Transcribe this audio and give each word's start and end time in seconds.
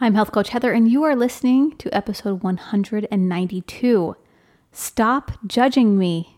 I'm 0.00 0.14
Health 0.14 0.32
Coach 0.32 0.48
Heather, 0.48 0.72
and 0.72 0.90
you 0.90 1.04
are 1.04 1.14
listening 1.14 1.76
to 1.76 1.94
episode 1.94 2.42
192 2.42 4.16
Stop 4.72 5.30
Judging 5.46 5.96
Me. 5.96 6.36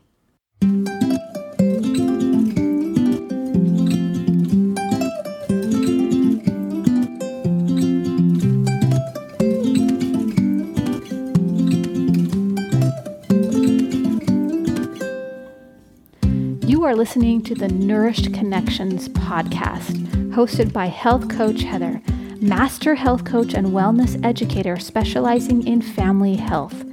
You 16.68 16.84
are 16.84 16.94
listening 16.94 17.42
to 17.44 17.54
the 17.54 17.68
Nourished 17.68 18.34
Connections 18.34 19.08
podcast, 19.08 19.96
hosted 20.34 20.74
by 20.74 20.86
Health 20.88 21.30
Coach 21.30 21.62
Heather 21.62 22.02
master 22.46 22.94
health 22.94 23.24
coach 23.24 23.54
and 23.54 23.68
wellness 23.68 24.24
educator 24.24 24.78
specializing 24.78 25.66
in 25.66 25.82
family 25.82 26.36
health. 26.36 26.84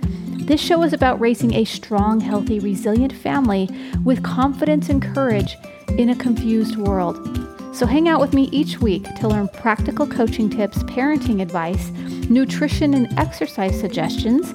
This 0.47 0.59
show 0.59 0.81
is 0.83 0.93
about 0.93 1.19
raising 1.19 1.53
a 1.53 1.63
strong, 1.63 2.19
healthy, 2.19 2.59
resilient 2.59 3.13
family 3.13 3.69
with 4.03 4.23
confidence 4.23 4.89
and 4.89 5.01
courage 5.01 5.55
in 5.97 6.09
a 6.09 6.15
confused 6.15 6.77
world. 6.77 7.17
So 7.75 7.85
hang 7.85 8.07
out 8.07 8.19
with 8.19 8.33
me 8.33 8.49
each 8.51 8.79
week 8.79 9.03
to 9.15 9.27
learn 9.27 9.47
practical 9.47 10.07
coaching 10.07 10.49
tips, 10.49 10.79
parenting 10.83 11.41
advice, 11.41 11.89
nutrition 12.29 12.95
and 12.95 13.07
exercise 13.19 13.79
suggestions, 13.79 14.49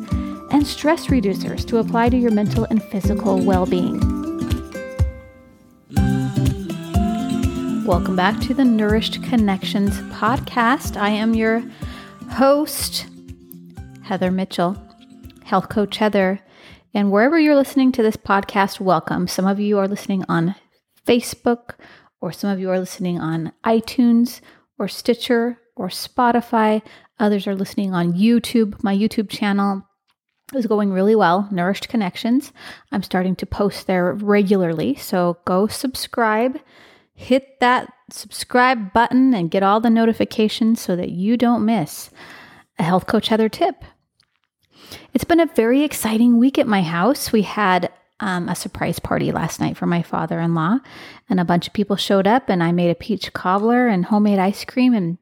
and 0.50 0.66
stress 0.66 1.06
reducers 1.06 1.66
to 1.68 1.78
apply 1.78 2.08
to 2.08 2.16
your 2.16 2.32
mental 2.32 2.66
and 2.70 2.82
physical 2.82 3.38
well 3.38 3.66
being. 3.66 4.17
Welcome 7.88 8.16
back 8.16 8.38
to 8.40 8.52
the 8.52 8.66
Nourished 8.66 9.22
Connections 9.22 9.98
podcast. 10.12 10.98
I 10.98 11.08
am 11.08 11.32
your 11.32 11.62
host, 12.32 13.06
Heather 14.02 14.30
Mitchell, 14.30 14.76
health 15.44 15.70
coach 15.70 15.96
Heather. 15.96 16.38
And 16.92 17.10
wherever 17.10 17.38
you're 17.38 17.56
listening 17.56 17.92
to 17.92 18.02
this 18.02 18.18
podcast, 18.18 18.78
welcome. 18.78 19.26
Some 19.26 19.46
of 19.46 19.58
you 19.58 19.78
are 19.78 19.88
listening 19.88 20.22
on 20.28 20.54
Facebook, 21.06 21.76
or 22.20 22.30
some 22.30 22.50
of 22.50 22.60
you 22.60 22.68
are 22.68 22.78
listening 22.78 23.20
on 23.20 23.54
iTunes, 23.64 24.42
or 24.78 24.86
Stitcher, 24.86 25.58
or 25.74 25.88
Spotify. 25.88 26.82
Others 27.18 27.46
are 27.46 27.56
listening 27.56 27.94
on 27.94 28.12
YouTube. 28.12 28.82
My 28.84 28.94
YouTube 28.94 29.30
channel 29.30 29.82
is 30.54 30.66
going 30.66 30.92
really 30.92 31.14
well, 31.14 31.48
Nourished 31.50 31.88
Connections. 31.88 32.52
I'm 32.92 33.02
starting 33.02 33.34
to 33.36 33.46
post 33.46 33.86
there 33.86 34.12
regularly. 34.12 34.94
So 34.96 35.38
go 35.46 35.68
subscribe 35.68 36.58
hit 37.18 37.58
that 37.58 37.92
subscribe 38.10 38.92
button 38.92 39.34
and 39.34 39.50
get 39.50 39.64
all 39.64 39.80
the 39.80 39.90
notifications 39.90 40.80
so 40.80 40.94
that 40.94 41.10
you 41.10 41.36
don't 41.36 41.64
miss 41.64 42.10
a 42.78 42.84
Health 42.84 43.06
Coach 43.06 43.26
Heather 43.26 43.48
tip. 43.48 43.84
It's 45.12 45.24
been 45.24 45.40
a 45.40 45.46
very 45.46 45.82
exciting 45.82 46.38
week 46.38 46.58
at 46.58 46.68
my 46.68 46.80
house. 46.80 47.32
We 47.32 47.42
had 47.42 47.90
um, 48.20 48.48
a 48.48 48.54
surprise 48.54 49.00
party 49.00 49.32
last 49.32 49.58
night 49.58 49.76
for 49.76 49.84
my 49.84 50.00
father 50.00 50.38
in 50.38 50.54
law, 50.54 50.78
and 51.28 51.40
a 51.40 51.44
bunch 51.44 51.66
of 51.66 51.72
people 51.72 51.96
showed 51.96 52.28
up, 52.28 52.48
and 52.48 52.62
I 52.62 52.70
made 52.70 52.90
a 52.90 52.94
peach 52.94 53.32
cobbler 53.32 53.88
and 53.88 54.04
homemade 54.04 54.38
ice 54.38 54.64
cream, 54.64 54.94
and 54.94 55.18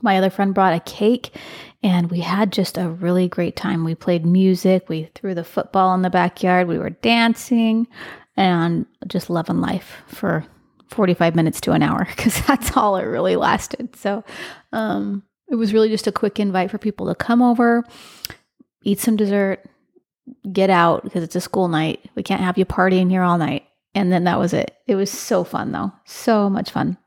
my 0.00 0.16
other 0.16 0.30
friend 0.30 0.54
brought 0.54 0.74
a 0.74 0.80
cake, 0.80 1.36
and 1.82 2.10
we 2.10 2.20
had 2.20 2.52
just 2.52 2.78
a 2.78 2.88
really 2.88 3.28
great 3.28 3.54
time. 3.54 3.84
We 3.84 3.94
played 3.94 4.24
music, 4.24 4.88
we 4.88 5.10
threw 5.14 5.34
the 5.34 5.44
football 5.44 5.94
in 5.94 6.00
the 6.00 6.10
backyard, 6.10 6.68
we 6.68 6.78
were 6.78 6.90
dancing, 6.90 7.86
and 8.34 8.86
just 9.06 9.28
loving 9.28 9.60
life 9.60 9.96
for 10.06 10.46
45 10.90 11.34
minutes 11.34 11.60
to 11.62 11.72
an 11.72 11.82
hour 11.82 12.04
because 12.16 12.40
that's 12.46 12.76
all 12.76 12.96
it 12.96 13.04
really 13.04 13.36
lasted. 13.36 13.94
So 13.96 14.24
um, 14.72 15.22
it 15.48 15.56
was 15.56 15.72
really 15.72 15.88
just 15.88 16.06
a 16.06 16.12
quick 16.12 16.38
invite 16.38 16.70
for 16.70 16.78
people 16.78 17.06
to 17.08 17.14
come 17.14 17.42
over, 17.42 17.84
eat 18.82 19.00
some 19.00 19.16
dessert, 19.16 19.64
get 20.52 20.70
out 20.70 21.04
because 21.04 21.22
it's 21.22 21.36
a 21.36 21.40
school 21.40 21.68
night. 21.68 22.08
We 22.14 22.22
can't 22.22 22.42
have 22.42 22.58
you 22.58 22.64
partying 22.64 23.10
here 23.10 23.22
all 23.22 23.38
night. 23.38 23.64
And 23.94 24.12
then 24.12 24.24
that 24.24 24.38
was 24.38 24.52
it. 24.52 24.76
It 24.86 24.94
was 24.94 25.10
so 25.10 25.44
fun 25.44 25.72
though. 25.72 25.92
So 26.04 26.50
much 26.50 26.70
fun. 26.70 26.98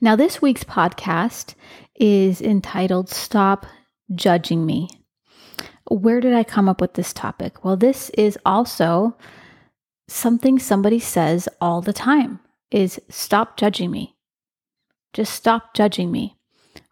Now, 0.00 0.16
this 0.16 0.40
week's 0.40 0.64
podcast 0.64 1.54
is 1.94 2.40
entitled 2.40 3.08
Stop 3.10 3.66
Judging 4.14 4.64
Me. 4.64 4.88
Where 5.90 6.20
did 6.20 6.32
I 6.32 6.44
come 6.44 6.68
up 6.68 6.80
with 6.80 6.94
this 6.94 7.12
topic? 7.12 7.64
Well, 7.64 7.76
this 7.76 8.10
is 8.10 8.38
also 8.46 9.16
something 10.10 10.58
somebody 10.58 10.98
says 10.98 11.48
all 11.60 11.80
the 11.80 11.92
time 11.92 12.40
is 12.70 13.00
stop 13.08 13.56
judging 13.56 13.90
me. 13.90 14.16
Just 15.12 15.32
stop 15.32 15.74
judging 15.74 16.10
me. 16.10 16.36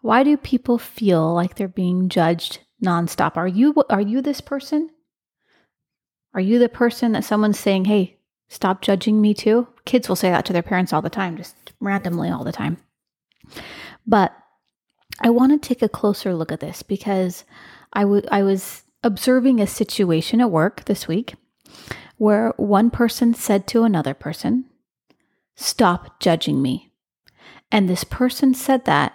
Why 0.01 0.23
do 0.23 0.37
people 0.37 0.79
feel 0.79 1.35
like 1.35 1.55
they're 1.55 1.69
being 1.69 2.09
judged 2.09 2.61
nonstop? 2.85 3.37
Are 3.37 3.49
you 3.49 3.75
are 3.91 4.01
you 4.01 4.23
this 4.23 4.41
person? 4.41 4.91
Are 6.35 6.41
you 6.41 6.59
the 6.59 6.69
person 6.69 7.13
that 7.13 7.25
someone's 7.25 7.59
saying, 7.59 7.87
"Hey, 7.87 8.19
stop 8.49 8.83
judging 8.83 9.21
me 9.21 9.35
too"? 9.35 9.69
Kids 9.85 10.09
will 10.09 10.17
say 10.17 10.31
that 10.31 10.45
to 10.47 10.53
their 10.53 10.63
parents 10.63 10.93
all 10.93 11.03
the 11.03 11.11
time, 11.11 11.37
just 11.37 11.57
randomly 11.81 12.31
all 12.31 12.45
the 12.45 12.53
time. 12.53 12.77
But 14.07 14.35
I 15.21 15.31
want 15.31 15.61
to 15.61 15.69
take 15.69 15.83
a 15.83 15.89
closer 15.89 16.35
look 16.35 16.53
at 16.53 16.61
this 16.61 16.83
because 16.83 17.45
I, 17.93 18.03
w- 18.03 18.23
I 18.31 18.43
was 18.43 18.83
observing 19.03 19.61
a 19.61 19.67
situation 19.67 20.41
at 20.41 20.51
work 20.51 20.85
this 20.85 21.09
week 21.09 21.35
where 22.19 22.53
one 22.57 22.91
person 22.91 23.33
said 23.33 23.67
to 23.69 23.85
another 23.85 24.15
person, 24.15 24.67
Stop 25.57 26.21
judging 26.21 26.63
me. 26.63 26.93
And 27.73 27.89
this 27.89 28.05
person 28.05 28.55
said 28.55 28.85
that 28.85 29.13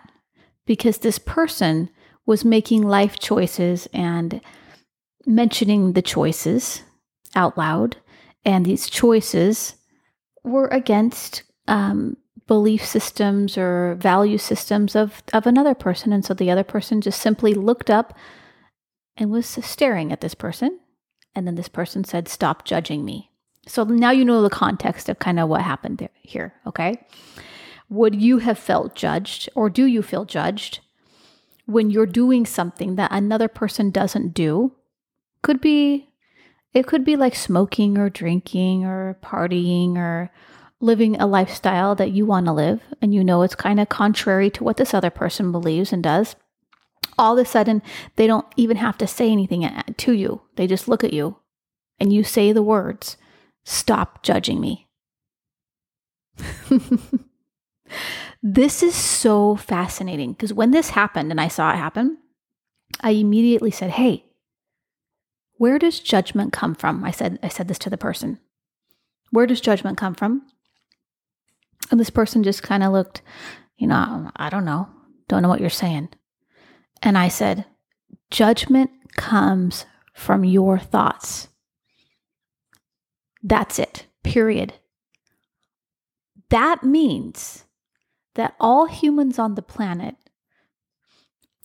because 0.66 0.98
this 0.98 1.20
person 1.20 1.90
was 2.26 2.44
making 2.44 2.82
life 2.82 3.20
choices 3.20 3.88
and 3.94 4.42
mentioning 5.26 5.94
the 5.94 6.02
choices 6.02 6.84
out 7.36 7.58
loud. 7.58 7.98
And 8.44 8.66
these 8.66 8.90
choices 8.90 9.76
were 10.44 10.68
against 10.68 11.44
um, 11.68 12.18
belief 12.48 12.86
systems 12.86 13.58
or 13.58 13.96
value 13.96 14.38
systems 14.38 14.96
of, 14.96 15.24
of 15.32 15.48
another 15.48 15.74
person. 15.74 16.12
And 16.12 16.26
so 16.26 16.34
the 16.34 16.52
other 16.52 16.64
person 16.64 17.00
just 17.00 17.22
simply 17.22 17.54
looked 17.54 17.90
up 17.90 18.18
and 19.16 19.32
was 19.32 19.46
staring 19.48 20.12
at 20.12 20.22
this 20.22 20.36
person 20.36 20.80
and 21.36 21.48
then 21.48 21.56
this 21.56 21.68
person 21.68 22.04
said, 22.04 22.28
Stop 22.28 22.66
judging 22.66 23.04
me. 23.04 23.30
So 23.68 23.84
now 23.84 24.12
you 24.12 24.26
know 24.26 24.42
the 24.42 24.50
context 24.50 25.10
of 25.10 25.20
kind 25.20 25.40
of 25.40 25.50
what 25.50 25.62
happened 25.62 26.00
there, 26.00 26.10
here, 26.22 26.54
okay? 26.68 27.06
Would 27.90 28.22
you 28.22 28.40
have 28.40 28.60
felt 28.60 28.96
judged 28.96 29.50
or 29.56 29.70
do 29.70 29.86
you 29.86 30.02
feel 30.02 30.26
judged 30.26 30.80
when 31.66 31.90
you're 31.90 32.06
doing 32.06 32.46
something 32.46 32.96
that 32.96 33.12
another 33.12 33.48
person 33.48 33.90
doesn't 33.90 34.34
do? 34.34 34.74
Could 35.42 35.62
be, 35.62 36.10
it 36.74 36.88
could 36.88 37.06
be 37.06 37.16
like 37.16 37.36
smoking 37.36 37.98
or 37.98 38.10
drinking 38.10 38.86
or 38.86 39.18
partying 39.24 39.96
or 39.96 40.30
living 40.82 41.16
a 41.16 41.26
lifestyle 41.26 41.96
that 41.96 42.12
you 42.12 42.26
want 42.26 42.46
to 42.46 42.52
live 42.52 42.82
and 43.02 43.14
you 43.14 43.24
know 43.24 43.42
it's 43.42 43.56
kind 43.56 43.80
of 43.80 43.88
contrary 43.88 44.50
to 44.50 44.66
what 44.66 44.76
this 44.76 44.94
other 44.94 45.10
person 45.10 45.50
believes 45.50 45.94
and 45.94 46.04
does 46.04 46.36
all 47.18 47.38
of 47.38 47.46
a 47.46 47.50
sudden 47.50 47.82
they 48.16 48.28
don't 48.28 48.46
even 48.56 48.78
have 48.78 48.98
to 49.00 49.08
say 49.08 49.32
anything 49.32 49.70
to 49.98 50.14
you. 50.14 50.42
They 50.56 50.68
just 50.68 50.88
look 50.88 51.04
at 51.04 51.14
you 51.14 51.38
and 52.00 52.12
you 52.12 52.24
say 52.24 52.52
the 52.52 52.64
words, 52.64 53.18
Stop 53.66 54.24
judging 54.24 54.60
me. 54.60 54.88
this 58.44 58.84
is 58.84 58.96
so 58.96 59.56
fascinating 59.56 60.34
because 60.34 60.54
when 60.54 60.72
this 60.72 60.90
happened 60.92 61.32
and 61.32 61.40
I 61.40 61.48
saw 61.48 61.72
it 61.72 61.78
happen, 61.78 62.18
I 63.00 63.12
immediately 63.12 63.72
said, 63.72 63.92
Hey, 63.92 64.26
where 65.58 65.80
does 65.80 66.00
judgment 66.00 66.52
come 66.52 66.76
from? 66.76 67.04
I 67.04 67.12
said, 67.12 67.40
I 67.42 67.48
said 67.48 67.68
this 67.68 67.80
to 67.80 67.90
the 67.90 67.98
person. 67.98 68.40
Where 69.32 69.48
does 69.48 69.62
judgment 69.62 69.98
come 69.98 70.14
from? 70.14 70.44
And 71.90 72.00
this 72.00 72.10
person 72.10 72.44
just 72.44 72.64
kind 72.64 72.84
of 72.84 72.92
looked, 72.92 73.22
you 73.78 73.88
know, 73.88 74.32
I 74.36 74.50
don't 74.50 74.66
know. 74.66 74.90
Don't 75.28 75.42
know 75.42 75.50
what 75.50 75.62
you're 75.62 75.70
saying. 75.70 76.10
And 77.04 77.18
I 77.18 77.28
said, 77.28 77.66
Judgment 78.32 78.90
comes 79.16 79.86
from 80.14 80.46
your 80.46 80.80
thoughts. 80.80 81.50
That's 83.44 83.78
it, 83.78 84.08
period. 84.24 84.74
That 86.50 86.84
means 86.84 87.66
that 88.36 88.56
all 88.60 88.86
humans 88.86 89.38
on 89.38 89.56
the 89.56 89.62
planet 89.62 90.16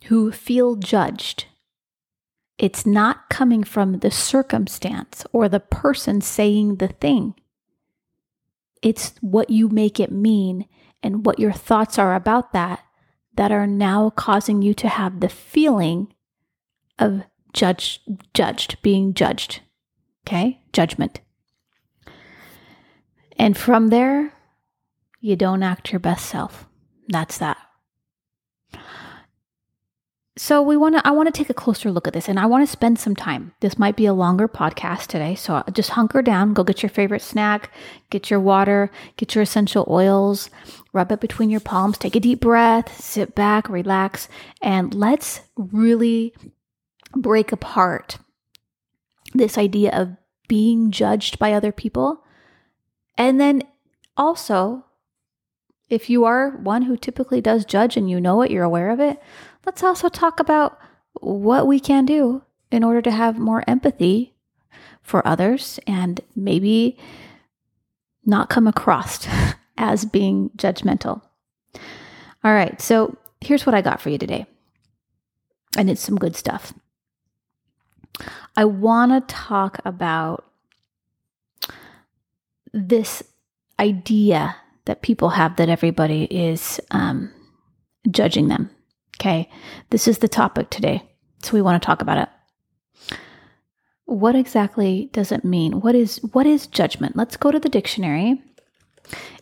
who 0.06 0.32
feel 0.32 0.74
judged, 0.74 1.46
it's 2.58 2.84
not 2.84 3.30
coming 3.30 3.62
from 3.62 4.00
the 4.00 4.10
circumstance 4.10 5.24
or 5.32 5.48
the 5.48 5.60
person 5.60 6.20
saying 6.20 6.76
the 6.76 6.88
thing. 6.88 7.34
It's 8.82 9.14
what 9.20 9.50
you 9.50 9.68
make 9.68 10.00
it 10.00 10.10
mean 10.10 10.66
and 11.00 11.24
what 11.24 11.38
your 11.38 11.52
thoughts 11.52 11.98
are 11.98 12.14
about 12.14 12.52
that 12.52 12.80
that 13.38 13.52
are 13.52 13.68
now 13.68 14.10
causing 14.10 14.62
you 14.62 14.74
to 14.74 14.88
have 14.88 15.20
the 15.20 15.28
feeling 15.28 16.12
of 16.98 17.22
judged, 17.52 18.00
judged, 18.34 18.82
being 18.82 19.14
judged. 19.14 19.60
Okay? 20.26 20.60
Judgment. 20.72 21.20
And 23.38 23.56
from 23.56 23.90
there, 23.90 24.32
you 25.20 25.36
don't 25.36 25.62
act 25.62 25.92
your 25.92 26.00
best 26.00 26.26
self. 26.26 26.66
That's 27.06 27.38
that. 27.38 27.58
So 30.38 30.62
we 30.62 30.76
want 30.76 30.96
to 30.96 31.06
i 31.06 31.10
want 31.10 31.26
to 31.26 31.32
take 31.32 31.50
a 31.50 31.54
closer 31.54 31.90
look 31.90 32.06
at 32.06 32.14
this 32.14 32.28
and 32.28 32.38
i 32.38 32.46
want 32.46 32.66
to 32.66 32.70
spend 32.70 32.98
some 32.98 33.16
time. 33.16 33.52
This 33.60 33.78
might 33.78 33.96
be 33.96 34.06
a 34.06 34.14
longer 34.14 34.48
podcast 34.48 35.08
today 35.08 35.34
so 35.34 35.62
just 35.72 35.90
hunker 35.90 36.22
down 36.22 36.54
go 36.54 36.64
get 36.64 36.82
your 36.82 36.90
favorite 36.90 37.22
snack 37.22 37.70
get 38.10 38.30
your 38.30 38.40
water 38.40 38.90
get 39.16 39.34
your 39.34 39.42
essential 39.42 39.84
oils 39.88 40.48
rub 40.92 41.12
it 41.12 41.20
between 41.20 41.50
your 41.50 41.60
palms 41.60 41.98
take 41.98 42.16
a 42.16 42.20
deep 42.20 42.40
breath 42.40 43.00
sit 43.02 43.34
back 43.34 43.68
relax 43.68 44.28
and 44.62 44.94
let's 44.94 45.40
really 45.56 46.32
break 47.14 47.52
apart 47.52 48.18
this 49.34 49.58
idea 49.58 49.90
of 49.92 50.16
being 50.48 50.90
judged 50.90 51.38
by 51.38 51.52
other 51.52 51.72
people. 51.72 52.24
And 53.16 53.40
then 53.40 53.62
also 54.16 54.84
if 55.88 56.10
you 56.10 56.24
are 56.24 56.50
one 56.50 56.82
who 56.82 56.96
typically 56.96 57.40
does 57.40 57.64
judge 57.64 57.96
and 57.96 58.10
you 58.10 58.20
know 58.20 58.42
it 58.42 58.50
you're 58.50 58.64
aware 58.64 58.90
of 58.90 59.00
it 59.00 59.18
let's 59.68 59.82
also 59.82 60.08
talk 60.08 60.40
about 60.40 60.78
what 61.20 61.66
we 61.66 61.78
can 61.78 62.06
do 62.06 62.40
in 62.70 62.82
order 62.82 63.02
to 63.02 63.10
have 63.10 63.38
more 63.38 63.62
empathy 63.66 64.32
for 65.02 65.26
others 65.28 65.78
and 65.86 66.22
maybe 66.34 66.96
not 68.24 68.48
come 68.48 68.66
across 68.66 69.28
as 69.76 70.06
being 70.06 70.48
judgmental. 70.56 71.20
All 72.42 72.54
right, 72.54 72.80
so 72.80 73.18
here's 73.42 73.66
what 73.66 73.74
I 73.74 73.82
got 73.82 74.00
for 74.00 74.08
you 74.08 74.16
today. 74.16 74.46
And 75.76 75.90
it's 75.90 76.00
some 76.00 76.16
good 76.16 76.34
stuff. 76.34 76.72
I 78.56 78.64
want 78.64 79.12
to 79.12 79.34
talk 79.34 79.80
about 79.84 80.50
this 82.72 83.22
idea 83.78 84.56
that 84.86 85.02
people 85.02 85.28
have 85.28 85.56
that 85.56 85.68
everybody 85.68 86.24
is 86.24 86.80
um, 86.90 87.30
judging 88.10 88.48
them 88.48 88.70
Okay, 89.20 89.50
this 89.90 90.06
is 90.06 90.18
the 90.18 90.28
topic 90.28 90.70
today. 90.70 91.02
So 91.42 91.52
we 91.54 91.62
want 91.62 91.82
to 91.82 91.84
talk 91.84 92.02
about 92.02 92.18
it. 92.18 93.18
What 94.04 94.36
exactly 94.36 95.10
does 95.12 95.32
it 95.32 95.44
mean? 95.44 95.80
What 95.80 95.96
is 95.96 96.18
what 96.32 96.46
is 96.46 96.68
judgment? 96.68 97.16
Let's 97.16 97.36
go 97.36 97.50
to 97.50 97.58
the 97.58 97.68
dictionary 97.68 98.40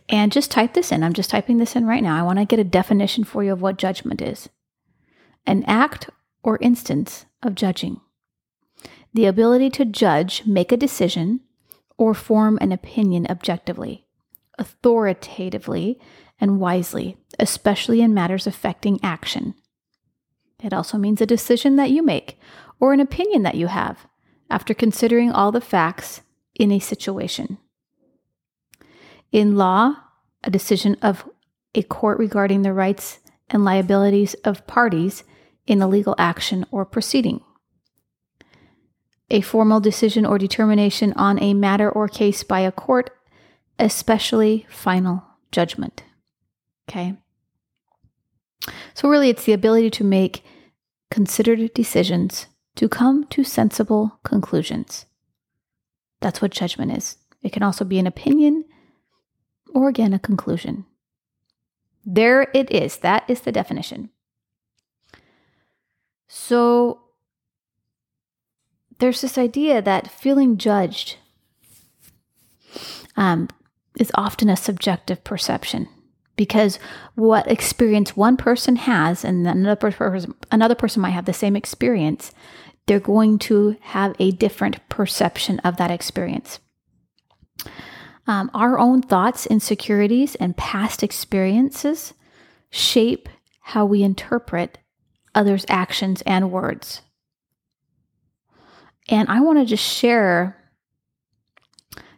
and 0.08 0.32
just 0.32 0.50
type 0.50 0.73
this 0.73 0.90
in. 0.90 1.02
I'm 1.02 1.12
just 1.12 1.31
typing 1.31 1.58
this 1.58 1.76
in 1.76 1.87
right 1.87 2.02
now. 2.02 2.19
I 2.19 2.23
want 2.23 2.38
to 2.38 2.46
get 2.46 2.58
a 2.58 2.64
definition 2.64 3.23
for 3.23 3.44
you 3.44 3.52
of 3.52 3.61
what 3.61 3.76
judgment 3.76 4.23
is. 4.23 4.49
An 5.46 5.62
act 5.64 6.08
or 6.43 6.58
instance 6.62 7.26
of 7.43 7.55
judging. 7.55 8.00
The 9.12 9.26
ability 9.26 9.70
to 9.70 9.84
judge, 9.84 10.44
make 10.46 10.72
a 10.72 10.76
decision, 10.76 11.40
or 11.99 12.14
form 12.14 12.58
an 12.61 12.72
opinion 12.72 13.26
objectively, 13.29 14.06
authoritatively, 14.58 15.99
and 16.40 16.61
wisely, 16.61 17.17
especially 17.38 18.00
in 18.00 18.12
matters 18.12 18.46
affecting 18.46 19.00
action, 19.02 19.55
it 20.62 20.73
also 20.73 20.99
means 20.99 21.20
a 21.20 21.26
decision 21.26 21.76
that 21.76 21.91
you 21.91 22.03
make 22.03 22.38
or 22.81 22.93
an 22.93 23.00
opinion 23.00 23.43
that 23.43 23.55
you 23.55 23.67
have 23.67 24.06
after 24.50 24.75
considering 24.75 25.31
all 25.31 25.53
the 25.53 25.61
facts 25.61 26.23
in 26.55 26.73
a 26.73 26.79
situation. 26.79 27.58
In 29.32 29.56
law, 29.56 29.97
a 30.44 30.50
decision 30.50 30.97
of 31.03 31.29
a 31.75 31.82
court 31.82 32.19
regarding 32.19 32.62
the 32.62 32.73
rights 32.73 33.19
and 33.50 33.64
liabilities 33.64 34.35
of 34.44 34.67
parties 34.67 35.25
in 35.67 35.82
a 35.82 35.88
legal 35.88 36.14
action 36.19 36.64
or 36.70 36.85
proceeding. 36.85 37.41
A 39.29 39.41
formal 39.41 39.81
decision 39.81 40.25
or 40.25 40.38
determination 40.38 41.12
on 41.14 41.43
a 41.43 41.53
matter 41.53 41.91
or 41.91 42.08
case 42.08 42.44
by 42.44 42.61
a 42.61 42.73
court, 42.73 43.11
especially 43.79 44.67
final 44.70 45.25
judgment. 45.50 46.05
Okay? 46.88 47.17
So, 48.94 49.08
really, 49.08 49.29
it's 49.29 49.44
the 49.44 49.53
ability 49.53 49.91
to 49.91 50.05
make 50.05 50.44
considered 51.11 51.73
decisions 51.75 52.47
to 52.76 52.88
come 52.88 53.25
to 53.25 53.44
sensible 53.44 54.19
conclusions. 54.25 55.06
That's 56.20 56.43
what 56.43 56.50
judgment 56.50 56.97
is. 56.97 57.17
It 57.43 57.53
can 57.53 57.62
also 57.62 57.85
be 57.85 57.99
an 57.99 58.06
opinion 58.06 58.64
or, 59.75 59.88
again, 59.88 60.12
a 60.12 60.19
conclusion. 60.19 60.87
There 62.05 62.50
it 62.55 62.70
is. 62.70 62.99
That 62.99 63.25
is 63.29 63.41
the 63.41 63.53
definition. 63.53 64.11
So, 66.29 67.00
there's 68.99 69.20
this 69.20 69.37
idea 69.37 69.82
that 69.82 70.11
feeling 70.11 70.56
judged 70.56 71.19
um, 73.17 73.49
is 73.99 74.11
often 74.14 74.49
a 74.49 74.56
subjective 74.56 75.23
perception 75.23 75.88
because 76.36 76.78
what 77.14 77.50
experience 77.50 78.16
one 78.16 78.36
person 78.36 78.76
has 78.76 79.24
and 79.24 79.46
another 79.46 79.90
person, 79.90 80.34
another 80.50 80.74
person 80.74 81.02
might 81.02 81.10
have 81.10 81.24
the 81.24 81.32
same 81.32 81.56
experience 81.56 82.32
they're 82.86 83.00
going 83.00 83.38
to 83.38 83.76
have 83.80 84.14
a 84.18 84.30
different 84.30 84.88
perception 84.88 85.58
of 85.60 85.76
that 85.76 85.90
experience. 85.90 86.60
Um, 88.28 88.50
our 88.54 88.78
own 88.78 89.02
thoughts 89.02 89.46
insecurities 89.46 90.34
and 90.36 90.56
past 90.56 91.02
experiences 91.02 92.14
shape 92.70 93.28
how 93.60 93.84
we 93.84 94.02
interpret 94.02 94.78
others 95.34 95.66
actions 95.68 96.22
and 96.22 96.50
words. 96.50 97.02
And 99.08 99.28
i 99.28 99.40
want 99.40 99.58
to 99.58 99.64
just 99.64 99.84
share 99.84 100.56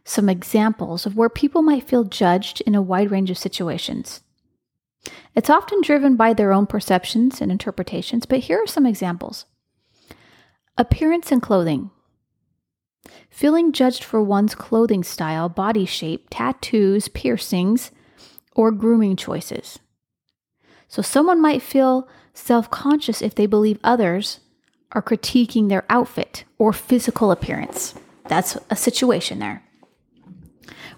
some 0.09 0.31
examples 0.31 1.05
of 1.05 1.17
where 1.17 1.29
people 1.29 1.61
might 1.61 1.87
feel 1.87 2.03
judged 2.03 2.63
in 2.63 2.75
a 2.75 2.81
wide 2.81 3.11
range 3.11 3.31
of 3.31 3.37
situations. 3.37 4.23
It's 5.35 5.51
often 5.51 5.83
driven 5.83 6.17
by 6.17 6.33
their 6.33 6.53
own 6.53 6.67
perceptions 6.67 7.43
and 7.43 7.53
interpretations, 7.53 8.25
but 8.25 8.41
here 8.41 8.63
are 8.63 8.67
some 8.67 8.87
examples 8.87 9.45
Appearance 10.79 11.31
and 11.31 11.43
clothing. 11.43 11.91
Feeling 13.29 13.73
judged 13.73 14.03
for 14.03 14.23
one's 14.23 14.55
clothing 14.55 15.05
style, 15.05 15.49
body 15.49 15.85
shape, 15.85 16.29
tattoos, 16.31 17.09
piercings, 17.09 17.91
or 18.55 18.71
grooming 18.71 19.17
choices. 19.17 19.79
So, 20.89 21.03
someone 21.03 21.41
might 21.41 21.61
feel 21.61 22.09
self 22.33 22.71
conscious 22.71 23.21
if 23.21 23.35
they 23.35 23.47
believe 23.47 23.79
others 23.85 24.41
are 24.93 25.03
critiquing 25.03 25.69
their 25.69 25.85
outfit 25.91 26.45
or 26.59 26.73
physical 26.73 27.31
appearance. 27.31 27.95
That's 28.29 28.57
a 28.71 28.77
situation 28.77 29.39
there 29.39 29.63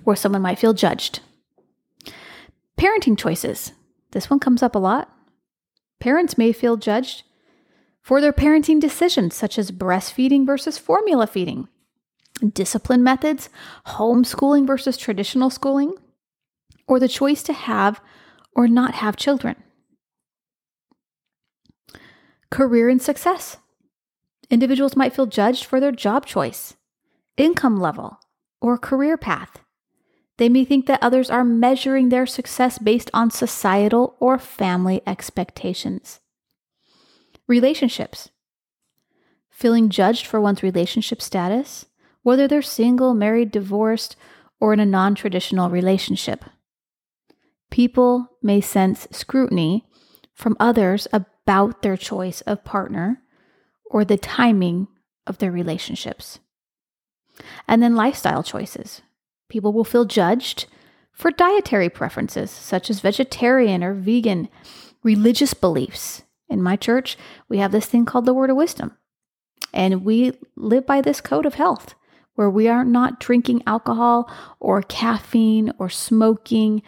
where 0.04 0.16
someone 0.16 0.42
might 0.42 0.58
feel 0.58 0.74
judged. 0.74 1.20
Parenting 2.78 3.18
choices. 3.18 3.72
This 4.12 4.30
one 4.30 4.40
comes 4.40 4.62
up 4.62 4.74
a 4.74 4.78
lot. 4.78 5.10
Parents 6.00 6.38
may 6.38 6.52
feel 6.52 6.76
judged 6.76 7.24
for 8.02 8.20
their 8.20 8.32
parenting 8.32 8.80
decisions, 8.80 9.34
such 9.34 9.58
as 9.58 9.70
breastfeeding 9.70 10.46
versus 10.46 10.78
formula 10.78 11.26
feeding, 11.26 11.68
discipline 12.54 13.02
methods, 13.02 13.50
homeschooling 13.86 14.66
versus 14.66 14.96
traditional 14.96 15.50
schooling, 15.50 15.94
or 16.86 16.98
the 16.98 17.08
choice 17.08 17.42
to 17.42 17.52
have 17.52 18.00
or 18.56 18.66
not 18.66 18.94
have 18.94 19.16
children. 19.16 19.56
Career 22.50 22.88
and 22.88 23.00
success. 23.00 23.58
Individuals 24.50 24.96
might 24.96 25.14
feel 25.14 25.26
judged 25.26 25.64
for 25.64 25.78
their 25.78 25.92
job 25.92 26.26
choice, 26.26 26.74
income 27.36 27.78
level, 27.78 28.18
or 28.60 28.76
career 28.76 29.16
path. 29.16 29.60
They 30.40 30.48
may 30.48 30.64
think 30.64 30.86
that 30.86 31.02
others 31.02 31.28
are 31.28 31.44
measuring 31.44 32.08
their 32.08 32.24
success 32.24 32.78
based 32.78 33.10
on 33.12 33.30
societal 33.30 34.16
or 34.20 34.38
family 34.38 35.02
expectations. 35.06 36.18
Relationships. 37.46 38.30
Feeling 39.50 39.90
judged 39.90 40.24
for 40.24 40.40
one's 40.40 40.62
relationship 40.62 41.20
status, 41.20 41.84
whether 42.22 42.48
they're 42.48 42.62
single, 42.62 43.12
married, 43.12 43.50
divorced, 43.50 44.16
or 44.58 44.72
in 44.72 44.80
a 44.80 44.86
non 44.86 45.14
traditional 45.14 45.68
relationship. 45.68 46.46
People 47.70 48.30
may 48.42 48.62
sense 48.62 49.06
scrutiny 49.10 49.84
from 50.32 50.56
others 50.58 51.06
about 51.12 51.82
their 51.82 51.98
choice 51.98 52.40
of 52.46 52.64
partner 52.64 53.20
or 53.90 54.06
the 54.06 54.16
timing 54.16 54.88
of 55.26 55.36
their 55.36 55.52
relationships. 55.52 56.38
And 57.68 57.82
then 57.82 57.94
lifestyle 57.94 58.42
choices. 58.42 59.02
People 59.50 59.74
will 59.74 59.84
feel 59.84 60.06
judged 60.06 60.64
for 61.12 61.30
dietary 61.30 61.90
preferences, 61.90 62.50
such 62.50 62.88
as 62.88 63.00
vegetarian 63.00 63.84
or 63.84 63.92
vegan, 63.92 64.48
religious 65.02 65.52
beliefs. 65.52 66.22
In 66.48 66.62
my 66.62 66.76
church, 66.76 67.18
we 67.48 67.58
have 67.58 67.72
this 67.72 67.86
thing 67.86 68.06
called 68.06 68.24
the 68.24 68.32
Word 68.32 68.48
of 68.48 68.56
Wisdom. 68.56 68.96
And 69.72 70.04
we 70.04 70.32
live 70.56 70.86
by 70.86 71.02
this 71.02 71.20
code 71.20 71.44
of 71.44 71.54
health 71.54 71.94
where 72.34 72.48
we 72.48 72.68
are 72.68 72.84
not 72.84 73.20
drinking 73.20 73.62
alcohol 73.66 74.30
or 74.60 74.80
caffeine 74.82 75.72
or 75.78 75.90
smoking, 75.90 76.82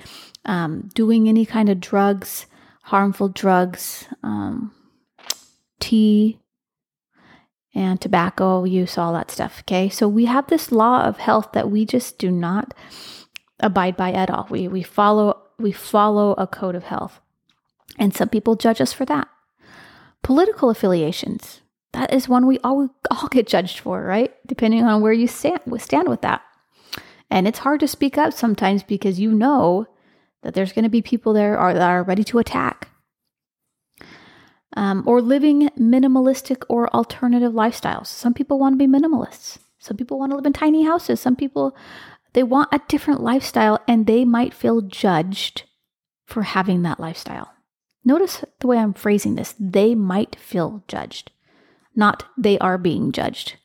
um, 0.47 0.89
doing 0.95 1.29
any 1.29 1.45
kind 1.45 1.69
of 1.69 1.79
drugs, 1.79 2.47
harmful 2.85 3.29
drugs, 3.29 4.07
um, 4.23 4.73
tea, 5.79 6.39
and 7.75 8.01
tobacco 8.01 8.65
use, 8.65 8.99
all 8.99 9.13
that 9.15 9.31
stuff. 9.31 9.61
Okay. 9.61 9.89
So 9.89 10.07
we 10.09 10.27
have 10.27 10.49
this 10.49 10.73
law 10.73 11.05
of 11.05 11.19
health 11.19 11.51
that 11.53 11.71
we 11.71 11.85
just 11.87 12.19
do 12.19 12.31
not 12.31 12.75
abide 13.61 13.97
by 13.97 14.13
at 14.13 14.31
all. 14.31 14.47
We, 14.51 14.69
we 14.69 14.83
follow, 14.83 15.41
we 15.59 15.73
follow 15.73 16.33
a 16.35 16.47
code 16.47 16.75
of 16.75 16.85
health. 16.85 17.21
And 17.99 18.15
some 18.15 18.29
people 18.29 18.57
judge 18.57 18.81
us 18.81 18.93
for 18.93 19.05
that. 19.07 19.29
Political 20.23 20.71
affiliations. 20.71 21.61
That 21.93 22.13
is 22.13 22.29
one 22.29 22.47
we 22.47 22.59
all, 22.65 22.89
all 23.11 23.29
get 23.29 23.47
judged 23.47 23.81
for, 23.81 24.03
right? 24.03 24.35
Depending 24.47 24.85
on 24.85 25.03
where 25.03 25.13
you 25.13 25.27
stand, 25.27 25.61
stand 25.79 26.09
with 26.09 26.23
that. 26.23 26.43
And 27.31 27.47
it's 27.49 27.61
hard 27.61 27.81
to 27.81 27.89
speak 27.89 28.19
up 28.19 28.33
sometimes 28.33 28.83
because 28.83 29.21
you 29.21 29.31
know 29.31 29.87
that 30.43 30.55
there's 30.55 30.73
going 30.73 30.85
to 30.85 30.91
be 30.91 31.03
people 31.03 31.33
there 31.33 31.59
are, 31.59 31.73
that 31.73 31.83
are 31.83 32.03
ready 32.03 32.25
to 32.25 32.39
attack. 32.39 32.89
Um, 34.75 35.03
or 35.07 35.21
living 35.21 35.69
minimalistic 35.79 36.65
or 36.69 36.89
alternative 36.95 37.53
lifestyles. 37.53 38.07
Some 38.07 38.33
people 38.33 38.59
want 38.59 38.73
to 38.75 38.79
be 38.79 38.87
minimalists. 38.87 39.59
Some 39.79 39.99
people 39.99 40.19
want 40.19 40.31
to 40.33 40.37
live 40.37 40.47
in 40.47 40.55
tiny 40.55 40.85
houses. 40.85 41.21
Some 41.21 41.37
people 41.37 41.77
they 42.33 42.43
want 42.43 42.71
a 42.73 42.81
different 42.89 43.23
lifestyle 43.23 43.81
and 43.87 44.07
they 44.07 44.25
might 44.25 44.55
feel 44.55 44.81
judged 44.81 45.65
for 46.25 46.43
having 46.43 46.83
that 46.83 47.01
lifestyle. 47.01 47.53
Notice 48.05 48.45
the 48.61 48.67
way 48.67 48.79
I'm 48.79 48.95
phrasing 48.95 49.35
this. 49.35 49.55
They 49.61 49.95
might 49.95 50.37
feel 50.37 50.83
judged, 50.89 51.31
not 51.95 52.25
they 52.37 52.59
are 52.59 52.79
being 52.79 53.13
judged. 53.13 53.57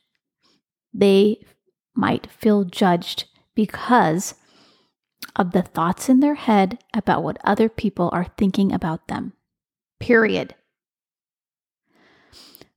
They 0.92 1.40
might 1.94 2.30
feel 2.30 2.64
judged 2.64 3.24
because 3.54 4.34
of 5.34 5.52
the 5.52 5.62
thoughts 5.62 6.08
in 6.08 6.20
their 6.20 6.34
head 6.34 6.78
about 6.94 7.22
what 7.22 7.38
other 7.42 7.68
people 7.68 8.10
are 8.12 8.32
thinking 8.36 8.72
about 8.72 9.08
them. 9.08 9.32
Period. 9.98 10.54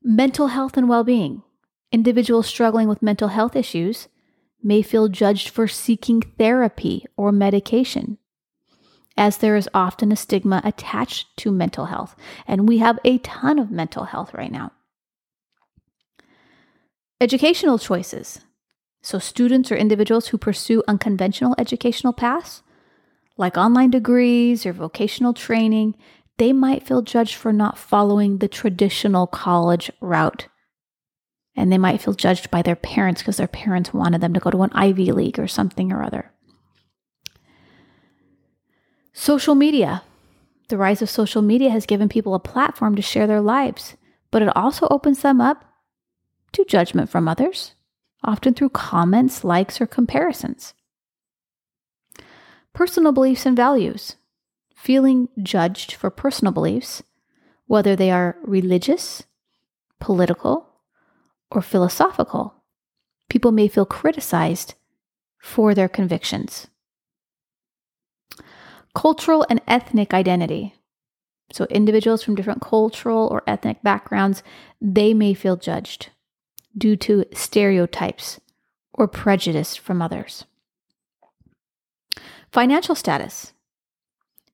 Mental 0.03 0.48
health 0.48 0.77
and 0.77 0.89
well 0.89 1.03
being. 1.03 1.43
Individuals 1.91 2.48
struggling 2.48 2.88
with 2.88 3.03
mental 3.03 3.27
health 3.27 3.55
issues 3.55 4.08
may 4.63 4.81
feel 4.81 5.08
judged 5.08 5.50
for 5.50 5.67
seeking 5.67 6.22
therapy 6.22 7.05
or 7.17 7.31
medication, 7.31 8.17
as 9.15 9.38
there 9.38 9.55
is 9.55 9.70
often 9.74 10.12
a 10.12 10.15
stigma 10.15 10.62
attached 10.63 11.36
to 11.38 11.51
mental 11.51 11.86
health. 11.86 12.15
And 12.48 12.67
we 12.67 12.79
have 12.79 12.98
a 13.03 13.20
ton 13.20 13.60
of 13.60 13.70
mental 13.70 14.05
health 14.05 14.34
right 14.34 14.51
now. 14.51 14.72
Educational 17.20 17.77
choices. 17.77 18.41
So, 19.03 19.20
students 19.20 19.72
or 19.72 19.75
individuals 19.75 20.27
who 20.27 20.38
pursue 20.38 20.84
unconventional 20.88 21.55
educational 21.60 22.13
paths, 22.13 22.63
like 23.38 23.58
online 23.58 23.91
degrees 23.91 24.65
or 24.65 24.74
vocational 24.74 25.34
training, 25.34 25.96
they 26.38 26.53
might 26.53 26.85
feel 26.85 27.01
judged 27.01 27.35
for 27.35 27.53
not 27.53 27.77
following 27.77 28.38
the 28.38 28.47
traditional 28.47 29.27
college 29.27 29.91
route 30.01 30.47
and 31.55 31.71
they 31.71 31.77
might 31.77 32.01
feel 32.01 32.13
judged 32.13 32.50
by 32.50 32.61
their 32.61 32.75
parents 32.75 33.21
because 33.21 33.38
their 33.38 33.47
parents 33.47 33.93
wanted 33.93 34.21
them 34.21 34.33
to 34.33 34.39
go 34.39 34.50
to 34.50 34.63
an 34.63 34.71
Ivy 34.73 35.11
League 35.11 35.39
or 35.39 35.47
something 35.47 35.91
or 35.91 36.03
other. 36.03 36.31
Social 39.13 39.55
media. 39.55 40.03
The 40.69 40.77
rise 40.77 41.01
of 41.01 41.09
social 41.09 41.41
media 41.41 41.69
has 41.69 41.85
given 41.85 42.07
people 42.07 42.33
a 42.33 42.39
platform 42.39 42.95
to 42.95 43.01
share 43.01 43.27
their 43.27 43.41
lives, 43.41 43.97
but 44.31 44.41
it 44.41 44.55
also 44.55 44.88
opens 44.89 45.21
them 45.21 45.41
up 45.41 45.65
to 46.53 46.63
judgment 46.63 47.09
from 47.09 47.27
others, 47.27 47.75
often 48.23 48.53
through 48.53 48.69
comments, 48.69 49.43
likes, 49.43 49.81
or 49.81 49.85
comparisons. 49.85 50.73
Personal 52.73 53.11
beliefs 53.11 53.45
and 53.45 53.57
values. 53.57 54.15
Feeling 54.81 55.29
judged 55.43 55.93
for 55.93 56.09
personal 56.09 56.51
beliefs, 56.51 57.03
whether 57.67 57.95
they 57.95 58.09
are 58.09 58.35
religious, 58.41 59.21
political, 60.00 60.69
or 61.51 61.61
philosophical. 61.61 62.55
People 63.29 63.51
may 63.51 63.67
feel 63.67 63.85
criticized 63.85 64.73
for 65.38 65.75
their 65.75 65.88
convictions. 65.88 66.65
Cultural 68.95 69.45
and 69.51 69.61
ethnic 69.67 70.15
identity. 70.15 70.73
So, 71.51 71.65
individuals 71.65 72.23
from 72.23 72.33
different 72.33 72.63
cultural 72.63 73.27
or 73.27 73.43
ethnic 73.45 73.83
backgrounds, 73.83 74.41
they 74.81 75.13
may 75.13 75.35
feel 75.35 75.57
judged 75.57 76.09
due 76.75 76.95
to 76.95 77.25
stereotypes 77.33 78.39
or 78.93 79.07
prejudice 79.07 79.75
from 79.75 80.01
others. 80.01 80.45
Financial 82.51 82.95
status. 82.95 83.53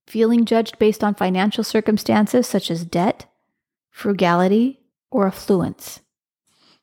Feeling 0.07 0.45
judged 0.45 0.79
based 0.79 1.03
on 1.03 1.15
financial 1.15 1.63
circumstances 1.63 2.47
such 2.47 2.71
as 2.71 2.85
debt, 2.85 3.25
frugality, 3.91 4.79
or 5.11 5.27
affluence. 5.27 5.99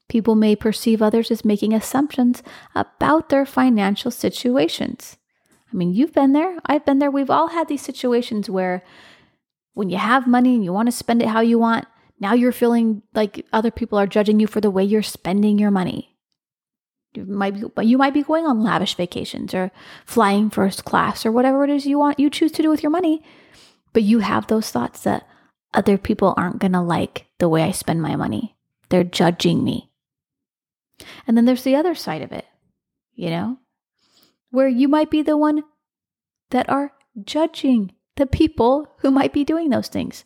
People 0.09 0.35
may 0.35 0.54
perceive 0.54 1.00
others 1.00 1.31
as 1.31 1.45
making 1.45 1.73
assumptions 1.73 2.43
about 2.75 3.31
their 3.31 3.47
financial 3.47 4.11
situations. 4.11 5.16
I 5.73 5.76
mean, 5.76 5.95
you've 5.95 6.12
been 6.12 6.35
there, 6.35 6.59
I've 6.66 6.85
been 6.85 6.99
there. 6.99 7.11
We've 7.11 7.31
all 7.31 7.49
had 7.49 7.69
these 7.69 7.83
situations 7.83 8.50
where 8.50 8.85
when 9.73 9.88
you 9.88 9.97
have 9.97 10.26
money 10.26 10.54
and 10.54 10.62
you 10.62 10.73
want 10.73 10.87
to 10.88 10.93
spend 10.93 11.23
it 11.23 11.28
how 11.28 11.40
you 11.40 11.59
want, 11.59 11.87
now 12.21 12.35
you're 12.35 12.52
feeling 12.52 13.02
like 13.14 13.45
other 13.52 13.71
people 13.71 13.99
are 13.99 14.07
judging 14.07 14.38
you 14.38 14.47
for 14.47 14.61
the 14.61 14.71
way 14.71 14.85
you're 14.85 15.02
spending 15.02 15.59
your 15.59 15.71
money. 15.71 16.13
You 17.14 17.25
might 17.25 17.54
be, 17.54 17.87
you 17.87 17.97
might 17.97 18.14
be 18.14 18.23
going 18.23 18.44
on 18.44 18.62
lavish 18.62 18.97
vacations 18.97 19.54
or 19.54 19.71
flying 20.04 20.50
first 20.50 20.85
class 20.85 21.25
or 21.25 21.30
whatever 21.33 21.64
it 21.64 21.71
is 21.71 21.87
you 21.87 21.99
want 21.99 22.18
you 22.18 22.28
choose 22.28 22.52
to 22.52 22.62
do 22.62 22.71
with 22.71 22.83
your 22.83 22.90
money, 22.90 23.23
but 23.92 24.02
you 24.02 24.18
have 24.18 24.47
those 24.47 24.71
thoughts 24.71 25.02
that 25.02 25.26
other 25.73 25.97
people 25.97 26.35
aren't 26.37 26.59
going 26.59 26.73
to 26.73 26.80
like 26.80 27.26
the 27.38 27.49
way 27.49 27.62
I 27.62 27.71
spend 27.71 28.02
my 28.02 28.16
money. 28.16 28.56
They're 28.88 29.04
judging 29.04 29.64
me. 29.64 29.90
And 31.26 31.37
then 31.37 31.44
there's 31.44 31.64
the 31.64 31.76
other 31.76 31.94
side 31.94 32.23
of 32.23 32.33
it, 32.33 32.47
you 33.14 33.30
know, 33.30 33.59
where 34.50 34.68
you 34.68 34.88
might 34.88 35.11
be 35.11 35.23
the 35.23 35.37
one 35.37 35.64
that 36.50 36.68
are 36.68 36.92
judging 37.25 37.92
the 38.16 38.26
people 38.26 38.92
who 38.99 39.11
might 39.11 39.33
be 39.33 39.44
doing 39.44 39.71
those 39.71 39.88
things. 39.88 40.25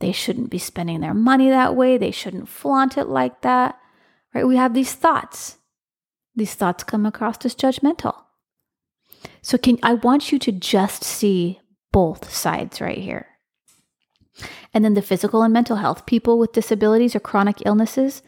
They 0.00 0.12
shouldn't 0.12 0.50
be 0.50 0.58
spending 0.58 1.00
their 1.00 1.14
money 1.14 1.48
that 1.48 1.76
way. 1.76 1.96
They 1.96 2.10
shouldn't 2.10 2.48
flaunt 2.48 2.98
it 2.98 3.06
like 3.06 3.42
that. 3.42 3.78
Right? 4.34 4.46
We 4.46 4.56
have 4.56 4.74
these 4.74 4.94
thoughts. 4.94 5.58
These 6.34 6.54
thoughts 6.54 6.84
come 6.84 7.06
across 7.06 7.44
as 7.44 7.54
judgmental. 7.54 8.14
So 9.42 9.58
can 9.58 9.78
I 9.82 9.94
want 9.94 10.32
you 10.32 10.38
to 10.38 10.52
just 10.52 11.04
see 11.04 11.60
both 11.92 12.32
sides 12.32 12.80
right 12.80 12.98
here. 12.98 13.26
And 14.74 14.84
then 14.84 14.94
the 14.94 15.02
physical 15.02 15.42
and 15.42 15.52
mental 15.52 15.76
health. 15.76 16.06
People 16.06 16.38
with 16.38 16.52
disabilities 16.52 17.14
or 17.14 17.20
chronic 17.20 17.58
illnesses, 17.66 18.22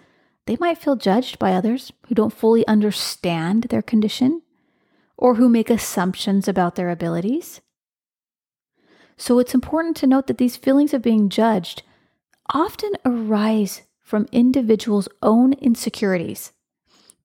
they 0.46 0.56
might 0.60 0.78
feel 0.78 0.96
judged 0.96 1.38
by 1.38 1.52
others 1.52 1.92
who 2.06 2.14
don't 2.14 2.32
fully 2.32 2.66
understand 2.66 3.64
their 3.64 3.82
condition 3.82 4.42
or 5.16 5.36
who 5.36 5.48
make 5.48 5.70
assumptions 5.70 6.46
about 6.46 6.74
their 6.74 6.90
abilities. 6.90 7.62
So 9.16 9.38
it's 9.38 9.54
important 9.54 9.96
to 9.98 10.06
note 10.06 10.26
that 10.26 10.38
these 10.38 10.56
feelings 10.56 10.92
of 10.92 11.00
being 11.00 11.30
judged 11.30 11.82
often 12.52 12.92
arise 13.06 13.82
from 14.02 14.26
individuals' 14.32 15.08
own 15.22 15.54
insecurities, 15.54 16.52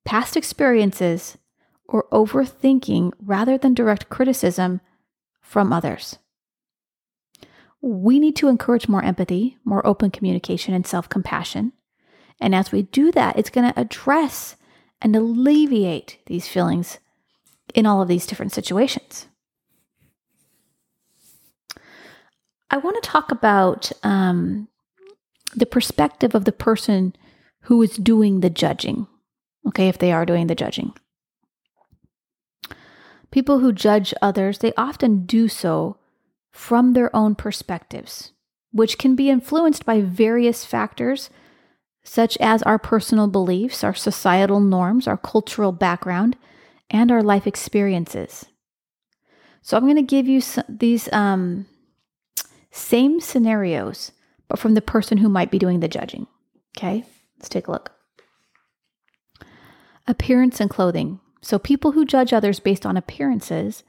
past 0.09 0.35
experiences, 0.35 1.37
or 1.85 2.07
overthinking 2.11 3.11
rather 3.23 3.59
than 3.59 3.75
direct 3.75 4.09
criticism 4.09 4.81
from 5.39 5.71
others. 5.71 6.17
We 7.79 8.17
need 8.17 8.35
to 8.37 8.47
encourage 8.47 8.89
more 8.89 9.03
empathy, 9.03 9.57
more 9.63 9.85
open 9.85 10.09
communication, 10.09 10.73
and 10.73 10.87
self 10.87 11.09
compassion. 11.09 11.73
And 12.41 12.55
as 12.55 12.71
we 12.71 12.81
do 12.81 13.11
that, 13.11 13.37
it's 13.37 13.51
going 13.51 13.71
to 13.71 13.79
address 13.79 14.55
and 14.99 15.15
alleviate 15.15 16.17
these 16.25 16.47
feelings 16.47 16.97
in 17.75 17.85
all 17.85 18.01
of 18.01 18.07
these 18.07 18.25
different 18.25 18.51
situations. 18.51 19.27
I 22.71 22.77
want 22.77 22.95
to 22.95 23.07
talk 23.07 23.31
about 23.31 23.91
um, 24.01 24.69
the 25.55 25.67
perspective 25.67 26.33
of 26.33 26.45
the 26.45 26.51
person 26.51 27.15
who 27.65 27.79
is 27.83 27.95
doing 27.95 28.39
the 28.39 28.49
judging. 28.49 29.05
Okay, 29.67 29.87
if 29.87 29.97
they 29.97 30.11
are 30.11 30.25
doing 30.25 30.47
the 30.47 30.55
judging. 30.55 30.93
People 33.31 33.59
who 33.59 33.71
judge 33.71 34.13
others, 34.21 34.59
they 34.59 34.73
often 34.75 35.25
do 35.25 35.47
so 35.47 35.97
from 36.51 36.93
their 36.93 37.15
own 37.15 37.35
perspectives, 37.35 38.31
which 38.71 38.97
can 38.97 39.15
be 39.15 39.29
influenced 39.29 39.85
by 39.85 40.01
various 40.01 40.65
factors 40.65 41.29
such 42.03 42.37
as 42.37 42.63
our 42.63 42.79
personal 42.79 43.27
beliefs, 43.27 43.83
our 43.83 43.93
societal 43.93 44.59
norms, 44.59 45.07
our 45.07 45.17
cultural 45.17 45.71
background, 45.71 46.37
and 46.89 47.11
our 47.11 47.21
life 47.21 47.45
experiences. 47.45 48.45
So 49.61 49.77
I'm 49.77 49.83
going 49.83 49.95
to 49.95 50.01
give 50.01 50.27
you 50.27 50.41
these 50.67 51.11
um, 51.13 51.67
same 52.71 53.19
scenarios, 53.19 54.11
but 54.47 54.57
from 54.57 54.73
the 54.73 54.81
person 54.81 55.19
who 55.19 55.29
might 55.29 55.51
be 55.51 55.59
doing 55.59 55.81
the 55.81 55.87
judging. 55.87 56.25
Okay, 56.75 57.05
let's 57.37 57.49
take 57.49 57.67
a 57.67 57.71
look. 57.71 57.91
Appearance 60.09 60.59
and 60.59 60.69
clothing. 60.69 61.21
So 61.41 61.57
people 61.57 61.93
who 61.93 62.03
judge 62.05 62.33
others 62.33 62.59
based 62.59 62.85
on 62.85 62.97
appearances 62.97 63.83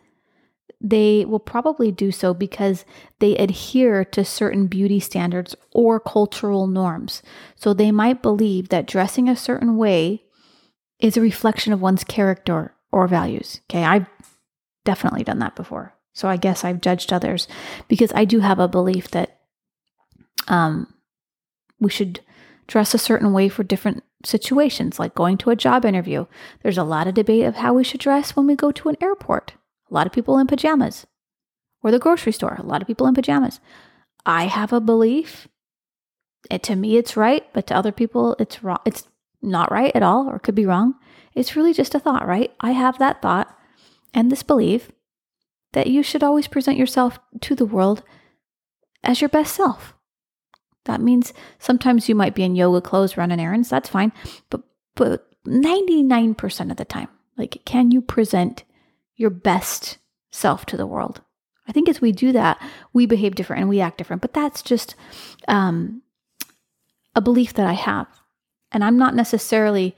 they 0.80 1.24
will 1.26 1.40
probably 1.40 1.92
do 1.92 2.10
so 2.10 2.32
because 2.32 2.84
they 3.18 3.36
adhere 3.36 4.04
to 4.04 4.24
certain 4.24 4.66
beauty 4.66 4.98
standards 4.98 5.54
or 5.72 6.00
cultural 6.00 6.66
norms. 6.66 7.22
So 7.54 7.74
they 7.74 7.90
might 7.90 8.22
believe 8.22 8.70
that 8.70 8.86
dressing 8.86 9.28
a 9.28 9.36
certain 9.36 9.76
way 9.76 10.24
is 10.98 11.16
a 11.16 11.20
reflection 11.20 11.72
of 11.72 11.82
one's 11.82 12.04
character 12.04 12.74
or 12.92 13.06
values. 13.06 13.60
Okay, 13.68 13.84
I've 13.84 14.06
definitely 14.84 15.22
done 15.22 15.38
that 15.40 15.56
before. 15.56 15.94
So 16.14 16.28
I 16.28 16.36
guess 16.36 16.64
I've 16.64 16.80
judged 16.80 17.12
others 17.12 17.46
because 17.86 18.12
I 18.14 18.24
do 18.24 18.40
have 18.40 18.58
a 18.58 18.68
belief 18.68 19.10
that 19.10 19.40
um 20.48 20.92
we 21.78 21.90
should 21.90 22.20
dress 22.66 22.94
a 22.94 22.98
certain 22.98 23.32
way 23.32 23.48
for 23.48 23.62
different 23.62 24.02
situations, 24.24 24.98
like 24.98 25.14
going 25.14 25.38
to 25.38 25.50
a 25.50 25.56
job 25.56 25.84
interview. 25.84 26.26
There's 26.62 26.78
a 26.78 26.84
lot 26.84 27.06
of 27.06 27.14
debate 27.14 27.44
of 27.44 27.56
how 27.56 27.74
we 27.74 27.84
should 27.84 28.00
dress 28.00 28.36
when 28.36 28.46
we 28.46 28.56
go 28.56 28.70
to 28.72 28.88
an 28.88 28.96
airport. 29.00 29.54
A 29.90 29.94
lot 29.94 30.06
of 30.06 30.12
people 30.12 30.38
in 30.38 30.46
pajamas. 30.46 31.06
Or 31.82 31.90
the 31.90 31.98
grocery 31.98 32.32
store, 32.32 32.56
a 32.58 32.62
lot 32.62 32.82
of 32.82 32.86
people 32.86 33.06
in 33.06 33.14
pajamas. 33.14 33.60
I 34.26 34.44
have 34.44 34.72
a 34.72 34.80
belief. 34.80 35.48
It, 36.50 36.62
to 36.64 36.76
me, 36.76 36.96
it's 36.96 37.16
right, 37.16 37.46
but 37.52 37.66
to 37.68 37.76
other 37.76 37.92
people, 37.92 38.36
it's 38.38 38.62
wrong. 38.62 38.80
It's 38.84 39.08
not 39.42 39.72
right 39.72 39.94
at 39.94 40.02
all, 40.02 40.28
or 40.28 40.38
could 40.38 40.54
be 40.54 40.66
wrong. 40.66 40.94
It's 41.34 41.56
really 41.56 41.72
just 41.72 41.94
a 41.94 42.00
thought, 42.00 42.26
right? 42.26 42.52
I 42.60 42.72
have 42.72 42.98
that 42.98 43.22
thought 43.22 43.56
and 44.12 44.30
this 44.30 44.42
belief 44.42 44.90
that 45.72 45.86
you 45.86 46.02
should 46.02 46.22
always 46.22 46.48
present 46.48 46.76
yourself 46.76 47.18
to 47.40 47.54
the 47.54 47.64
world 47.64 48.02
as 49.02 49.20
your 49.20 49.28
best 49.28 49.54
self. 49.54 49.94
That 50.90 51.00
means 51.00 51.32
sometimes 51.60 52.08
you 52.08 52.16
might 52.16 52.34
be 52.34 52.42
in 52.42 52.56
yoga 52.56 52.80
clothes 52.80 53.16
running 53.16 53.38
errands, 53.38 53.68
that's 53.68 53.88
fine, 53.88 54.10
but 54.50 54.62
but 54.96 55.28
99% 55.46 56.70
of 56.70 56.76
the 56.76 56.84
time, 56.84 57.06
like 57.36 57.62
can 57.64 57.92
you 57.92 58.02
present 58.02 58.64
your 59.14 59.30
best 59.30 59.98
self 60.32 60.66
to 60.66 60.76
the 60.76 60.88
world? 60.88 61.20
I 61.68 61.72
think 61.72 61.88
as 61.88 62.00
we 62.00 62.10
do 62.10 62.32
that, 62.32 62.60
we 62.92 63.06
behave 63.06 63.36
different 63.36 63.60
and 63.60 63.68
we 63.68 63.80
act 63.80 63.98
different, 63.98 64.20
but 64.20 64.34
that's 64.34 64.62
just 64.62 64.96
um, 65.46 66.02
a 67.14 67.20
belief 67.20 67.54
that 67.54 67.68
I 67.68 67.74
have. 67.74 68.08
And 68.72 68.82
I'm 68.82 68.98
not 68.98 69.14
necessarily 69.14 69.94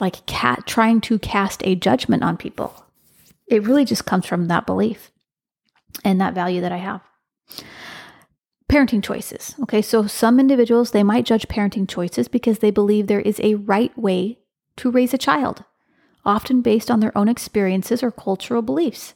like 0.00 0.24
cat 0.24 0.62
trying 0.66 1.02
to 1.02 1.18
cast 1.18 1.60
a 1.66 1.74
judgment 1.74 2.22
on 2.22 2.38
people. 2.38 2.86
It 3.46 3.64
really 3.64 3.84
just 3.84 4.06
comes 4.06 4.24
from 4.24 4.46
that 4.46 4.64
belief 4.64 5.10
and 6.02 6.18
that 6.22 6.32
value 6.32 6.62
that 6.62 6.72
I 6.72 6.78
have. 6.78 7.02
Parenting 8.70 9.02
choices. 9.02 9.56
Okay, 9.62 9.82
so 9.82 10.06
some 10.06 10.38
individuals 10.38 10.92
they 10.92 11.02
might 11.02 11.26
judge 11.26 11.48
parenting 11.48 11.88
choices 11.88 12.28
because 12.28 12.60
they 12.60 12.70
believe 12.70 13.08
there 13.08 13.20
is 13.20 13.40
a 13.40 13.56
right 13.56 13.96
way 13.98 14.38
to 14.76 14.92
raise 14.92 15.12
a 15.12 15.18
child, 15.18 15.64
often 16.24 16.62
based 16.62 16.88
on 16.88 17.00
their 17.00 17.16
own 17.18 17.28
experiences 17.28 18.00
or 18.00 18.12
cultural 18.12 18.62
beliefs. 18.62 19.14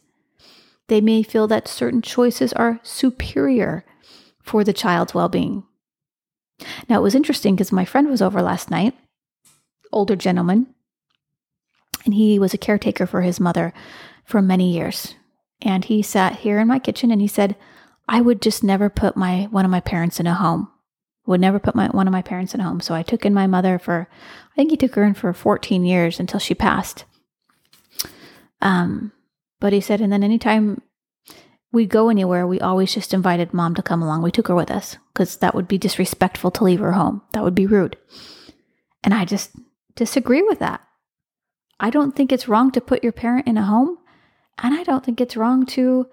They 0.88 1.00
may 1.00 1.23
feel 1.23 1.46
that 1.46 1.68
certain 1.68 2.02
choices 2.02 2.52
are 2.54 2.80
superior 2.82 3.84
for 4.42 4.64
the 4.64 4.73
child's 4.73 5.14
well 5.14 5.28
being. 5.28 5.62
Now, 6.88 6.99
it 6.99 7.02
was 7.02 7.14
interesting 7.14 7.54
because 7.54 7.70
my 7.70 7.84
friend 7.84 8.11
was 8.11 8.20
over 8.20 8.42
last 8.42 8.73
night, 8.73 8.94
older 9.92 10.16
gentleman, 10.16 10.66
and 12.04 12.14
he 12.14 12.40
was 12.40 12.54
a 12.54 12.58
caretaker 12.58 13.06
for 13.06 13.23
his 13.23 13.38
mother 13.38 13.73
for 14.25 14.42
many 14.42 14.73
years. 14.73 15.14
And 15.62 15.84
he 15.84 16.02
sat 16.02 16.40
here 16.40 16.58
in 16.58 16.66
my 16.66 16.80
kitchen 16.80 17.12
and 17.12 17.20
he 17.20 17.28
said, 17.28 17.54
I 18.08 18.20
would 18.20 18.42
just 18.42 18.62
never 18.62 18.88
put 18.90 19.16
my 19.16 19.49
one 19.50 19.64
of 19.64 19.70
my 19.70 19.80
parents 19.80 20.20
in 20.20 20.26
a 20.26 20.34
home. 20.34 20.68
Would 21.26 21.40
never 21.40 21.58
put 21.58 21.75
my 21.75 21.88
one 21.88 22.06
of 22.06 22.12
my 22.12 22.23
parents 22.23 22.54
in 22.54 22.61
a 22.61 22.64
home. 22.64 22.80
So 22.80 22.94
I 22.94 23.02
took 23.02 23.25
in 23.25 23.32
my 23.32 23.46
mother 23.46 23.78
for 23.78 24.08
I 24.52 24.54
think 24.56 24.70
he 24.70 24.76
took 24.76 24.94
her 24.94 25.04
in 25.04 25.14
for 25.14 25.32
14 25.32 25.84
years 25.84 26.20
until 26.20 26.40
she 26.40 26.54
passed. 26.54 27.04
Um, 28.61 29.12
but 29.61 29.73
he 29.73 29.80
said, 29.80 30.00
and 30.00 30.12
then 30.12 30.23
anytime 30.23 30.82
we 31.73 31.87
go 31.87 32.08
anywhere, 32.08 32.46
we 32.46 32.61
always 32.61 32.94
just 32.94 33.12
invited 33.12 33.52
mom 33.52 33.75
to 33.75 33.82
come 33.82 34.02
along. 34.02 34.23
We 34.23 34.30
took 34.30 34.49
her 34.49 34.54
with 34.54 34.70
us 34.70 34.96
because 35.12 35.37
that 35.38 35.54
would 35.54 35.66
be 35.66 35.78
disrespectful 35.78 36.50
to 36.52 36.64
leave 36.64 36.80
her 36.80 36.92
home. 36.92 37.23
That 37.32 37.42
would 37.42 37.54
be 37.54 37.66
rude. 37.66 37.96
And 39.02 39.12
I 39.12 39.25
just 39.25 39.50
disagree 39.96 40.42
with 40.42 40.61
that. 40.61 40.82
I 41.80 41.90
don't 41.90 42.14
think 42.14 42.32
it's 42.32 42.49
wrong 42.49 42.70
to 42.73 42.80
put 42.80 43.02
your 43.02 43.12
parent 43.12 43.46
in 43.46 43.58
a 43.58 43.64
home. 43.64 43.99
And 44.62 44.75
I 44.75 44.84
don't 44.84 45.04
think 45.04 45.20
it's 45.20 45.37
wrong 45.37 45.66
to 45.66 46.06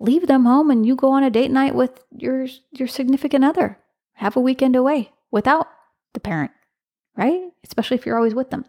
leave 0.00 0.26
them 0.26 0.44
home 0.44 0.70
and 0.70 0.86
you 0.86 0.94
go 0.96 1.12
on 1.12 1.22
a 1.22 1.30
date 1.30 1.50
night 1.50 1.74
with 1.74 2.04
your 2.10 2.46
your 2.72 2.88
significant 2.88 3.44
other. 3.44 3.78
Have 4.14 4.36
a 4.36 4.40
weekend 4.40 4.76
away 4.76 5.12
without 5.30 5.68
the 6.12 6.20
parent, 6.20 6.50
right? 7.16 7.40
Especially 7.64 7.96
if 7.96 8.06
you're 8.06 8.16
always 8.16 8.34
with 8.34 8.50
them. 8.50 8.64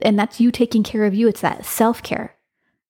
And 0.00 0.18
that's 0.18 0.40
you 0.40 0.50
taking 0.50 0.82
care 0.82 1.04
of 1.04 1.14
you. 1.14 1.28
It's 1.28 1.40
that 1.40 1.64
self-care. 1.64 2.36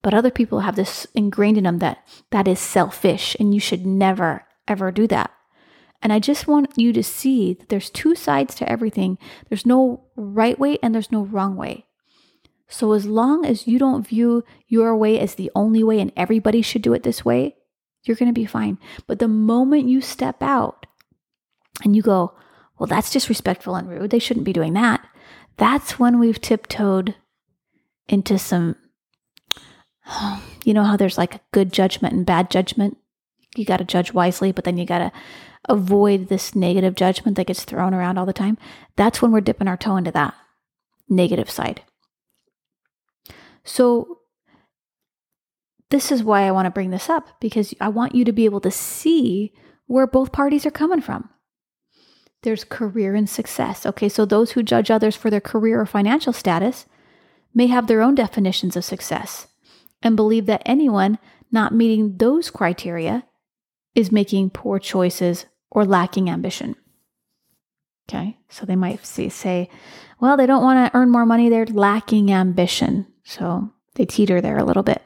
But 0.02 0.14
other 0.14 0.30
people 0.30 0.60
have 0.60 0.76
this 0.76 1.06
ingrained 1.14 1.58
in 1.58 1.64
them 1.64 1.78
that 1.78 2.06
that 2.30 2.46
is 2.46 2.60
selfish 2.60 3.36
and 3.40 3.54
you 3.54 3.60
should 3.60 3.86
never 3.86 4.44
ever 4.66 4.92
do 4.92 5.06
that. 5.08 5.30
And 6.00 6.12
I 6.12 6.20
just 6.20 6.46
want 6.46 6.78
you 6.78 6.92
to 6.92 7.02
see 7.02 7.54
that 7.54 7.70
there's 7.70 7.90
two 7.90 8.14
sides 8.14 8.54
to 8.56 8.70
everything. 8.70 9.18
There's 9.48 9.66
no 9.66 10.04
right 10.14 10.58
way 10.58 10.78
and 10.82 10.94
there's 10.94 11.10
no 11.10 11.24
wrong 11.24 11.56
way. 11.56 11.86
So, 12.68 12.92
as 12.92 13.07
long 13.07 13.46
as 13.46 13.66
you 13.66 13.78
don't 13.78 14.07
view 14.07 14.44
your 14.66 14.94
way 14.94 15.18
as 15.18 15.35
the 15.35 15.50
only 15.54 15.83
way 15.83 16.00
and 16.00 16.12
everybody 16.16 16.61
should 16.61 16.83
do 16.83 16.92
it 16.92 17.02
this 17.02 17.24
way, 17.24 17.57
you're 18.04 18.16
going 18.16 18.28
to 18.28 18.38
be 18.38 18.44
fine. 18.44 18.78
But 19.07 19.18
the 19.18 19.28
moment 19.28 19.88
you 19.88 20.00
step 20.00 20.42
out 20.42 20.87
and 21.83 21.96
you 21.96 22.02
go, 22.02 22.35
well, 22.78 22.87
that's 22.87 23.11
disrespectful 23.11 23.74
and 23.74 23.88
rude, 23.88 24.11
they 24.11 24.18
shouldn't 24.18 24.46
be 24.46 24.52
doing 24.52 24.74
that, 24.74 25.04
that's 25.57 25.98
when 25.98 26.18
we've 26.18 26.40
tiptoed 26.40 27.14
into 28.07 28.38
some, 28.38 28.76
you 30.64 30.74
know, 30.74 30.85
how 30.85 30.96
there's 30.96 31.18
like 31.18 31.40
good 31.52 31.72
judgment 31.72 32.14
and 32.14 32.26
bad 32.26 32.50
judgment. 32.50 32.98
You 33.57 33.64
got 33.64 33.78
to 33.78 33.85
judge 33.85 34.12
wisely, 34.12 34.52
but 34.52 34.64
then 34.64 34.76
you 34.76 34.85
got 34.85 34.98
to 34.98 35.12
avoid 35.68 36.28
this 36.28 36.54
negative 36.54 36.94
judgment 36.94 37.37
that 37.37 37.46
gets 37.46 37.64
thrown 37.64 37.94
around 37.94 38.18
all 38.18 38.26
the 38.26 38.33
time. 38.33 38.59
That's 38.96 39.20
when 39.20 39.33
we're 39.33 39.40
dipping 39.40 39.68
our 39.68 39.76
toe 39.76 39.96
into 39.96 40.12
that 40.12 40.35
negative 41.09 41.50
side. 41.50 41.83
So, 43.68 44.20
this 45.90 46.11
is 46.11 46.22
why 46.22 46.42
I 46.42 46.52
want 46.52 46.66
to 46.66 46.70
bring 46.70 46.90
this 46.90 47.09
up 47.09 47.40
because 47.40 47.74
I 47.81 47.88
want 47.88 48.14
you 48.14 48.24
to 48.24 48.33
be 48.33 48.44
able 48.44 48.61
to 48.61 48.70
see 48.70 49.52
where 49.87 50.07
both 50.07 50.33
parties 50.33 50.66
are 50.66 50.70
coming 50.70 51.00
from. 51.00 51.31
There's 52.42 52.64
career 52.64 53.14
and 53.14 53.28
success. 53.28 53.85
Okay, 53.85 54.09
so 54.09 54.24
those 54.24 54.52
who 54.52 54.62
judge 54.62 54.90
others 54.90 55.16
for 55.16 55.31
their 55.31 55.40
career 55.40 55.81
or 55.81 55.87
financial 55.87 56.33
status 56.33 56.87
may 57.54 57.66
have 57.66 57.87
their 57.87 58.02
own 58.02 58.14
definitions 58.14 58.76
of 58.76 58.85
success 58.85 59.48
and 60.02 60.16
believe 60.16 60.46
that 60.46 60.62
anyone 60.64 61.18
not 61.50 61.74
meeting 61.74 62.16
those 62.18 62.50
criteria 62.50 63.24
is 63.94 64.12
making 64.12 64.50
poor 64.50 64.78
choices 64.78 65.46
or 65.70 65.85
lacking 65.85 66.31
ambition. 66.31 66.76
Okay, 68.09 68.38
so 68.48 68.64
they 68.64 68.76
might 68.76 69.04
say, 69.04 69.68
well, 70.20 70.37
they 70.37 70.46
don't 70.46 70.62
want 70.62 70.90
to 70.92 70.96
earn 70.96 71.11
more 71.11 71.26
money, 71.26 71.48
they're 71.48 71.66
lacking 71.66 72.33
ambition. 72.33 73.07
So 73.28 73.70
they 73.96 74.06
teeter 74.06 74.40
there 74.40 74.56
a 74.56 74.64
little 74.64 74.82
bit 74.82 75.02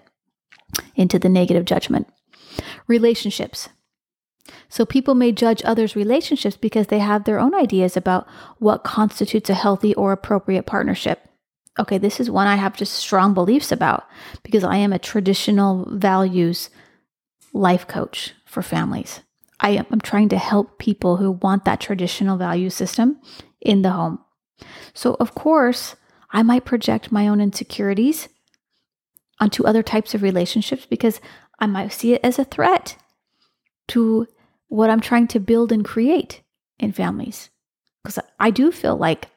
into 0.94 1.18
the 1.18 1.28
negative 1.28 1.64
judgment. 1.64 2.06
Relationships. 2.87 3.68
So 4.68 4.87
people 4.87 5.16
may 5.16 5.32
judge 5.32 5.61
others' 5.64 5.96
relationships 5.96 6.56
because 6.56 6.87
they 6.87 7.00
have 7.00 7.24
their 7.24 7.40
own 7.40 7.52
ideas 7.52 7.96
about 7.96 8.28
what 8.58 8.85
constitutes 8.85 9.50
a 9.50 9.54
healthy 9.54 9.92
or 9.96 10.12
appropriate 10.12 10.66
partnership. 10.66 11.28
Okay, 11.80 11.98
this 11.98 12.20
is 12.20 12.30
one 12.30 12.46
I 12.46 12.54
have 12.54 12.76
just 12.76 12.92
strong 12.92 13.35
beliefs 13.35 13.72
about 13.72 14.04
because 14.44 14.62
I 14.62 14.76
am 14.76 14.92
a 14.92 15.00
traditional 15.00 15.88
values 15.90 16.70
life 17.52 17.88
coach 17.88 18.35
for 18.46 18.62
families. 18.62 19.20
I 19.58 19.70
am 19.70 19.87
I'm 19.90 20.00
trying 20.00 20.28
to 20.28 20.38
help 20.38 20.78
people 20.78 21.16
who 21.16 21.32
want 21.32 21.64
that 21.64 21.80
traditional 21.80 22.37
value 22.37 22.70
system 22.70 23.20
in 23.61 23.82
the 23.82 23.90
home. 23.90 24.20
So, 24.94 25.16
of 25.18 25.35
course, 25.35 25.96
I 26.33 26.42
might 26.42 26.64
project 26.64 27.12
my 27.12 27.29
own 27.29 27.40
insecurities 27.40 28.29
onto 29.38 29.64
other 29.64 29.83
types 29.83 30.14
of 30.14 30.23
relationships 30.23 30.87
because 30.87 31.21
I 31.59 31.66
might 31.66 31.92
see 31.92 32.14
it 32.14 32.21
as 32.25 32.38
a 32.38 32.45
threat 32.45 32.97
to 33.88 34.27
what 34.68 34.88
I'm 34.88 35.01
trying 35.01 35.29
to 35.29 35.40
build 35.40 35.71
and 35.71 35.85
create 35.85 36.42
in 36.79 36.92
families. 36.92 37.51
Because 38.03 38.18
I 38.40 38.51
do 38.51 38.73
feel 38.73 38.97
like 38.97 39.29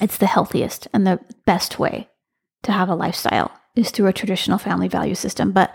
it's 0.00 0.16
the 0.16 0.26
healthiest 0.26 0.88
and 0.92 1.06
the 1.06 1.20
best 1.44 1.78
way 1.78 2.08
to 2.62 2.72
have 2.72 2.88
a 2.88 2.94
lifestyle 2.94 3.50
is 3.74 3.90
through 3.90 4.06
a 4.06 4.12
traditional 4.12 4.58
family 4.58 4.88
value 4.88 5.14
system. 5.14 5.52
But 5.52 5.74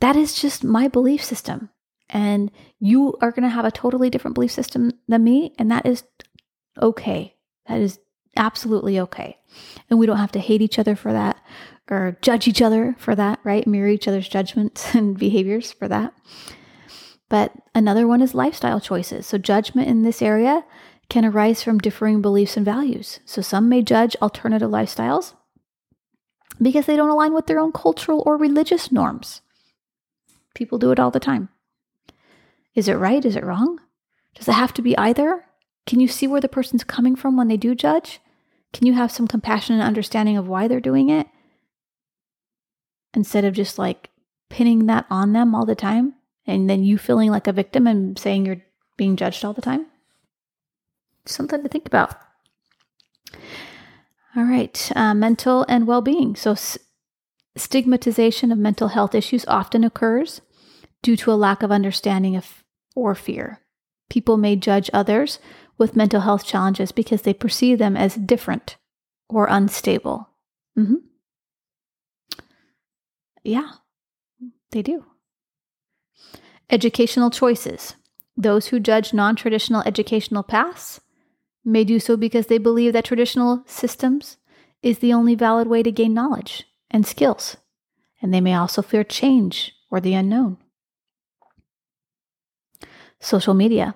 that 0.00 0.16
is 0.16 0.40
just 0.40 0.64
my 0.64 0.88
belief 0.88 1.22
system. 1.22 1.70
And 2.08 2.50
you 2.78 3.16
are 3.20 3.32
going 3.32 3.42
to 3.42 3.48
have 3.48 3.64
a 3.64 3.70
totally 3.70 4.10
different 4.10 4.34
belief 4.34 4.52
system 4.52 4.92
than 5.08 5.24
me. 5.24 5.52
And 5.58 5.70
that 5.70 5.86
is 5.86 6.04
okay. 6.80 7.34
That 7.66 7.80
is 7.80 7.98
absolutely 8.36 8.98
okay. 9.00 9.38
And 9.88 9.98
we 9.98 10.06
don't 10.06 10.18
have 10.18 10.32
to 10.32 10.38
hate 10.38 10.62
each 10.62 10.78
other 10.78 10.96
for 10.96 11.12
that 11.12 11.36
or 11.90 12.18
judge 12.20 12.48
each 12.48 12.62
other 12.62 12.96
for 12.98 13.14
that, 13.14 13.38
right? 13.44 13.66
Mirror 13.66 13.88
each 13.88 14.08
other's 14.08 14.28
judgments 14.28 14.94
and 14.94 15.18
behaviors 15.18 15.72
for 15.72 15.88
that. 15.88 16.12
But 17.28 17.52
another 17.74 18.06
one 18.06 18.22
is 18.22 18.34
lifestyle 18.34 18.80
choices. 18.80 19.26
So, 19.26 19.38
judgment 19.38 19.88
in 19.88 20.02
this 20.02 20.22
area 20.22 20.64
can 21.08 21.24
arise 21.24 21.62
from 21.62 21.78
differing 21.78 22.22
beliefs 22.22 22.56
and 22.56 22.64
values. 22.64 23.18
So, 23.24 23.42
some 23.42 23.68
may 23.68 23.82
judge 23.82 24.16
alternative 24.22 24.70
lifestyles 24.70 25.34
because 26.62 26.86
they 26.86 26.96
don't 26.96 27.10
align 27.10 27.34
with 27.34 27.46
their 27.46 27.58
own 27.58 27.72
cultural 27.72 28.22
or 28.24 28.36
religious 28.36 28.92
norms. 28.92 29.40
People 30.54 30.78
do 30.78 30.92
it 30.92 31.00
all 31.00 31.10
the 31.10 31.20
time. 31.20 31.48
Is 32.74 32.88
it 32.88 32.94
right? 32.94 33.24
Is 33.24 33.36
it 33.36 33.44
wrong? 33.44 33.80
Does 34.34 34.48
it 34.48 34.52
have 34.52 34.72
to 34.74 34.82
be 34.82 34.96
either? 34.96 35.44
Can 35.86 35.98
you 35.98 36.08
see 36.08 36.26
where 36.26 36.40
the 36.40 36.48
person's 36.48 36.84
coming 36.84 37.16
from 37.16 37.36
when 37.36 37.48
they 37.48 37.56
do 37.56 37.74
judge? 37.74 38.20
Can 38.76 38.86
you 38.86 38.92
have 38.92 39.10
some 39.10 39.26
compassion 39.26 39.74
and 39.74 39.82
understanding 39.82 40.36
of 40.36 40.48
why 40.48 40.68
they're 40.68 40.80
doing 40.80 41.08
it? 41.08 41.26
Instead 43.14 43.46
of 43.46 43.54
just 43.54 43.78
like 43.78 44.10
pinning 44.50 44.84
that 44.84 45.06
on 45.08 45.32
them 45.32 45.54
all 45.54 45.64
the 45.64 45.74
time 45.74 46.12
and 46.46 46.68
then 46.68 46.84
you 46.84 46.98
feeling 46.98 47.30
like 47.30 47.46
a 47.46 47.54
victim 47.54 47.86
and 47.86 48.18
saying 48.18 48.44
you're 48.44 48.60
being 48.98 49.16
judged 49.16 49.46
all 49.46 49.54
the 49.54 49.62
time? 49.62 49.86
something 51.24 51.62
to 51.62 51.68
think 51.70 51.86
about. 51.86 52.14
All 54.36 54.44
right, 54.44 54.92
uh, 54.94 55.14
mental 55.14 55.64
and 55.68 55.86
well 55.86 56.02
being. 56.02 56.36
So, 56.36 56.52
s- 56.52 56.78
stigmatization 57.56 58.52
of 58.52 58.58
mental 58.58 58.88
health 58.88 59.14
issues 59.14 59.46
often 59.46 59.84
occurs 59.84 60.42
due 61.02 61.16
to 61.16 61.32
a 61.32 61.34
lack 61.34 61.62
of 61.62 61.72
understanding 61.72 62.36
of 62.36 62.62
or 62.94 63.14
fear. 63.14 63.62
People 64.10 64.36
may 64.36 64.54
judge 64.54 64.90
others 64.92 65.38
with 65.78 65.96
mental 65.96 66.20
health 66.20 66.44
challenges 66.44 66.92
because 66.92 67.22
they 67.22 67.34
perceive 67.34 67.78
them 67.78 67.96
as 67.96 68.14
different 68.14 68.76
or 69.28 69.46
unstable. 69.46 70.30
Mm-hmm. 70.78 70.96
Yeah, 73.42 73.70
they 74.72 74.82
do. 74.82 75.04
Educational 76.68 77.30
choices. 77.30 77.94
Those 78.36 78.66
who 78.66 78.80
judge 78.80 79.14
non 79.14 79.36
traditional 79.36 79.82
educational 79.82 80.42
paths 80.42 81.00
may 81.64 81.84
do 81.84 81.98
so 81.98 82.16
because 82.16 82.48
they 82.48 82.58
believe 82.58 82.92
that 82.92 83.04
traditional 83.04 83.62
systems 83.66 84.36
is 84.82 84.98
the 84.98 85.12
only 85.12 85.34
valid 85.34 85.68
way 85.68 85.82
to 85.82 85.90
gain 85.90 86.12
knowledge 86.12 86.64
and 86.90 87.06
skills, 87.06 87.56
and 88.20 88.32
they 88.32 88.40
may 88.40 88.54
also 88.54 88.82
fear 88.82 89.04
change 89.04 89.74
or 89.90 90.00
the 90.00 90.14
unknown. 90.14 90.58
Social 93.20 93.54
media. 93.54 93.94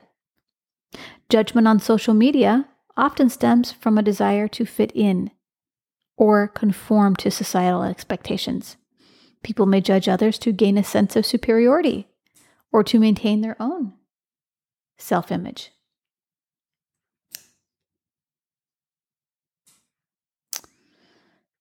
Judgment 1.30 1.68
on 1.68 1.78
social 1.78 2.12
media 2.12 2.66
often 2.96 3.30
stems 3.30 3.70
from 3.70 3.96
a 3.96 4.02
desire 4.02 4.48
to 4.48 4.66
fit 4.66 4.90
in 4.96 5.30
or 6.16 6.48
conform 6.48 7.14
to 7.14 7.30
societal 7.30 7.84
expectations. 7.84 8.76
People 9.44 9.64
may 9.64 9.80
judge 9.80 10.08
others 10.08 10.38
to 10.40 10.52
gain 10.52 10.76
a 10.76 10.82
sense 10.82 11.14
of 11.14 11.24
superiority 11.24 12.08
or 12.72 12.82
to 12.82 12.98
maintain 12.98 13.40
their 13.42 13.56
own 13.60 13.94
self 14.98 15.30
image. 15.30 15.70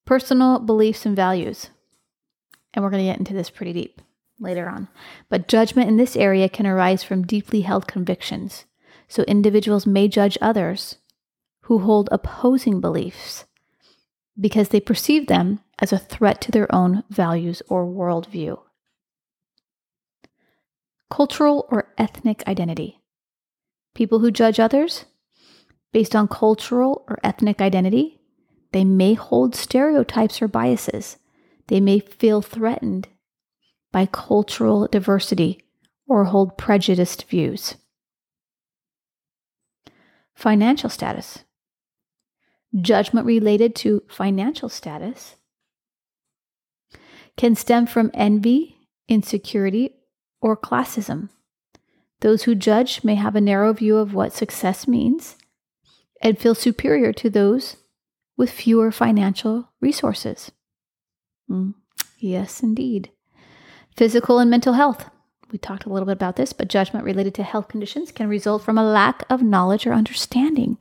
Personal 0.03 0.57
beliefs 0.57 1.05
and 1.05 1.15
values. 1.15 1.69
And 2.73 2.83
we're 2.83 2.89
going 2.89 3.05
to 3.05 3.11
get 3.11 3.19
into 3.19 3.33
this 3.33 3.51
pretty 3.51 3.73
deep 3.73 4.01
later 4.39 4.67
on. 4.67 4.87
But 5.29 5.47
judgment 5.47 5.89
in 5.89 5.97
this 5.97 6.17
area 6.17 6.49
can 6.49 6.65
arise 6.65 7.03
from 7.03 7.27
deeply 7.27 7.61
held 7.61 7.87
convictions. 7.87 8.65
So 9.09 9.23
individuals 9.23 9.85
may 9.85 10.07
judge 10.07 10.37
others 10.39 10.97
who 11.63 11.79
hold 11.79 12.09
opposing 12.11 12.79
beliefs 12.79 13.45
because 14.39 14.69
they 14.69 14.79
perceive 14.79 15.27
them 15.27 15.59
as 15.79 15.91
a 15.91 15.97
threat 15.97 16.39
to 16.41 16.51
their 16.51 16.73
own 16.73 17.03
values 17.09 17.61
or 17.67 17.85
worldview. 17.85 18.59
Cultural 21.09 21.67
or 21.69 21.93
ethnic 21.97 22.43
identity. 22.47 23.01
People 23.95 24.19
who 24.19 24.31
judge 24.31 24.59
others 24.59 25.05
based 25.91 26.15
on 26.15 26.27
cultural 26.27 27.03
or 27.07 27.19
ethnic 27.23 27.61
identity, 27.61 28.21
they 28.71 28.83
may 28.83 29.15
hold 29.15 29.55
stereotypes 29.55 30.41
or 30.41 30.47
biases. 30.47 31.17
They 31.67 31.79
may 31.79 31.99
feel 31.99 32.41
threatened 32.41 33.07
by 33.91 34.05
cultural 34.05 34.87
diversity 34.87 35.63
or 36.07 36.25
hold 36.25 36.57
prejudiced 36.57 37.27
views. 37.27 37.75
Financial 40.39 40.89
status. 40.89 41.39
Judgment 42.79 43.27
related 43.27 43.75
to 43.75 44.03
financial 44.07 44.69
status 44.69 45.35
can 47.35 47.55
stem 47.55 47.85
from 47.85 48.09
envy, 48.13 48.77
insecurity, 49.09 49.95
or 50.39 50.55
classism. 50.55 51.27
Those 52.21 52.43
who 52.43 52.55
judge 52.55 53.03
may 53.03 53.15
have 53.15 53.35
a 53.35 53.41
narrow 53.41 53.73
view 53.73 53.97
of 53.97 54.13
what 54.13 54.31
success 54.31 54.87
means 54.87 55.35
and 56.21 56.39
feel 56.39 56.55
superior 56.55 57.11
to 57.11 57.29
those 57.29 57.75
with 58.37 58.49
fewer 58.49 58.93
financial 58.93 59.73
resources. 59.81 60.53
Mm, 61.51 61.73
yes, 62.17 62.63
indeed. 62.63 63.11
Physical 63.97 64.39
and 64.39 64.49
mental 64.49 64.75
health. 64.75 65.09
We 65.51 65.57
talked 65.57 65.85
a 65.85 65.89
little 65.89 66.05
bit 66.05 66.13
about 66.13 66.35
this, 66.35 66.53
but 66.53 66.67
judgment 66.67 67.05
related 67.05 67.33
to 67.35 67.43
health 67.43 67.67
conditions 67.69 68.11
can 68.11 68.29
result 68.29 68.63
from 68.63 68.77
a 68.77 68.83
lack 68.83 69.25
of 69.29 69.41
knowledge 69.41 69.87
or 69.87 69.93
understanding. 69.93 70.77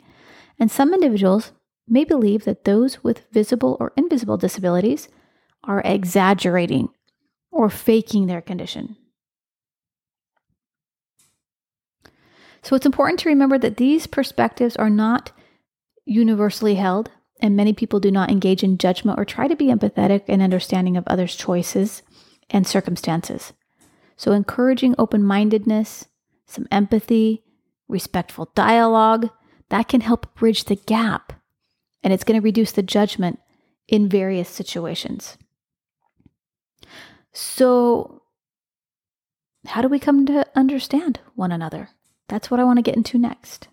And 0.58 0.70
some 0.70 0.92
individuals 0.92 1.52
may 1.86 2.04
believe 2.04 2.44
that 2.44 2.64
those 2.64 3.02
with 3.02 3.24
visible 3.32 3.76
or 3.80 3.92
invisible 3.96 4.36
disabilities 4.36 5.08
are 5.64 5.82
exaggerating 5.84 6.90
or 7.50 7.70
faking 7.70 8.26
their 8.26 8.42
condition. 8.42 8.96
So 12.62 12.76
it's 12.76 12.86
important 12.86 13.20
to 13.20 13.28
remember 13.28 13.56
that 13.58 13.78
these 13.78 14.06
perspectives 14.06 14.76
are 14.76 14.90
not 14.90 15.32
universally 16.04 16.74
held, 16.74 17.10
and 17.40 17.56
many 17.56 17.72
people 17.72 18.00
do 18.00 18.10
not 18.10 18.30
engage 18.30 18.62
in 18.62 18.78
judgment 18.78 19.18
or 19.18 19.24
try 19.24 19.48
to 19.48 19.56
be 19.56 19.66
empathetic 19.66 20.24
and 20.28 20.42
understanding 20.42 20.96
of 20.96 21.06
others' 21.06 21.36
choices 21.36 22.02
and 22.50 22.66
circumstances. 22.66 23.52
So, 24.18 24.32
encouraging 24.32 24.94
open 24.98 25.22
mindedness, 25.22 26.06
some 26.44 26.66
empathy, 26.70 27.44
respectful 27.88 28.50
dialogue, 28.54 29.30
that 29.70 29.88
can 29.88 30.02
help 30.02 30.34
bridge 30.34 30.64
the 30.64 30.76
gap 30.76 31.32
and 32.02 32.12
it's 32.12 32.24
going 32.24 32.40
to 32.40 32.44
reduce 32.44 32.72
the 32.72 32.82
judgment 32.82 33.38
in 33.86 34.08
various 34.08 34.48
situations. 34.48 35.36
So, 37.32 38.22
how 39.66 39.82
do 39.82 39.88
we 39.88 39.98
come 39.98 40.26
to 40.26 40.46
understand 40.54 41.20
one 41.34 41.52
another? 41.52 41.90
That's 42.28 42.50
what 42.50 42.60
I 42.60 42.64
want 42.64 42.78
to 42.78 42.82
get 42.82 42.96
into 42.96 43.18
next. 43.18 43.68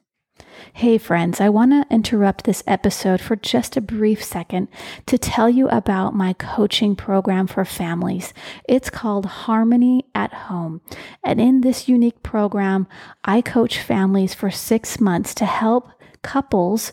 Hey, 0.73 0.97
friends, 0.97 1.39
I 1.39 1.49
want 1.49 1.71
to 1.71 1.93
interrupt 1.93 2.43
this 2.43 2.63
episode 2.67 3.21
for 3.21 3.35
just 3.35 3.77
a 3.77 3.81
brief 3.81 4.23
second 4.23 4.67
to 5.05 5.17
tell 5.17 5.49
you 5.49 5.67
about 5.69 6.13
my 6.13 6.33
coaching 6.33 6.95
program 6.95 7.47
for 7.47 7.63
families. 7.65 8.33
It's 8.67 8.89
called 8.89 9.25
Harmony 9.25 10.05
at 10.13 10.33
Home. 10.33 10.81
And 11.23 11.39
in 11.39 11.61
this 11.61 11.87
unique 11.87 12.23
program, 12.23 12.87
I 13.23 13.41
coach 13.41 13.79
families 13.79 14.33
for 14.33 14.51
six 14.51 14.99
months 14.99 15.33
to 15.35 15.45
help 15.45 15.89
couples 16.21 16.91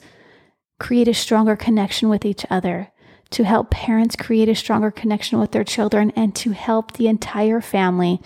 create 0.78 1.08
a 1.08 1.14
stronger 1.14 1.56
connection 1.56 2.08
with 2.08 2.24
each 2.24 2.44
other, 2.50 2.92
to 3.30 3.44
help 3.44 3.70
parents 3.70 4.16
create 4.16 4.48
a 4.48 4.54
stronger 4.54 4.90
connection 4.90 5.38
with 5.38 5.52
their 5.52 5.64
children, 5.64 6.10
and 6.16 6.34
to 6.36 6.50
help 6.50 6.92
the 6.92 7.08
entire 7.08 7.60
family 7.60 8.20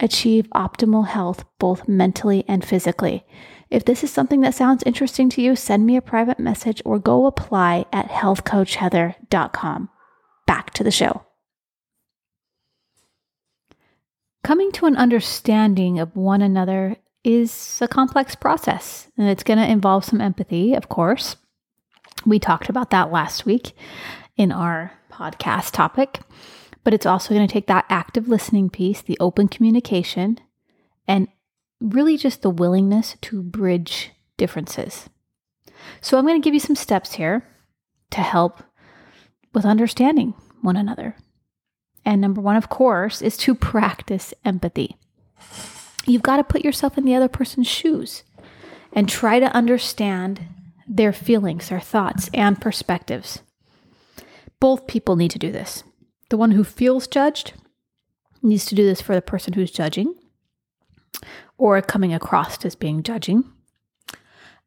achieve 0.00 0.46
optimal 0.54 1.06
health, 1.06 1.44
both 1.58 1.88
mentally 1.88 2.44
and 2.48 2.64
physically. 2.64 3.24
If 3.70 3.84
this 3.84 4.04
is 4.04 4.10
something 4.10 4.40
that 4.42 4.54
sounds 4.54 4.82
interesting 4.84 5.28
to 5.30 5.42
you, 5.42 5.56
send 5.56 5.86
me 5.86 5.96
a 5.96 6.02
private 6.02 6.38
message 6.38 6.82
or 6.84 6.98
go 6.98 7.26
apply 7.26 7.86
at 7.92 8.08
healthcoachheather.com. 8.08 9.88
Back 10.46 10.72
to 10.74 10.84
the 10.84 10.90
show. 10.90 11.24
Coming 14.42 14.72
to 14.72 14.86
an 14.86 14.96
understanding 14.96 15.98
of 15.98 16.14
one 16.14 16.42
another 16.42 16.96
is 17.24 17.78
a 17.80 17.88
complex 17.88 18.34
process, 18.34 19.08
and 19.16 19.28
it's 19.28 19.42
going 19.42 19.58
to 19.58 19.66
involve 19.66 20.04
some 20.04 20.20
empathy, 20.20 20.74
of 20.74 20.90
course. 20.90 21.36
We 22.26 22.38
talked 22.38 22.68
about 22.68 22.90
that 22.90 23.10
last 23.10 23.46
week 23.46 23.72
in 24.36 24.52
our 24.52 24.92
podcast 25.10 25.72
topic, 25.72 26.20
but 26.84 26.92
it's 26.92 27.06
also 27.06 27.34
going 27.34 27.46
to 27.46 27.52
take 27.52 27.66
that 27.68 27.86
active 27.88 28.28
listening 28.28 28.68
piece, 28.68 29.00
the 29.00 29.16
open 29.18 29.48
communication, 29.48 30.38
and 31.08 31.28
really 31.80 32.16
just 32.16 32.42
the 32.42 32.50
willingness 32.50 33.16
to 33.22 33.42
bridge 33.42 34.10
differences. 34.36 35.08
So, 36.00 36.18
I'm 36.18 36.26
going 36.26 36.40
to 36.40 36.44
give 36.44 36.54
you 36.54 36.60
some 36.60 36.76
steps 36.76 37.14
here 37.14 37.46
to 38.10 38.20
help 38.20 38.62
with 39.52 39.64
understanding 39.64 40.34
one 40.62 40.76
another. 40.76 41.16
And 42.04 42.20
number 42.20 42.40
one, 42.40 42.56
of 42.56 42.68
course, 42.68 43.22
is 43.22 43.36
to 43.38 43.54
practice 43.54 44.34
empathy. 44.44 44.96
You've 46.06 46.22
got 46.22 46.36
to 46.36 46.44
put 46.44 46.64
yourself 46.64 46.98
in 46.98 47.04
the 47.04 47.14
other 47.14 47.28
person's 47.28 47.66
shoes 47.66 48.24
and 48.92 49.08
try 49.08 49.40
to 49.40 49.54
understand 49.54 50.46
their 50.86 51.12
feelings, 51.12 51.68
their 51.68 51.80
thoughts, 51.80 52.28
and 52.34 52.60
perspectives. 52.60 53.40
Both 54.60 54.86
people 54.86 55.16
need 55.16 55.30
to 55.30 55.38
do 55.38 55.50
this. 55.50 55.82
The 56.30 56.36
one 56.36 56.52
who 56.52 56.64
feels 56.64 57.06
judged 57.06 57.54
needs 58.42 58.66
to 58.66 58.74
do 58.74 58.84
this 58.84 59.00
for 59.00 59.14
the 59.14 59.22
person 59.22 59.54
who's 59.54 59.70
judging 59.70 60.14
or 61.58 61.80
coming 61.82 62.12
across 62.12 62.64
as 62.64 62.74
being 62.74 63.02
judging. 63.02 63.44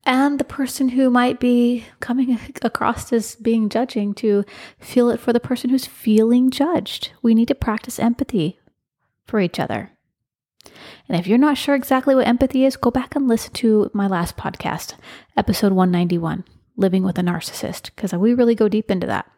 And 0.05 0.39
the 0.39 0.45
person 0.45 0.89
who 0.89 1.09
might 1.09 1.39
be 1.39 1.85
coming 1.99 2.39
across 2.61 3.11
as 3.11 3.35
being 3.35 3.67
judging 3.67 4.13
to 4.15 4.45
feel 4.79 5.09
it 5.09 5.19
for 5.19 5.33
the 5.33 5.39
person 5.39 5.69
who's 5.69 5.85
feeling 5.85 6.49
judged. 6.49 7.11
We 7.21 7.35
need 7.35 7.49
to 7.49 7.55
practice 7.55 7.99
empathy 7.99 8.59
for 9.25 9.41
each 9.41 9.59
other. 9.59 9.91
And 11.09 11.19
if 11.19 11.27
you're 11.27 11.37
not 11.37 11.57
sure 11.57 11.75
exactly 11.75 12.15
what 12.15 12.27
empathy 12.27 12.65
is, 12.65 12.77
go 12.77 12.91
back 12.91 13.15
and 13.15 13.27
listen 13.27 13.53
to 13.53 13.89
my 13.93 14.07
last 14.07 14.37
podcast, 14.37 14.95
episode 15.35 15.73
191, 15.73 16.43
Living 16.75 17.03
with 17.03 17.17
a 17.17 17.21
Narcissist, 17.21 17.91
because 17.95 18.13
we 18.13 18.33
really 18.33 18.55
go 18.55 18.67
deep 18.67 18.91
into 18.91 19.07
that. 19.07 19.29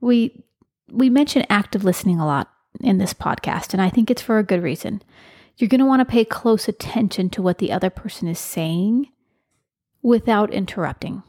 We 0.00 0.44
we 0.90 1.08
mention 1.08 1.46
active 1.48 1.84
listening 1.84 2.18
a 2.18 2.26
lot 2.26 2.50
in 2.80 2.98
this 2.98 3.14
podcast, 3.14 3.72
and 3.72 3.80
I 3.80 3.88
think 3.88 4.10
it's 4.10 4.20
for 4.20 4.38
a 4.38 4.44
good 4.44 4.62
reason. 4.62 5.02
You're 5.56 5.68
going 5.68 5.80
to 5.80 5.86
want 5.86 6.00
to 6.00 6.10
pay 6.10 6.24
close 6.24 6.68
attention 6.68 7.30
to 7.30 7.42
what 7.42 7.58
the 7.58 7.72
other 7.72 7.90
person 7.90 8.28
is 8.28 8.38
saying 8.38 9.08
without 10.02 10.52
interrupting. 10.52 11.22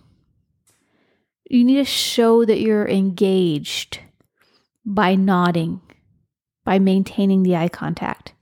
You 1.50 1.64
need 1.64 1.76
to 1.76 1.86
show 1.86 2.46
that 2.46 2.60
you're 2.60 2.88
engaged 2.88 4.00
by 4.86 5.16
nodding, 5.16 5.82
by 6.64 6.80
maintaining 6.80 7.44
the 7.44 7.56
eye 7.56 7.70
contact, 7.70 8.34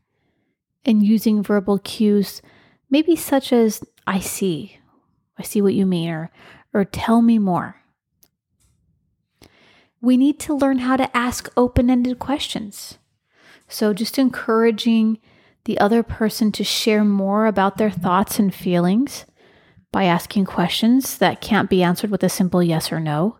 and 0.85 1.03
using 1.05 1.43
verbal 1.43 1.79
cues, 1.79 2.41
maybe 2.89 3.15
such 3.15 3.51
as, 3.51 3.83
I 4.07 4.19
see, 4.19 4.79
I 5.37 5.43
see 5.43 5.61
what 5.61 5.73
you 5.73 5.85
mean, 5.85 6.09
or, 6.09 6.31
or 6.73 6.85
tell 6.85 7.21
me 7.21 7.37
more. 7.37 7.77
We 9.99 10.17
need 10.17 10.39
to 10.41 10.55
learn 10.55 10.79
how 10.79 10.97
to 10.97 11.15
ask 11.15 11.51
open 11.55 11.89
ended 11.89 12.17
questions. 12.17 12.97
So, 13.67 13.93
just 13.93 14.17
encouraging 14.17 15.19
the 15.65 15.79
other 15.79 16.03
person 16.03 16.51
to 16.53 16.63
share 16.63 17.03
more 17.03 17.45
about 17.45 17.77
their 17.77 17.91
thoughts 17.91 18.39
and 18.39 18.53
feelings 18.53 19.25
by 19.91 20.05
asking 20.05 20.45
questions 20.45 21.17
that 21.17 21.41
can't 21.41 21.69
be 21.69 21.83
answered 21.83 22.09
with 22.09 22.23
a 22.23 22.29
simple 22.29 22.63
yes 22.63 22.91
or 22.91 22.99
no. 22.99 23.37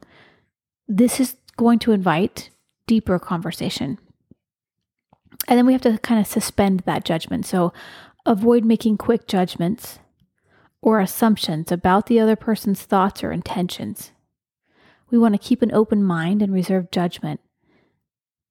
This 0.87 1.19
is 1.19 1.37
going 1.57 1.79
to 1.79 1.93
invite 1.93 2.49
deeper 2.87 3.17
conversation. 3.19 3.97
And 5.47 5.57
then 5.57 5.65
we 5.65 5.73
have 5.73 5.81
to 5.83 5.97
kind 5.99 6.19
of 6.19 6.27
suspend 6.27 6.81
that 6.81 7.05
judgment. 7.05 7.45
So 7.45 7.73
avoid 8.25 8.65
making 8.65 8.97
quick 8.97 9.27
judgments 9.27 9.99
or 10.81 10.99
assumptions 10.99 11.71
about 11.71 12.07
the 12.07 12.19
other 12.19 12.35
person's 12.35 12.81
thoughts 12.81 13.23
or 13.23 13.31
intentions. 13.31 14.11
We 15.09 15.17
want 15.17 15.33
to 15.33 15.39
keep 15.39 15.61
an 15.61 15.73
open 15.73 16.03
mind 16.03 16.41
and 16.41 16.53
reserve 16.53 16.91
judgment 16.91 17.39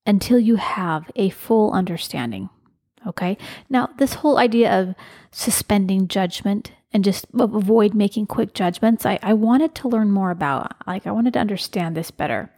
until 0.07 0.39
you 0.39 0.57
have 0.57 1.11
a 1.17 1.31
full 1.31 1.73
understanding. 1.73 2.51
Okay. 3.07 3.39
Now, 3.69 3.91
this 3.99 4.15
whole 4.15 4.39
idea 4.39 4.79
of 4.79 4.95
suspending 5.31 6.09
judgment 6.09 6.73
and 6.93 7.05
just 7.05 7.27
avoid 7.39 7.95
making 7.95 8.27
quick 8.27 8.53
judgments, 8.53 9.07
I, 9.07 9.19
I 9.23 9.33
wanted 9.33 9.75
to 9.77 9.89
learn 9.89 10.11
more 10.11 10.31
about. 10.31 10.75
Like, 10.87 11.07
I 11.07 11.13
wanted 11.13 11.35
to 11.35 11.39
understand 11.39 11.97
this 11.97 12.11
better. 12.11 12.51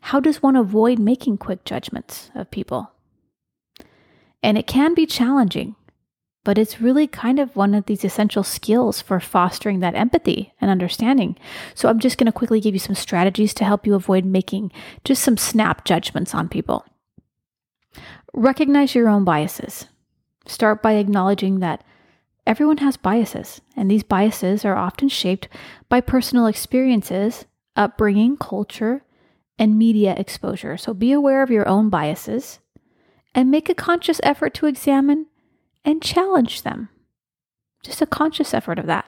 How 0.00 0.20
does 0.20 0.42
one 0.42 0.56
avoid 0.56 0.98
making 0.98 1.38
quick 1.38 1.64
judgments 1.64 2.30
of 2.34 2.50
people? 2.50 2.92
And 4.42 4.56
it 4.56 4.68
can 4.68 4.94
be 4.94 5.06
challenging, 5.06 5.74
but 6.44 6.56
it's 6.56 6.80
really 6.80 7.08
kind 7.08 7.40
of 7.40 7.56
one 7.56 7.74
of 7.74 7.86
these 7.86 8.04
essential 8.04 8.44
skills 8.44 9.02
for 9.02 9.18
fostering 9.18 9.80
that 9.80 9.96
empathy 9.96 10.54
and 10.60 10.70
understanding. 10.70 11.36
So, 11.74 11.88
I'm 11.88 11.98
just 11.98 12.16
going 12.16 12.26
to 12.26 12.32
quickly 12.32 12.60
give 12.60 12.74
you 12.74 12.80
some 12.80 12.94
strategies 12.94 13.52
to 13.54 13.64
help 13.64 13.86
you 13.86 13.94
avoid 13.94 14.24
making 14.24 14.70
just 15.04 15.22
some 15.22 15.36
snap 15.36 15.84
judgments 15.84 16.32
on 16.32 16.48
people. 16.48 16.86
Recognize 18.34 18.94
your 18.94 19.08
own 19.08 19.24
biases. 19.24 19.86
Start 20.46 20.82
by 20.82 20.92
acknowledging 20.92 21.60
that 21.60 21.84
everyone 22.46 22.78
has 22.78 22.96
biases, 22.96 23.60
and 23.76 23.90
these 23.90 24.02
biases 24.02 24.64
are 24.64 24.76
often 24.76 25.08
shaped 25.08 25.48
by 25.88 26.00
personal 26.00 26.46
experiences, 26.46 27.44
upbringing, 27.76 28.36
culture, 28.36 29.04
and 29.58 29.78
media 29.78 30.14
exposure. 30.16 30.76
So 30.76 30.94
be 30.94 31.12
aware 31.12 31.42
of 31.42 31.50
your 31.50 31.68
own 31.68 31.90
biases 31.90 32.60
and 33.34 33.50
make 33.50 33.68
a 33.68 33.74
conscious 33.74 34.20
effort 34.22 34.54
to 34.54 34.66
examine 34.66 35.26
and 35.84 36.02
challenge 36.02 36.62
them. 36.62 36.88
Just 37.82 38.02
a 38.02 38.06
conscious 38.06 38.54
effort 38.54 38.78
of 38.78 38.86
that. 38.86 39.06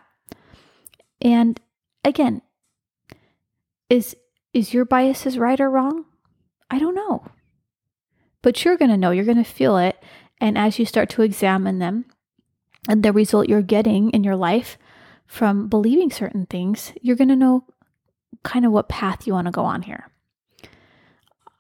And 1.21 1.61
again, 2.05 2.43
is 3.89 4.17
is 4.53 4.75
your 4.75 4.85
biases 4.85 5.39
right 5.39 5.61
or 5.61 5.71
wrong? 5.71 6.05
I 6.71 6.79
don't 6.79 6.95
know 6.95 7.25
but 8.43 8.65
you're 8.65 8.77
going 8.77 8.91
to 8.91 8.97
know, 8.97 9.11
you're 9.11 9.25
going 9.25 9.37
to 9.37 9.45
feel 9.45 9.77
it. 9.77 10.03
And 10.41 10.57
as 10.57 10.79
you 10.79 10.87
start 10.87 11.11
to 11.11 11.23
examine 11.23 11.79
them 11.79 12.07
and 12.89 13.03
the 13.03 13.13
result 13.13 13.49
you're 13.49 13.63
getting 13.63 14.11
in 14.11 14.25
your 14.25 14.37
life 14.37 14.79
from 15.27 15.69
believing 15.69 16.11
certain 16.11 16.47
things, 16.47 16.93
you're 17.03 17.17
going 17.17 17.29
to 17.29 17.37
know 17.37 17.65
kind 18.43 18.65
of 18.65 18.73
what 18.73 18.89
path 18.89 19.27
you 19.27 19.33
want 19.33 19.47
to 19.47 19.53
go 19.53 19.63
on 19.63 19.83
here. 19.83 20.09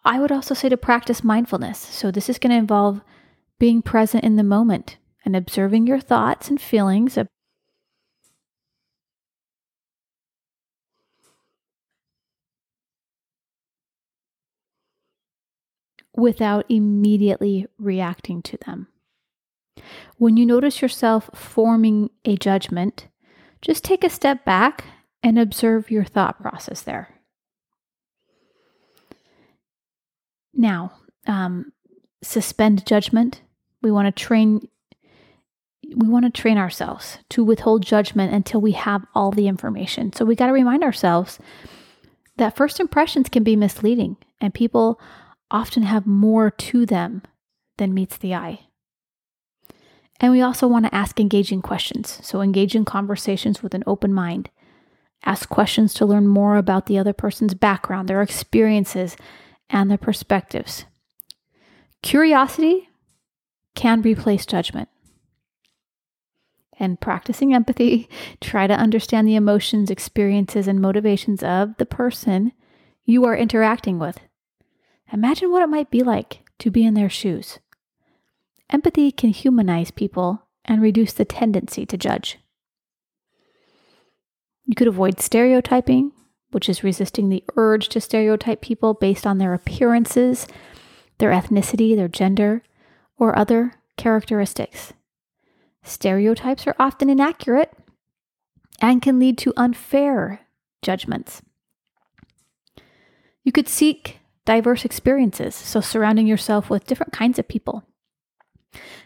I 0.05 0.19
would 0.19 0.33
also 0.33 0.55
say 0.55 0.69
to 0.71 0.77
practice 0.77 1.23
mindfulness. 1.23 1.79
So, 1.79 2.11
this 2.11 2.31
is 2.31 2.39
going 2.39 2.51
to 2.51 2.57
involve 2.57 3.03
being 3.59 3.83
present 3.83 4.25
in 4.25 4.37
the 4.37 4.43
moment 4.43 4.97
and 5.25 5.37
observing 5.37 5.87
your 5.87 6.01
thoughts 6.01 6.49
and 6.49 6.61
feelings 6.61 7.19
without 16.21 16.67
immediately 16.69 17.67
reacting 17.79 18.43
to 18.43 18.57
them. 18.67 18.89
When 20.19 20.37
you 20.37 20.45
notice 20.45 20.83
yourself 20.83 21.31
forming 21.35 22.11
a 22.25 22.37
judgment, 22.37 23.09
just 23.63 23.85
take 23.85 24.05
a 24.05 24.11
step 24.11 24.45
back 24.45 24.85
and 25.23 25.39
observe 25.39 25.91
your 25.91 26.05
thought 26.05 26.41
process 26.41 26.83
there. 26.83 27.09
Now, 30.55 30.93
um, 31.27 31.73
suspend 32.23 32.87
judgment. 32.87 33.43
We 33.83 33.91
want 33.91 34.15
to 34.15 34.25
train 34.25 34.69
we 35.97 36.07
want 36.07 36.25
to 36.25 36.31
train 36.31 36.57
ourselves 36.57 37.19
to 37.31 37.43
withhold 37.43 37.83
judgment 37.83 38.33
until 38.33 38.61
we 38.61 38.73
have 38.73 39.05
all 39.13 39.33
the 39.33 39.49
information. 39.49 40.13
So 40.13 40.25
we 40.25 40.37
got 40.37 40.47
to 40.47 40.53
remind 40.53 40.85
ourselves 40.85 41.41
that 42.37 42.55
first 42.55 42.79
impressions 42.79 43.29
can 43.29 43.43
be 43.43 43.57
misleading 43.57 44.17
and 44.41 44.55
people 44.55 45.01
often 45.51 45.83
have 45.85 46.07
more 46.07 46.51
to 46.51 46.87
them 46.87 47.23
than 47.79 47.95
meets 47.95 48.17
the 48.17 48.35
eye. 48.35 48.61
And 50.21 50.33
we 50.33 50.43
also 50.43 50.69
want 50.69 50.85
to 50.85 50.95
ask 50.95 51.19
engaging 51.19 51.63
questions. 51.63 52.21
So, 52.23 52.43
engage 52.43 52.75
in 52.75 52.85
conversations 52.85 53.63
with 53.63 53.75
an 53.75 53.85
open 53.87 54.13
mind. 54.13 54.51
Ask 55.25 55.49
questions 55.49 55.95
to 55.95 56.07
learn 56.07 56.29
more 56.29 56.57
about 56.57 56.87
the 56.87 56.99
other 56.99 57.13
person's 57.13 57.55
background, 57.55 58.09
their 58.09 58.23
experiences, 58.23 59.17
and 59.71 59.91
their 59.91 59.99
perspectives. 59.99 60.85
Curiosity 62.03 62.89
can 63.75 64.03
replace 64.03 64.45
judgment. 64.47 64.89
And 66.79 67.01
practicing 67.01 67.55
empathy, 67.55 68.09
try 68.41 68.67
to 68.67 68.75
understand 68.75 69.27
the 69.27 69.37
emotions, 69.37 69.91
experiences, 69.91 70.69
and 70.69 70.81
motivations 70.81 71.43
of 71.43 71.77
the 71.79 71.87
person 71.87 72.53
you 73.05 73.25
are 73.25 73.37
interacting 73.37 73.99
with. 73.99 74.19
Imagine 75.13 75.51
what 75.51 75.63
it 75.63 75.69
might 75.69 75.91
be 75.91 76.03
like 76.03 76.41
to 76.61 76.71
be 76.71 76.85
in 76.85 76.95
their 76.95 77.11
shoes. 77.11 77.59
Empathy 78.71 79.11
can 79.11 79.31
humanize 79.31 79.91
people 79.91 80.47
and 80.65 80.81
reduce 80.81 81.13
the 81.13 81.25
tendency 81.25 81.85
to 81.85 81.97
judge. 81.97 82.39
You 84.65 84.77
could 84.77 84.87
avoid 84.87 85.19
stereotyping, 85.19 86.13
which 86.53 86.69
is 86.69 86.85
resisting 86.85 87.29
the 87.29 87.43
urge 87.57 87.89
to 87.89 88.01
stereotype 88.01 88.61
people 88.61 88.95
based 88.95 89.27
on 89.27 89.39
their 89.39 89.53
appearances, 89.53 90.47
their 91.19 91.33
ethnicity, 91.33 91.97
their 91.97 92.09
gender, 92.09 92.63
or 93.19 93.37
other 93.37 93.75
characteristics. 93.97 94.93
Stereotypes 95.83 96.67
are 96.69 96.77
often 96.79 97.11
inaccurate 97.11 97.73
and 98.81 99.03
can 99.03 99.19
lead 99.19 99.39
to 99.39 99.53
unfair 99.57 100.43
judgments. 100.83 101.43
You 103.43 103.51
could 103.51 103.69
seek 103.69 104.20
diverse 104.51 104.85
experiences, 104.85 105.55
so 105.55 105.81
surrounding 105.81 106.27
yourself 106.27 106.69
with 106.69 106.85
different 106.85 107.13
kinds 107.13 107.39
of 107.39 107.47
people. 107.47 107.85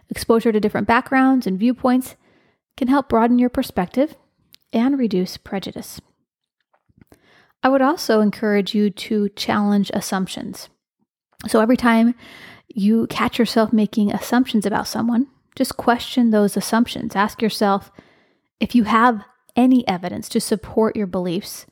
Exposure 0.09 0.53
to 0.53 0.59
different 0.59 0.87
backgrounds 0.87 1.47
and 1.47 1.59
viewpoints 1.59 2.17
can 2.79 2.89
help 2.89 3.11
broaden 3.11 3.39
your 3.39 3.51
perspective 3.51 4.17
and 4.73 4.99
reduce 4.99 5.37
prejudice. 5.37 6.01
I 7.63 7.69
would 7.69 7.83
also 7.83 8.23
encourage 8.23 8.75
you 8.75 8.89
to 8.89 9.29
challenge 9.37 9.91
assumptions. 9.93 10.71
So 11.47 11.61
every 11.61 11.77
time 11.77 12.15
you 12.69 13.07
catch 13.09 13.39
yourself 13.39 13.71
making 13.71 14.13
assumptions 14.13 14.65
about 14.65 14.89
someone, 14.89 15.27
just 15.57 15.77
question 15.77 16.31
those 16.31 16.57
assumptions. 16.57 17.15
Ask 17.15 17.43
yourself 17.43 17.91
if 18.61 18.75
you 18.75 18.85
have 18.85 19.23
any 19.55 19.87
evidence 19.87 20.31
to 20.31 20.41
support 20.41 20.97
your 20.97 21.07
beliefs 21.07 21.67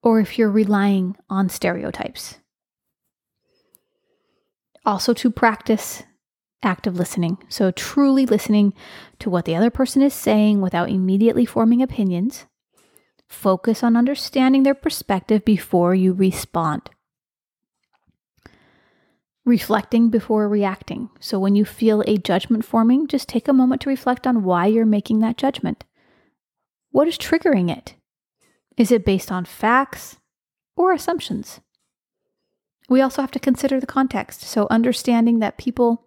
or 0.00 0.20
if 0.20 0.38
you're 0.38 0.48
relying 0.48 1.16
on 1.28 1.48
stereotypes. 1.48 2.39
Also, 4.84 5.12
to 5.12 5.30
practice 5.30 6.02
active 6.62 6.96
listening. 6.96 7.38
So, 7.48 7.70
truly 7.70 8.26
listening 8.26 8.72
to 9.18 9.30
what 9.30 9.44
the 9.44 9.54
other 9.54 9.70
person 9.70 10.02
is 10.02 10.14
saying 10.14 10.60
without 10.60 10.90
immediately 10.90 11.44
forming 11.44 11.82
opinions. 11.82 12.46
Focus 13.28 13.82
on 13.82 13.96
understanding 13.96 14.62
their 14.62 14.74
perspective 14.74 15.44
before 15.44 15.94
you 15.94 16.12
respond. 16.12 16.90
Reflecting 19.44 20.10
before 20.10 20.48
reacting. 20.48 21.10
So, 21.20 21.38
when 21.38 21.54
you 21.54 21.64
feel 21.64 22.02
a 22.02 22.18
judgment 22.18 22.64
forming, 22.64 23.06
just 23.06 23.28
take 23.28 23.48
a 23.48 23.52
moment 23.52 23.82
to 23.82 23.90
reflect 23.90 24.26
on 24.26 24.44
why 24.44 24.66
you're 24.66 24.86
making 24.86 25.20
that 25.20 25.36
judgment. 25.36 25.84
What 26.90 27.08
is 27.08 27.18
triggering 27.18 27.70
it? 27.70 27.94
Is 28.76 28.90
it 28.90 29.04
based 29.04 29.30
on 29.30 29.44
facts 29.44 30.18
or 30.76 30.92
assumptions? 30.92 31.60
We 32.90 33.00
also 33.00 33.22
have 33.22 33.30
to 33.30 33.38
consider 33.38 33.80
the 33.80 33.86
context. 33.86 34.42
So, 34.42 34.66
understanding 34.68 35.38
that 35.38 35.56
people 35.56 36.04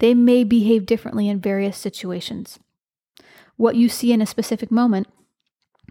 they 0.00 0.12
may 0.14 0.44
behave 0.44 0.86
differently 0.86 1.28
in 1.28 1.40
various 1.40 1.76
situations. 1.76 2.58
What 3.56 3.76
you 3.76 3.88
see 3.88 4.12
in 4.12 4.22
a 4.22 4.26
specific 4.26 4.70
moment 4.70 5.08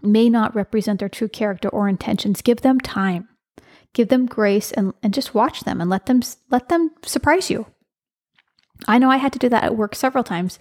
may 0.02 0.28
not 0.28 0.54
represent 0.54 0.98
their 0.98 1.08
true 1.08 1.28
character 1.28 1.68
or 1.68 1.88
intentions. 1.88 2.42
Give 2.42 2.60
them 2.60 2.80
time. 2.80 3.28
Give 3.92 4.08
them 4.08 4.26
grace 4.26 4.72
and, 4.72 4.92
and 5.02 5.14
just 5.14 5.34
watch 5.34 5.60
them 5.60 5.80
and 5.80 5.88
let 5.88 6.06
them 6.06 6.22
let 6.50 6.68
them 6.68 6.90
surprise 7.04 7.50
you. 7.50 7.66
I 8.88 8.98
know 8.98 9.10
I 9.10 9.18
had 9.18 9.32
to 9.34 9.38
do 9.38 9.48
that 9.48 9.64
at 9.64 9.76
work 9.76 9.94
several 9.94 10.24
times 10.24 10.58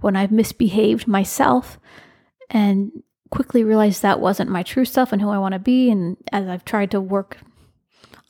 when 0.00 0.16
I've 0.16 0.32
misbehaved 0.32 1.06
myself 1.06 1.78
and 2.50 3.02
quickly 3.30 3.64
realized 3.64 4.02
that 4.02 4.20
wasn't 4.20 4.50
my 4.50 4.62
true 4.62 4.84
self 4.84 5.12
and 5.12 5.22
who 5.22 5.30
I 5.30 5.38
want 5.38 5.54
to 5.54 5.58
be. 5.58 5.90
And 5.90 6.16
as 6.32 6.46
I've 6.48 6.64
tried 6.64 6.90
to 6.90 7.00
work 7.00 7.38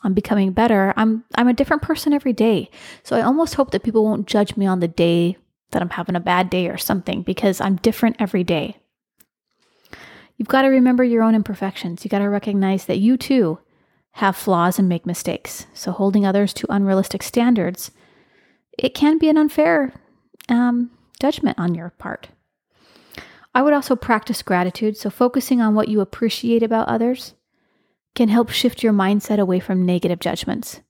on 0.04 0.14
becoming 0.14 0.52
better, 0.52 0.92
I'm 0.96 1.24
I'm 1.34 1.48
a 1.48 1.54
different 1.54 1.82
person 1.82 2.12
every 2.12 2.32
day. 2.32 2.70
So 3.02 3.16
I 3.16 3.22
almost 3.22 3.54
hope 3.54 3.70
that 3.70 3.82
people 3.82 4.04
won't 4.04 4.26
judge 4.26 4.56
me 4.56 4.66
on 4.66 4.80
the 4.80 4.88
day 4.88 5.36
that 5.70 5.82
I'm 5.82 5.90
having 5.90 6.16
a 6.16 6.20
bad 6.20 6.50
day 6.50 6.68
or 6.68 6.76
something 6.76 7.22
because 7.22 7.60
I'm 7.60 7.76
different 7.76 8.16
every 8.18 8.44
day. 8.44 8.76
You've 10.36 10.48
got 10.48 10.62
to 10.62 10.68
remember 10.68 11.04
your 11.04 11.22
own 11.22 11.34
imperfections. 11.34 12.04
You 12.04 12.08
got 12.10 12.18
to 12.18 12.28
recognize 12.28 12.86
that 12.86 12.98
you 12.98 13.16
too 13.16 13.58
have 14.12 14.36
flaws 14.36 14.78
and 14.78 14.88
make 14.88 15.06
mistakes. 15.06 15.66
So 15.72 15.92
holding 15.92 16.26
others 16.26 16.52
to 16.54 16.72
unrealistic 16.72 17.22
standards, 17.22 17.90
it 18.78 18.94
can 18.94 19.18
be 19.18 19.28
an 19.28 19.38
unfair 19.38 19.92
um, 20.48 20.90
judgment 21.20 21.58
on 21.58 21.74
your 21.74 21.90
part. 21.90 22.28
I 23.54 23.62
would 23.62 23.72
also 23.72 23.96
practice 23.96 24.42
gratitude. 24.42 24.96
So 24.96 25.10
focusing 25.10 25.60
on 25.60 25.74
what 25.74 25.88
you 25.88 26.00
appreciate 26.00 26.62
about 26.62 26.88
others 26.88 27.34
can 28.14 28.28
help 28.28 28.50
shift 28.50 28.82
your 28.82 28.92
mindset 28.92 29.38
away 29.38 29.60
from 29.60 29.86
negative 29.86 30.20
judgments. 30.20 30.80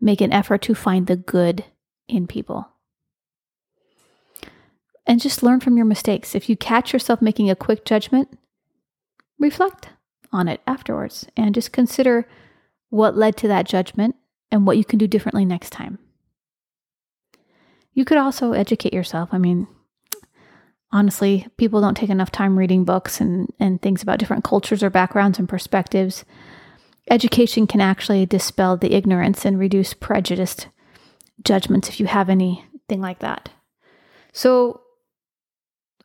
Make 0.00 0.20
an 0.20 0.32
effort 0.32 0.62
to 0.62 0.74
find 0.74 1.06
the 1.06 1.16
good 1.16 1.64
in 2.08 2.26
people. 2.26 2.68
And 5.06 5.20
just 5.20 5.42
learn 5.42 5.60
from 5.60 5.76
your 5.76 5.86
mistakes. 5.86 6.34
If 6.34 6.48
you 6.48 6.56
catch 6.56 6.92
yourself 6.92 7.20
making 7.20 7.50
a 7.50 7.56
quick 7.56 7.84
judgment, 7.84 8.38
reflect 9.38 9.90
on 10.32 10.48
it 10.48 10.60
afterwards 10.66 11.26
and 11.36 11.54
just 11.54 11.72
consider 11.72 12.26
what 12.88 13.16
led 13.16 13.36
to 13.36 13.48
that 13.48 13.66
judgment 13.66 14.16
and 14.50 14.66
what 14.66 14.76
you 14.76 14.84
can 14.84 14.98
do 14.98 15.06
differently 15.06 15.44
next 15.44 15.70
time. 15.70 15.98
You 17.92 18.04
could 18.04 18.18
also 18.18 18.52
educate 18.52 18.92
yourself. 18.92 19.28
I 19.32 19.38
mean, 19.38 19.68
honestly, 20.90 21.46
people 21.56 21.80
don't 21.80 21.96
take 21.96 22.10
enough 22.10 22.32
time 22.32 22.58
reading 22.58 22.84
books 22.84 23.20
and, 23.20 23.52
and 23.60 23.80
things 23.80 24.02
about 24.02 24.18
different 24.18 24.44
cultures 24.44 24.82
or 24.82 24.90
backgrounds 24.90 25.38
and 25.38 25.48
perspectives. 25.48 26.24
Education 27.10 27.66
can 27.66 27.80
actually 27.80 28.24
dispel 28.24 28.76
the 28.76 28.94
ignorance 28.94 29.44
and 29.44 29.58
reduce 29.58 29.92
prejudiced 29.92 30.68
judgments 31.42 31.88
if 31.88 32.00
you 32.00 32.06
have 32.06 32.30
anything 32.30 33.00
like 33.00 33.18
that. 33.18 33.50
So, 34.32 34.80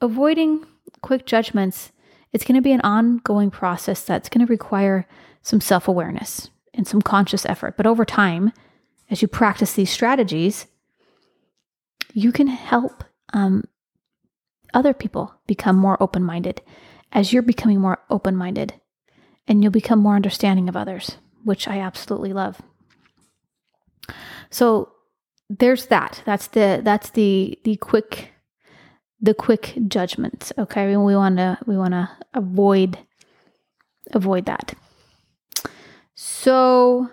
avoiding 0.02 0.66
quick 1.02 1.26
judgments, 1.26 1.92
it's 2.34 2.44
going 2.44 2.56
to 2.56 2.62
be 2.62 2.74
an 2.74 2.82
ongoing 2.82 3.50
process 3.50 4.04
that's 4.04 4.30
going 4.30 4.46
to 4.46 4.52
require 4.52 5.08
some 5.42 5.62
self 5.62 5.88
awareness 5.88 6.50
and 6.74 6.88
some 6.88 7.02
conscious 7.02 7.46
effort. 7.46 7.78
But 7.78 7.88
over 7.88 8.06
time, 8.06 8.52
as 9.10 9.22
you 9.22 9.28
practice 9.28 9.74
these 9.74 9.90
strategies, 9.90 10.68
you 12.14 12.32
can 12.32 12.48
help 12.48 13.04
um, 13.34 13.64
other 14.74 14.94
people 14.94 15.34
become 15.48 15.76
more 15.76 16.02
open 16.02 16.24
minded 16.24 16.62
as 17.12 17.34
you're 17.34 17.42
becoming 17.42 17.80
more 17.80 18.00
open 18.10 18.36
minded 18.36 18.79
and 19.50 19.64
you'll 19.64 19.72
become 19.72 20.00
more 20.00 20.16
understanding 20.16 20.70
of 20.70 20.78
others, 20.78 21.18
which 21.44 21.68
I 21.68 21.80
absolutely 21.80 22.32
love. 22.32 22.62
So 24.52 24.94
there's 25.50 25.88
that. 25.88 26.22
That's 26.26 26.48
the 26.48 26.82
that's 26.84 27.10
the 27.10 27.60
the 27.64 27.76
quick 27.78 28.32
the 29.20 29.34
quick 29.34 29.74
judgments. 29.88 30.54
Okay, 30.58 30.96
we 30.96 31.16
want 31.16 31.38
to 31.38 31.58
we 31.66 31.78
want 31.78 31.94
to 31.94 32.10
avoid 32.34 33.00
avoid 34.12 34.46
that. 34.46 34.76
So 36.14 37.10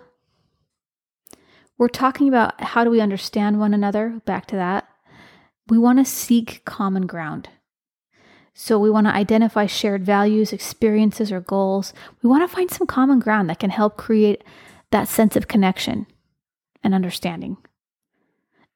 we're 1.77 1.87
talking 1.87 2.27
about 2.27 2.61
how 2.61 2.83
do 2.83 2.89
we 2.89 3.01
understand 3.01 3.59
one 3.59 3.73
another. 3.73 4.21
Back 4.25 4.45
to 4.47 4.55
that. 4.55 4.87
We 5.69 5.77
want 5.77 5.99
to 5.99 6.05
seek 6.05 6.63
common 6.65 7.07
ground. 7.07 7.49
So 8.59 8.79
we 8.79 8.89
want 8.89 9.05
to 9.05 9.13
identify 9.13 9.67
shared 9.67 10.03
values, 10.03 10.51
experiences, 10.51 11.31
or 11.31 11.39
goals. 11.39 11.93
We 12.23 12.29
want 12.29 12.41
to 12.41 12.53
find 12.53 12.71
some 12.71 12.87
common 12.87 13.19
ground 13.19 13.51
that 13.51 13.59
can 13.59 13.69
help 13.69 13.97
create 13.97 14.43
that 14.89 15.07
sense 15.07 15.35
of 15.35 15.47
connection 15.47 16.07
and 16.83 16.95
understanding. 16.95 17.57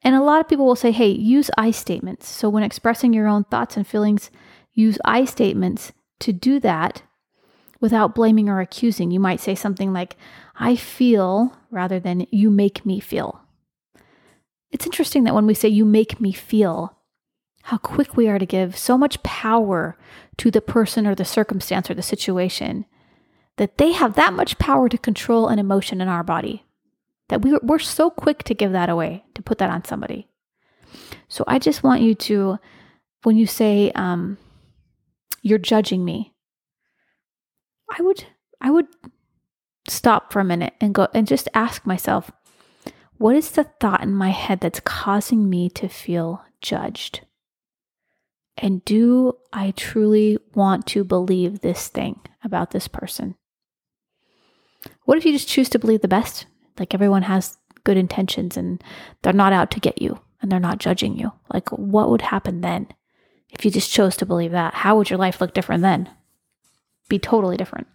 And 0.03 0.13
a 0.13 0.21
lot 0.21 0.39
of 0.39 0.47
people 0.47 0.67
will 0.67 0.75
say, 0.75 0.91
hey, 0.91 1.09
use 1.09 1.49
I 1.57 1.71
statements. 1.71 2.29
So 2.29 2.47
when 2.47 2.61
expressing 2.61 3.11
your 3.11 3.27
own 3.27 3.43
thoughts 3.45 3.75
and 3.75 3.87
feelings, 3.87 4.29
use 4.71 4.99
I 5.03 5.25
statements 5.25 5.93
to 6.19 6.31
do 6.31 6.59
that 6.59 7.01
without 7.79 8.13
blaming 8.13 8.49
or 8.49 8.61
accusing. 8.61 9.09
You 9.09 9.19
might 9.19 9.39
say 9.39 9.55
something 9.55 9.91
like, 9.91 10.15
I 10.59 10.75
feel 10.75 11.57
rather 11.71 11.99
than 11.99 12.27
you 12.29 12.51
make 12.51 12.85
me 12.85 12.99
feel. 12.99 13.41
It's 14.69 14.85
interesting 14.85 15.23
that 15.23 15.33
when 15.33 15.47
we 15.47 15.55
say 15.55 15.69
you 15.69 15.85
make 15.85 16.21
me 16.21 16.33
feel, 16.33 16.95
how 17.63 17.77
quick 17.77 18.15
we 18.17 18.27
are 18.27 18.39
to 18.39 18.45
give 18.45 18.77
so 18.77 18.97
much 18.97 19.21
power 19.23 19.97
to 20.37 20.51
the 20.51 20.61
person 20.61 21.05
or 21.05 21.15
the 21.15 21.25
circumstance 21.25 21.89
or 21.89 21.93
the 21.93 22.01
situation 22.01 22.85
that 23.57 23.77
they 23.77 23.91
have 23.91 24.15
that 24.15 24.33
much 24.33 24.57
power 24.57 24.89
to 24.89 24.97
control 24.97 25.47
an 25.47 25.59
emotion 25.59 26.01
in 26.01 26.07
our 26.07 26.23
body 26.23 26.65
that 27.29 27.41
we, 27.41 27.57
we're 27.61 27.79
so 27.79 28.09
quick 28.09 28.43
to 28.43 28.53
give 28.53 28.71
that 28.71 28.89
away 28.89 29.23
to 29.35 29.41
put 29.41 29.57
that 29.59 29.69
on 29.69 29.85
somebody. 29.85 30.27
So 31.27 31.43
i 31.47 31.59
just 31.59 31.83
want 31.83 32.01
you 32.01 32.15
to 32.15 32.59
when 33.23 33.37
you 33.37 33.47
say 33.47 33.91
um, 33.95 34.37
you're 35.41 35.57
judging 35.57 36.03
me 36.03 36.33
i 37.89 38.01
would 38.01 38.25
i 38.59 38.69
would 38.69 38.87
stop 39.87 40.31
for 40.31 40.39
a 40.39 40.45
minute 40.45 40.73
and 40.79 40.93
go 40.93 41.07
and 41.13 41.27
just 41.27 41.47
ask 41.53 41.85
myself 41.85 42.31
what 43.17 43.35
is 43.35 43.51
the 43.51 43.63
thought 43.63 44.03
in 44.03 44.13
my 44.13 44.29
head 44.29 44.59
that's 44.59 44.79
causing 44.81 45.49
me 45.49 45.69
to 45.69 45.87
feel 45.87 46.43
judged 46.61 47.21
and 48.61 48.85
do 48.85 49.33
I 49.51 49.71
truly 49.71 50.37
want 50.53 50.85
to 50.87 51.03
believe 51.03 51.59
this 51.59 51.87
thing 51.87 52.19
about 52.43 52.71
this 52.71 52.87
person? 52.87 53.35
What 55.05 55.17
if 55.17 55.25
you 55.25 55.33
just 55.33 55.47
choose 55.47 55.67
to 55.69 55.79
believe 55.79 56.01
the 56.01 56.07
best? 56.07 56.45
Like 56.77 56.93
everyone 56.93 57.23
has 57.23 57.57
good 57.83 57.97
intentions 57.97 58.55
and 58.55 58.81
they're 59.23 59.33
not 59.33 59.51
out 59.51 59.71
to 59.71 59.79
get 59.79 59.99
you 59.99 60.19
and 60.41 60.51
they're 60.51 60.59
not 60.59 60.77
judging 60.77 61.17
you. 61.17 61.31
Like, 61.51 61.69
what 61.69 62.09
would 62.09 62.21
happen 62.21 62.61
then 62.61 62.87
if 63.49 63.65
you 63.65 63.71
just 63.71 63.91
chose 63.91 64.15
to 64.17 64.27
believe 64.27 64.51
that? 64.51 64.75
How 64.75 64.95
would 64.95 65.09
your 65.09 65.19
life 65.19 65.41
look 65.41 65.55
different 65.55 65.81
then? 65.81 66.09
Be 67.09 67.17
totally 67.17 67.57
different. 67.57 67.87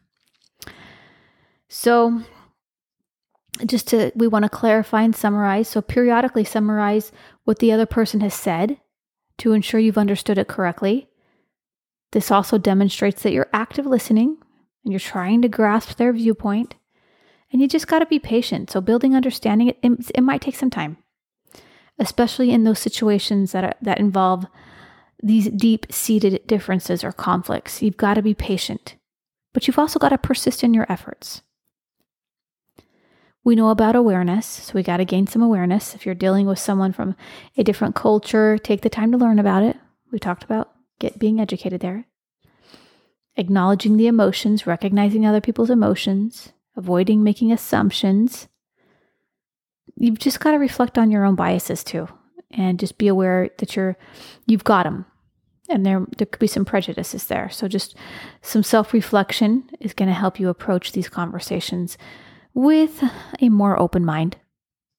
So, 1.68 2.22
just 3.64 3.88
to, 3.88 4.12
we 4.14 4.28
want 4.28 4.42
to 4.42 4.48
clarify 4.48 5.02
and 5.02 5.16
summarize. 5.16 5.68
So, 5.68 5.80
periodically 5.80 6.44
summarize 6.44 7.10
what 7.44 7.58
the 7.60 7.72
other 7.72 7.86
person 7.86 8.20
has 8.20 8.34
said 8.34 8.78
to 9.38 9.52
ensure 9.52 9.80
you've 9.80 9.98
understood 9.98 10.38
it 10.38 10.48
correctly. 10.48 11.08
This 12.12 12.30
also 12.30 12.58
demonstrates 12.58 13.22
that 13.22 13.32
you're 13.32 13.50
active 13.52 13.86
listening 13.86 14.38
and 14.84 14.92
you're 14.92 15.00
trying 15.00 15.42
to 15.42 15.48
grasp 15.48 15.96
their 15.96 16.12
viewpoint. 16.12 16.76
And 17.52 17.60
you 17.60 17.68
just 17.68 17.86
got 17.86 18.00
to 18.00 18.06
be 18.06 18.18
patient. 18.18 18.70
So, 18.70 18.80
building 18.80 19.14
understanding, 19.14 19.68
it, 19.68 19.78
it, 19.82 20.10
it 20.16 20.20
might 20.20 20.40
take 20.40 20.56
some 20.56 20.70
time, 20.70 20.98
especially 21.98 22.50
in 22.50 22.64
those 22.64 22.78
situations 22.78 23.52
that, 23.52 23.64
are, 23.64 23.74
that 23.82 23.98
involve 23.98 24.46
these 25.22 25.48
deep 25.48 25.86
seated 25.90 26.46
differences 26.46 27.04
or 27.04 27.12
conflicts. 27.12 27.82
You've 27.82 27.96
got 27.96 28.14
to 28.14 28.22
be 28.22 28.34
patient, 28.34 28.96
but 29.54 29.66
you've 29.66 29.78
also 29.78 29.98
got 29.98 30.10
to 30.10 30.18
persist 30.18 30.64
in 30.64 30.74
your 30.74 30.90
efforts. 30.90 31.42
We 33.46 33.54
know 33.54 33.68
about 33.68 33.94
awareness, 33.94 34.44
so 34.44 34.72
we 34.74 34.82
got 34.82 34.96
to 34.96 35.04
gain 35.04 35.28
some 35.28 35.40
awareness. 35.40 35.94
If 35.94 36.04
you're 36.04 36.16
dealing 36.16 36.48
with 36.48 36.58
someone 36.58 36.92
from 36.92 37.14
a 37.56 37.62
different 37.62 37.94
culture, 37.94 38.58
take 38.58 38.80
the 38.80 38.90
time 38.90 39.12
to 39.12 39.18
learn 39.18 39.38
about 39.38 39.62
it. 39.62 39.76
We 40.10 40.18
talked 40.18 40.42
about 40.42 40.72
get 40.98 41.20
being 41.20 41.38
educated 41.38 41.80
there. 41.80 42.06
Acknowledging 43.36 43.98
the 43.98 44.08
emotions, 44.08 44.66
recognizing 44.66 45.24
other 45.24 45.40
people's 45.40 45.70
emotions, 45.70 46.54
avoiding 46.76 47.22
making 47.22 47.52
assumptions. 47.52 48.48
You've 49.94 50.18
just 50.18 50.40
got 50.40 50.50
to 50.50 50.58
reflect 50.58 50.98
on 50.98 51.12
your 51.12 51.24
own 51.24 51.36
biases 51.36 51.84
too 51.84 52.08
and 52.50 52.80
just 52.80 52.98
be 52.98 53.06
aware 53.06 53.50
that 53.58 53.76
you're 53.76 53.96
you've 54.46 54.64
got 54.64 54.82
them 54.82 55.06
and 55.68 55.86
there 55.86 56.04
there 56.18 56.26
could 56.26 56.40
be 56.40 56.48
some 56.48 56.64
prejudices 56.64 57.28
there. 57.28 57.48
So 57.50 57.68
just 57.68 57.94
some 58.42 58.64
self-reflection 58.64 59.70
is 59.78 59.94
going 59.94 60.08
to 60.08 60.14
help 60.14 60.40
you 60.40 60.48
approach 60.48 60.90
these 60.90 61.08
conversations 61.08 61.96
with 62.56 63.04
a 63.38 63.50
more 63.50 63.78
open 63.78 64.02
mind, 64.02 64.38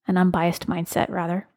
an 0.07 0.15
unbiased 0.15 0.67
mindset, 0.67 1.09
rather. 1.09 1.47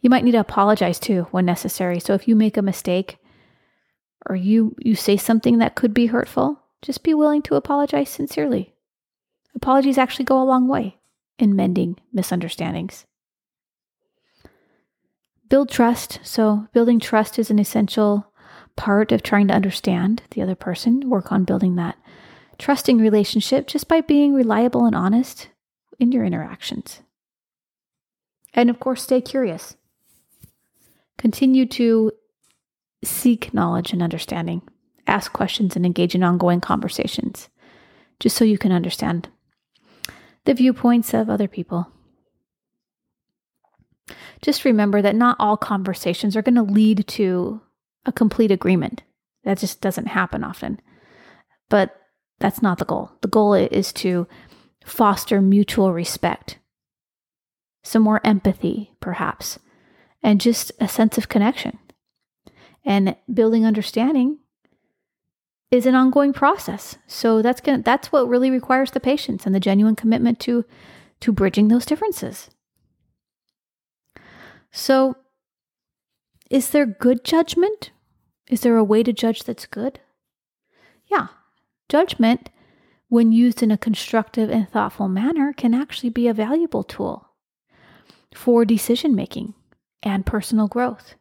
You 0.00 0.08
might 0.08 0.22
need 0.22 0.32
to 0.32 0.40
apologize 0.40 1.00
too 1.00 1.26
when 1.32 1.44
necessary. 1.44 1.98
So 1.98 2.14
if 2.14 2.28
you 2.28 2.36
make 2.36 2.56
a 2.56 2.62
mistake 2.62 3.18
or 4.24 4.36
you, 4.36 4.76
you 4.78 4.94
say 4.94 5.16
something 5.16 5.58
that 5.58 5.74
could 5.74 5.92
be 5.92 6.06
hurtful, 6.06 6.60
just 6.80 7.02
be 7.02 7.12
willing 7.12 7.42
to 7.42 7.56
apologize 7.56 8.08
sincerely. 8.08 8.72
Apologies 9.56 9.98
actually 9.98 10.26
go 10.26 10.40
a 10.40 10.44
long 10.44 10.68
way 10.68 10.98
in 11.40 11.56
mending 11.56 11.98
misunderstandings. 12.12 13.04
Build 15.48 15.70
trust. 15.70 16.20
So, 16.22 16.68
building 16.72 17.00
trust 17.00 17.38
is 17.38 17.50
an 17.50 17.58
essential 17.58 18.32
part 18.76 19.10
of 19.10 19.22
trying 19.22 19.48
to 19.48 19.54
understand 19.54 20.22
the 20.30 20.42
other 20.42 20.54
person, 20.54 21.10
work 21.10 21.32
on 21.32 21.44
building 21.44 21.74
that 21.76 21.96
trusting 22.58 22.98
relationship 22.98 23.66
just 23.66 23.88
by 23.88 24.00
being 24.00 24.34
reliable 24.34 24.86
and 24.86 24.94
honest 24.94 25.48
in 25.98 26.12
your 26.12 26.24
interactions. 26.24 27.02
And 28.54 28.70
of 28.70 28.80
course, 28.80 29.02
stay 29.02 29.20
curious. 29.20 29.76
Continue 31.18 31.66
to 31.66 32.12
seek 33.04 33.52
knowledge 33.52 33.92
and 33.92 34.02
understanding, 34.02 34.62
ask 35.06 35.32
questions, 35.32 35.76
and 35.76 35.84
engage 35.84 36.14
in 36.14 36.22
ongoing 36.22 36.60
conversations, 36.60 37.48
just 38.20 38.36
so 38.36 38.44
you 38.44 38.58
can 38.58 38.72
understand 38.72 39.28
the 40.44 40.54
viewpoints 40.54 41.12
of 41.12 41.28
other 41.28 41.48
people. 41.48 41.92
Just 44.40 44.64
remember 44.64 45.02
that 45.02 45.16
not 45.16 45.36
all 45.38 45.56
conversations 45.56 46.36
are 46.36 46.42
going 46.42 46.54
to 46.54 46.62
lead 46.62 47.06
to 47.08 47.60
a 48.04 48.12
complete 48.12 48.50
agreement. 48.50 49.02
That 49.44 49.58
just 49.58 49.80
doesn't 49.80 50.06
happen 50.06 50.44
often. 50.44 50.80
But 51.68 52.00
that's 52.38 52.62
not 52.62 52.78
the 52.78 52.84
goal. 52.84 53.12
The 53.22 53.28
goal 53.28 53.54
is 53.54 53.92
to 53.94 54.26
foster 54.84 55.40
mutual 55.40 55.92
respect, 55.92 56.58
some 57.82 58.02
more 58.02 58.20
empathy, 58.24 58.92
perhaps, 59.00 59.58
and 60.22 60.40
just 60.40 60.72
a 60.80 60.88
sense 60.88 61.18
of 61.18 61.28
connection. 61.28 61.78
And 62.84 63.16
building 63.32 63.66
understanding 63.66 64.38
is 65.70 65.86
an 65.86 65.94
ongoing 65.94 66.32
process. 66.32 66.96
So 67.06 67.42
that's 67.42 67.60
going 67.60 67.82
that's 67.82 68.12
what 68.12 68.28
really 68.28 68.50
requires 68.50 68.92
the 68.92 69.00
patience 69.00 69.46
and 69.46 69.54
the 69.54 69.60
genuine 69.60 69.96
commitment 69.96 70.38
to 70.40 70.64
to 71.20 71.32
bridging 71.32 71.68
those 71.68 71.86
differences. 71.86 72.50
So 74.70 75.16
is 76.50 76.70
there 76.70 76.86
good 76.86 77.24
judgment? 77.24 77.90
Is 78.48 78.60
there 78.60 78.76
a 78.76 78.84
way 78.84 79.02
to 79.02 79.12
judge 79.12 79.42
that's 79.42 79.66
good? 79.66 79.98
Yeah. 81.06 81.28
Judgment 81.88 82.50
when 83.08 83.30
used 83.30 83.62
in 83.62 83.70
a 83.70 83.78
constructive 83.78 84.50
and 84.50 84.68
thoughtful 84.68 85.08
manner 85.08 85.52
can 85.52 85.74
actually 85.74 86.10
be 86.10 86.26
a 86.26 86.34
valuable 86.34 86.82
tool 86.82 87.28
for 88.34 88.64
decision 88.64 89.14
making 89.14 89.54
and 90.02 90.26
personal 90.26 90.68
growth. 90.68 91.14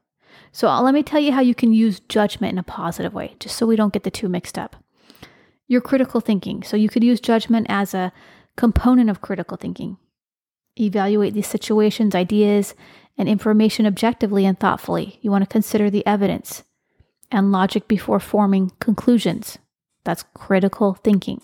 So, 0.51 0.67
let 0.81 0.93
me 0.93 1.03
tell 1.03 1.19
you 1.19 1.31
how 1.31 1.41
you 1.41 1.55
can 1.55 1.73
use 1.73 1.99
judgment 1.99 2.53
in 2.53 2.57
a 2.57 2.63
positive 2.63 3.13
way, 3.13 3.35
just 3.39 3.55
so 3.55 3.65
we 3.65 3.75
don't 3.75 3.93
get 3.93 4.03
the 4.03 4.11
two 4.11 4.27
mixed 4.27 4.57
up. 4.57 4.75
Your 5.67 5.81
critical 5.81 6.19
thinking. 6.19 6.63
So, 6.63 6.75
you 6.75 6.89
could 6.89 7.03
use 7.03 7.19
judgment 7.21 7.67
as 7.69 7.93
a 7.93 8.11
component 8.57 9.09
of 9.09 9.21
critical 9.21 9.57
thinking. 9.57 9.97
Evaluate 10.79 11.33
these 11.33 11.47
situations, 11.47 12.15
ideas, 12.15 12.73
and 13.17 13.29
information 13.29 13.85
objectively 13.85 14.45
and 14.45 14.59
thoughtfully. 14.59 15.19
You 15.21 15.31
want 15.31 15.43
to 15.43 15.49
consider 15.49 15.89
the 15.89 16.05
evidence 16.05 16.63
and 17.31 17.51
logic 17.51 17.87
before 17.87 18.19
forming 18.19 18.71
conclusions. 18.79 19.57
That's 20.05 20.23
critical 20.33 20.93
thinking. 20.93 21.41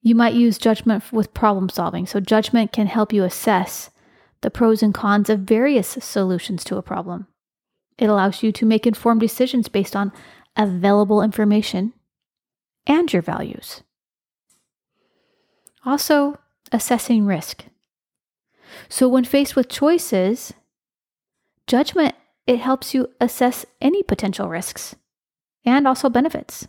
You 0.00 0.14
might 0.14 0.34
use 0.34 0.56
judgment 0.56 1.12
with 1.12 1.34
problem 1.34 1.68
solving. 1.68 2.06
So, 2.06 2.20
judgment 2.20 2.72
can 2.72 2.86
help 2.86 3.12
you 3.12 3.24
assess 3.24 3.90
the 4.40 4.50
pros 4.50 4.82
and 4.82 4.94
cons 4.94 5.28
of 5.28 5.40
various 5.40 5.88
solutions 6.00 6.64
to 6.64 6.76
a 6.76 6.82
problem. 6.82 7.26
It 7.98 8.08
allows 8.08 8.42
you 8.42 8.52
to 8.52 8.66
make 8.66 8.86
informed 8.86 9.20
decisions 9.20 9.68
based 9.68 9.94
on 9.94 10.12
available 10.56 11.22
information 11.22 11.92
and 12.86 13.12
your 13.12 13.22
values. 13.22 13.82
Also, 15.84 16.38
assessing 16.72 17.26
risk. 17.26 17.64
So 18.88 19.08
when 19.08 19.24
faced 19.24 19.56
with 19.56 19.68
choices, 19.68 20.52
judgment 21.66 22.14
it 22.46 22.58
helps 22.58 22.92
you 22.92 23.08
assess 23.20 23.64
any 23.80 24.02
potential 24.02 24.48
risks 24.48 24.94
and 25.64 25.88
also 25.88 26.10
benefits. 26.10 26.68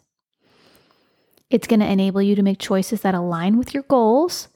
It's 1.49 1.67
going 1.67 1.79
to 1.79 1.91
enable 1.91 2.21
you 2.21 2.35
to 2.35 2.43
make 2.43 2.59
choices 2.59 3.01
that 3.01 3.13
align 3.15 3.57
with 3.57 3.73
your 3.73 3.83
goals 3.83 4.49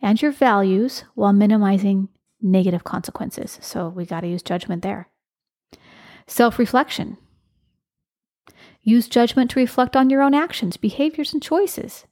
and 0.00 0.20
your 0.20 0.32
values 0.32 1.04
while 1.14 1.32
minimizing 1.32 2.08
negative 2.40 2.84
consequences. 2.84 3.58
So 3.60 3.88
we 3.88 4.06
got 4.06 4.20
to 4.20 4.28
use 4.28 4.42
judgment 4.42 4.82
there. 4.82 5.08
Self 6.26 6.58
reflection. 6.58 7.18
Use 8.82 9.08
judgment 9.08 9.50
to 9.50 9.60
reflect 9.60 9.94
on 9.94 10.08
your 10.08 10.22
own 10.22 10.32
actions, 10.32 10.78
behaviors, 10.78 11.34
and 11.34 11.42
choices. 11.42 12.06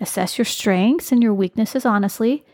Assess 0.00 0.38
your 0.38 0.44
strengths 0.44 1.10
and 1.10 1.22
your 1.22 1.34
weaknesses 1.34 1.84
honestly 1.84 2.44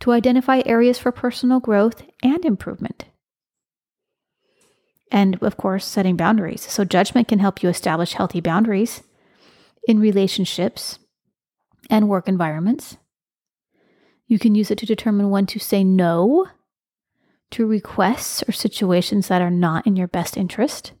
to 0.00 0.12
identify 0.12 0.62
areas 0.64 0.98
for 0.98 1.12
personal 1.12 1.60
growth 1.60 2.02
and 2.22 2.44
improvement. 2.44 3.04
And 5.10 5.42
of 5.42 5.56
course, 5.56 5.84
setting 5.84 6.16
boundaries. 6.16 6.62
So, 6.62 6.84
judgment 6.84 7.28
can 7.28 7.38
help 7.38 7.62
you 7.62 7.68
establish 7.68 8.12
healthy 8.12 8.40
boundaries 8.40 9.02
in 9.88 9.98
relationships 9.98 10.98
and 11.90 12.08
work 12.08 12.28
environments. 12.28 12.98
You 14.26 14.38
can 14.38 14.54
use 14.54 14.70
it 14.70 14.78
to 14.78 14.86
determine 14.86 15.30
when 15.30 15.46
to 15.46 15.58
say 15.58 15.82
no 15.82 16.46
to 17.50 17.66
requests 17.66 18.44
or 18.46 18.52
situations 18.52 19.28
that 19.28 19.40
are 19.40 19.50
not 19.50 19.86
in 19.86 19.96
your 19.96 20.06
best 20.06 20.36
interest. 20.36 20.92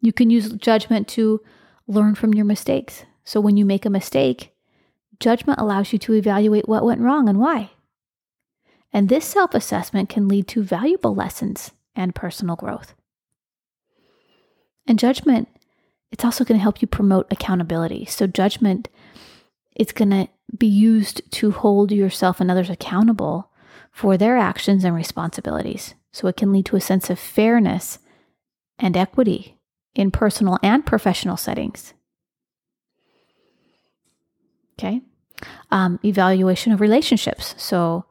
You 0.00 0.14
can 0.14 0.30
use 0.30 0.50
judgment 0.54 1.06
to 1.08 1.42
learn 1.86 2.14
from 2.14 2.32
your 2.32 2.46
mistakes. 2.46 3.04
So 3.22 3.40
when 3.40 3.58
you 3.58 3.66
make 3.66 3.84
a 3.84 3.90
mistake, 3.90 4.54
judgment 5.20 5.60
allows 5.60 5.92
you 5.92 5.98
to 5.98 6.14
evaluate 6.14 6.68
what 6.68 6.84
went 6.84 7.02
wrong 7.02 7.28
and 7.28 7.38
why. 7.38 7.72
And 8.90 9.10
this 9.10 9.26
self 9.26 9.52
assessment 9.54 10.08
can 10.08 10.28
lead 10.28 10.48
to 10.48 10.62
valuable 10.62 11.14
lessons 11.14 11.72
and 11.94 12.14
personal 12.14 12.56
growth. 12.56 12.94
And 14.86 14.98
judgment, 14.98 15.48
it's 16.16 16.24
also 16.24 16.44
going 16.44 16.58
to 16.58 16.62
help 16.62 16.80
you 16.80 16.88
promote 16.88 17.30
accountability. 17.30 18.06
So, 18.06 18.26
judgment, 18.26 18.88
it's 19.74 19.92
going 19.92 20.08
to 20.08 20.28
be 20.56 20.66
used 20.66 21.20
to 21.32 21.50
hold 21.50 21.92
yourself 21.92 22.40
and 22.40 22.50
others 22.50 22.70
accountable 22.70 23.50
for 23.92 24.16
their 24.16 24.38
actions 24.38 24.82
and 24.82 24.96
responsibilities. 24.96 25.94
So 26.12 26.26
it 26.26 26.38
can 26.38 26.54
lead 26.54 26.64
to 26.66 26.76
a 26.76 26.80
sense 26.80 27.10
of 27.10 27.18
fairness 27.18 27.98
and 28.78 28.96
equity 28.96 29.58
in 29.94 30.10
personal 30.10 30.58
and 30.62 30.86
professional 30.86 31.36
settings. 31.36 31.92
Okay. 34.78 35.02
Um, 35.70 36.00
evaluation 36.02 36.72
of 36.72 36.80
relationships. 36.80 37.54
So 37.58 38.06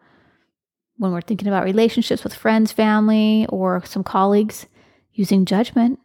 when 0.97 1.12
we're 1.12 1.22
thinking 1.22 1.47
about 1.47 1.64
relationships 1.64 2.24
with 2.24 2.36
friends, 2.36 2.72
family, 2.72 3.47
or 3.49 3.84
some 3.84 4.03
colleagues, 4.03 4.68
using 5.12 5.45
judgment 5.45 5.97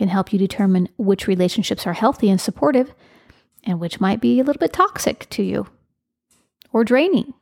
can 0.00 0.08
help 0.08 0.32
you 0.32 0.38
determine 0.38 0.88
which 0.96 1.26
relationships 1.26 1.86
are 1.86 1.92
healthy 1.92 2.30
and 2.30 2.40
supportive 2.40 2.94
and 3.64 3.78
which 3.78 4.00
might 4.00 4.18
be 4.18 4.40
a 4.40 4.42
little 4.42 4.58
bit 4.58 4.72
toxic 4.72 5.28
to 5.28 5.42
you 5.42 5.66
or 6.72 6.84
draining. 6.84 7.34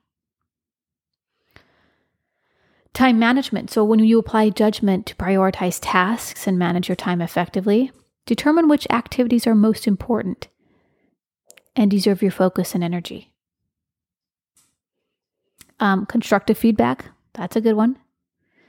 Time 2.93 3.17
management. 3.17 3.71
So, 3.71 3.85
when 3.85 4.01
you 4.01 4.19
apply 4.19 4.51
judgment 4.51 5.07
to 5.07 5.15
prioritize 5.15 5.79
tasks 5.81 6.49
and 6.49 6.59
manage 6.59 6.89
your 6.89 6.97
time 6.97 7.21
effectively, 7.21 7.93
determine 8.27 8.67
which 8.69 8.89
activities 8.91 9.47
are 9.47 9.55
most 9.55 9.87
important 9.87 10.49
and 11.77 11.89
deserve 11.89 12.23
your 12.23 12.33
focus 12.33 12.75
and 12.75 12.83
energy. 12.83 13.33
Um, 15.79 16.07
constructive 16.07 16.59
feedback. 16.59 17.05
That's 17.35 17.55
a 17.55 17.61
good 17.61 17.75
one. 17.75 17.99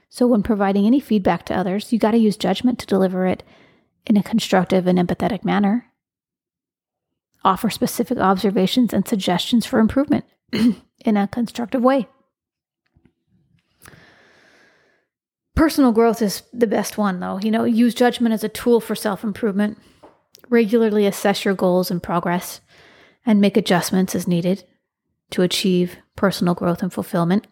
So, 0.08 0.28
when 0.28 0.44
providing 0.44 0.86
any 0.86 1.00
feedback 1.00 1.44
to 1.46 1.56
others, 1.56 1.92
you 1.92 1.98
got 1.98 2.12
to 2.12 2.18
use 2.18 2.36
judgment 2.36 2.78
to 2.78 2.86
deliver 2.86 3.26
it 3.26 3.42
in 4.06 4.16
a 4.16 4.22
constructive 4.22 4.86
and 4.86 4.98
empathetic 4.98 5.44
manner. 5.44 5.86
Offer 7.44 7.70
specific 7.70 8.18
observations 8.18 8.92
and 8.92 9.06
suggestions 9.06 9.64
for 9.64 9.78
improvement 9.78 10.24
in 10.52 11.16
a 11.16 11.28
constructive 11.28 11.82
way. 11.82 12.08
Personal 15.54 15.92
growth 15.92 16.22
is 16.22 16.42
the 16.52 16.66
best 16.66 16.96
one, 16.96 17.20
though. 17.20 17.38
You 17.42 17.50
know, 17.50 17.64
use 17.64 17.94
judgment 17.94 18.32
as 18.32 18.44
a 18.44 18.48
tool 18.48 18.80
for 18.80 18.94
self 18.94 19.22
improvement. 19.24 19.78
Regularly 20.48 21.06
assess 21.06 21.44
your 21.44 21.54
goals 21.54 21.90
and 21.90 22.02
progress 22.02 22.60
and 23.26 23.40
make 23.40 23.56
adjustments 23.56 24.14
as 24.14 24.26
needed 24.26 24.64
to 25.30 25.42
achieve 25.42 25.96
personal 26.16 26.54
growth 26.54 26.82
and 26.82 26.92
fulfillment. 26.92 27.46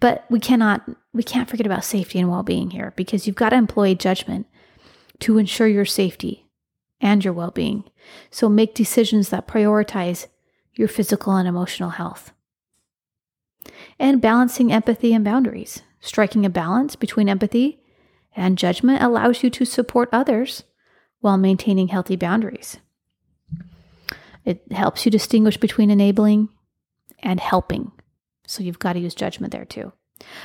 But 0.00 0.24
we 0.30 0.40
cannot 0.40 0.88
we 1.12 1.22
can't 1.22 1.48
forget 1.48 1.66
about 1.66 1.84
safety 1.84 2.18
and 2.18 2.30
well-being 2.30 2.70
here 2.70 2.92
because 2.96 3.26
you've 3.26 3.36
got 3.36 3.50
to 3.50 3.56
employ 3.56 3.94
judgment 3.94 4.46
to 5.20 5.38
ensure 5.38 5.66
your 5.66 5.84
safety 5.84 6.46
and 7.00 7.24
your 7.24 7.34
well-being. 7.34 7.84
So 8.30 8.48
make 8.48 8.74
decisions 8.74 9.28
that 9.30 9.48
prioritize 9.48 10.26
your 10.74 10.88
physical 10.88 11.36
and 11.36 11.48
emotional 11.48 11.90
health. 11.90 12.32
And 13.98 14.20
balancing 14.20 14.72
empathy 14.72 15.12
and 15.12 15.24
boundaries. 15.24 15.82
Striking 16.00 16.46
a 16.46 16.50
balance 16.50 16.94
between 16.94 17.28
empathy 17.28 17.80
and 18.36 18.58
judgment 18.58 19.02
allows 19.02 19.42
you 19.42 19.50
to 19.50 19.64
support 19.64 20.08
others 20.12 20.62
while 21.20 21.38
maintaining 21.38 21.88
healthy 21.88 22.16
boundaries. 22.16 22.76
It 24.44 24.70
helps 24.70 25.04
you 25.04 25.10
distinguish 25.10 25.56
between 25.56 25.90
enabling 25.90 26.50
and 27.18 27.40
helping. 27.40 27.90
So 28.46 28.62
you've 28.62 28.78
got 28.78 28.92
to 28.92 29.00
use 29.00 29.14
judgment 29.14 29.52
there 29.52 29.64
too. 29.64 29.92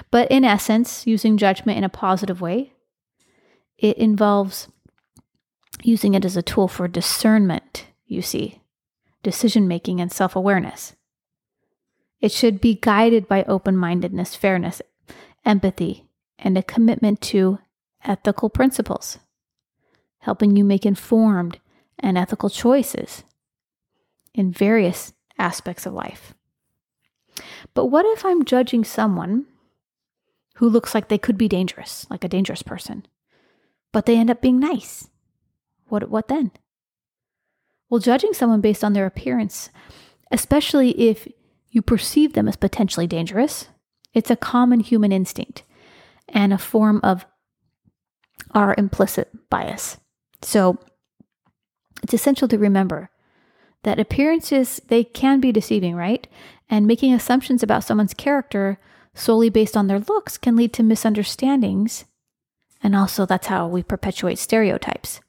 But 0.09 0.31
in 0.31 0.43
essence, 0.43 1.05
using 1.05 1.37
judgment 1.37 1.77
in 1.77 1.83
a 1.83 1.89
positive 1.89 2.41
way 2.41 2.73
it 3.81 3.97
involves 3.97 4.67
using 5.83 6.13
it 6.13 6.23
as 6.23 6.37
a 6.37 6.43
tool 6.43 6.67
for 6.67 6.87
discernment, 6.87 7.87
you 8.05 8.21
see, 8.21 8.61
decision 9.23 9.67
making, 9.67 9.99
and 9.99 10.11
self 10.11 10.35
awareness. 10.35 10.95
It 12.21 12.31
should 12.31 12.61
be 12.61 12.75
guided 12.79 13.27
by 13.27 13.43
open 13.43 13.75
mindedness, 13.75 14.35
fairness, 14.35 14.81
empathy, 15.43 16.05
and 16.37 16.55
a 16.57 16.63
commitment 16.63 17.19
to 17.21 17.57
ethical 18.03 18.51
principles, 18.51 19.17
helping 20.19 20.55
you 20.55 20.63
make 20.63 20.85
informed 20.85 21.59
and 21.97 22.17
ethical 22.17 22.49
choices 22.49 23.23
in 24.35 24.51
various 24.51 25.13
aspects 25.39 25.87
of 25.87 25.93
life. 25.93 26.35
But 27.73 27.87
what 27.87 28.05
if 28.05 28.23
I'm 28.23 28.45
judging 28.45 28.83
someone 28.83 29.45
who 30.55 30.69
looks 30.69 30.93
like 30.93 31.07
they 31.07 31.17
could 31.17 31.37
be 31.39 31.47
dangerous, 31.47 32.05
like 32.11 32.23
a 32.23 32.29
dangerous 32.29 32.61
person, 32.61 33.07
but 33.91 34.05
they 34.05 34.17
end 34.17 34.29
up 34.29 34.41
being 34.41 34.59
nice? 34.59 35.09
What, 35.87 36.09
what 36.09 36.27
then? 36.27 36.51
Well, 37.89 37.99
judging 37.99 38.33
someone 38.33 38.61
based 38.61 38.83
on 38.83 38.93
their 38.93 39.05
appearance, 39.05 39.69
especially 40.31 40.91
if 40.91 41.27
you 41.69 41.81
perceive 41.81 42.33
them 42.33 42.47
as 42.47 42.55
potentially 42.55 43.07
dangerous, 43.07 43.67
it's 44.13 44.31
a 44.31 44.35
common 44.35 44.79
human 44.79 45.11
instinct 45.11 45.63
and 46.29 46.53
a 46.53 46.57
form 46.57 46.99
of 47.03 47.25
our 48.53 48.75
implicit 48.77 49.29
bias. 49.49 49.97
So 50.41 50.77
it's 52.03 52.13
essential 52.13 52.47
to 52.47 52.57
remember 52.57 53.09
that 53.83 53.99
appearances 53.99 54.81
they 54.87 55.03
can 55.03 55.39
be 55.39 55.51
deceiving, 55.51 55.95
right? 55.95 56.27
And 56.69 56.87
making 56.87 57.13
assumptions 57.13 57.63
about 57.63 57.83
someone's 57.83 58.13
character 58.13 58.79
solely 59.13 59.49
based 59.49 59.75
on 59.75 59.87
their 59.87 59.99
looks 59.99 60.37
can 60.37 60.55
lead 60.55 60.73
to 60.73 60.83
misunderstandings. 60.83 62.05
And 62.83 62.95
also 62.95 63.25
that's 63.25 63.47
how 63.47 63.67
we 63.67 63.83
perpetuate 63.83 64.39
stereotypes. 64.39 65.21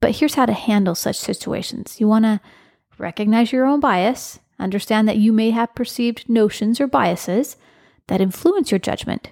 But 0.00 0.16
here's 0.16 0.34
how 0.34 0.46
to 0.46 0.52
handle 0.52 0.94
such 0.94 1.16
situations. 1.16 2.00
You 2.00 2.08
want 2.08 2.24
to 2.24 2.40
recognize 2.98 3.52
your 3.52 3.66
own 3.66 3.80
bias, 3.80 4.40
understand 4.58 5.08
that 5.08 5.16
you 5.16 5.32
may 5.32 5.50
have 5.50 5.74
perceived 5.74 6.28
notions 6.28 6.80
or 6.80 6.86
biases 6.86 7.56
that 8.08 8.20
influence 8.20 8.70
your 8.70 8.78
judgment. 8.78 9.30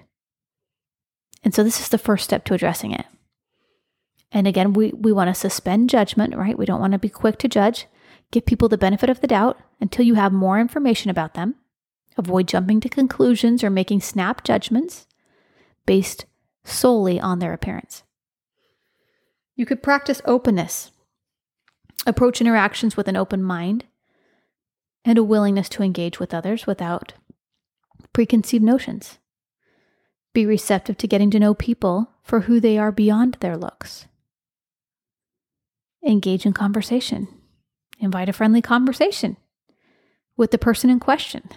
And 1.43 1.53
so 1.53 1.63
this 1.63 1.79
is 1.79 1.89
the 1.89 1.97
first 1.97 2.23
step 2.23 2.45
to 2.45 2.53
addressing 2.53 2.91
it. 2.91 3.05
And 4.31 4.47
again, 4.47 4.73
we, 4.73 4.91
we 4.91 5.13
want 5.13 5.29
to 5.29 5.33
suspend 5.33 5.89
judgment, 5.89 6.35
right? 6.35 6.57
We 6.57 6.65
don't 6.65 6.81
want 6.81 6.93
to 6.93 6.99
be 6.99 7.09
quick 7.09 7.37
to 7.39 7.47
judge. 7.47 7.87
Give 8.31 8.45
people 8.45 8.67
the 8.67 8.77
benefit 8.77 9.09
of 9.09 9.21
the 9.21 9.27
doubt 9.27 9.57
until 9.79 10.05
you 10.05 10.15
have 10.15 10.33
more 10.33 10.59
information 10.59 11.09
about 11.09 11.33
them. 11.33 11.55
Avoid 12.17 12.47
jumping 12.47 12.81
to 12.81 12.89
conclusions 12.89 13.63
or 13.63 13.69
making 13.69 14.01
snap 14.01 14.43
judgments 14.43 15.07
based 15.85 16.25
solely 16.67 17.19
on 17.19 17.39
their 17.39 17.53
appearance. 17.53 18.03
You 19.55 19.65
could 19.65 19.81
practice 19.81 20.21
openness, 20.25 20.91
approach 22.05 22.41
interactions 22.41 22.95
with 22.95 23.07
an 23.07 23.15
open 23.15 23.41
mind, 23.41 23.85
and 25.03 25.17
a 25.17 25.23
willingness 25.23 25.69
to 25.69 25.83
engage 25.83 26.19
with 26.19 26.33
others 26.33 26.67
without 26.67 27.13
preconceived 28.13 28.63
notions. 28.63 29.17
Be 30.33 30.45
receptive 30.45 30.97
to 30.97 31.07
getting 31.07 31.31
to 31.31 31.39
know 31.39 31.53
people 31.53 32.11
for 32.21 32.41
who 32.41 32.59
they 32.59 32.77
are 32.77 32.91
beyond 32.91 33.37
their 33.39 33.57
looks. 33.57 34.05
Engage 36.05 36.45
in 36.45 36.53
conversation. 36.53 37.27
Invite 37.99 38.29
a 38.29 38.33
friendly 38.33 38.61
conversation 38.61 39.37
with 40.35 40.51
the 40.51 40.57
person 40.57 40.89
in 40.89 40.99
question. 40.99 41.49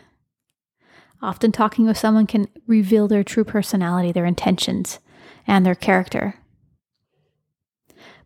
Often, 1.22 1.52
talking 1.52 1.86
with 1.86 1.98
someone 1.98 2.26
can 2.26 2.48
reveal 2.66 3.06
their 3.06 3.22
true 3.22 3.44
personality, 3.44 4.10
their 4.10 4.24
intentions, 4.24 4.98
and 5.46 5.66
their 5.66 5.74
character. 5.74 6.36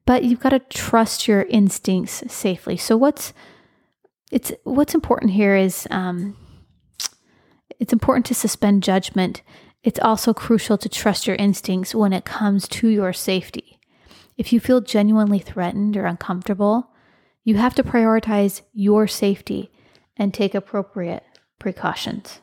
But 0.07 0.23
you've 0.23 0.41
got 0.41 0.51
to 0.51 0.61
trust 0.61 1.27
your 1.27 1.43
instincts 1.43 2.23
safely. 2.29 2.77
So, 2.77 2.97
what's 2.97 3.33
it's 4.31 4.53
what's 4.65 4.95
important 4.95 5.33
here 5.33 5.57
is 5.57 5.89
um, 5.91 6.37
it's 7.81 7.93
important 7.93 8.27
to 8.27 8.35
suspend 8.35 8.83
judgment. 8.83 9.43
It's 9.83 10.01
also 10.01 10.33
crucial 10.33 10.79
to 10.79 10.89
trust 10.89 11.27
your 11.27 11.37
instincts 11.37 11.95
when 11.95 12.13
it 12.13 12.25
comes 12.25 12.67
to 12.69 12.89
your 12.89 13.13
safety. 13.13 13.79
If 14.37 14.53
you 14.53 14.61
feel 14.61 14.81
genuinely 14.81 15.39
threatened 15.39 15.97
or 15.97 16.07
uncomfortable, 16.07 16.91
you 17.45 17.57
have 17.57 17.75
to 17.75 17.83
prioritize 17.83 18.63
your 18.73 19.07
safety 19.07 19.71
and 20.17 20.33
take 20.33 20.55
appropriate 20.55 21.23
precautions. 21.59 22.41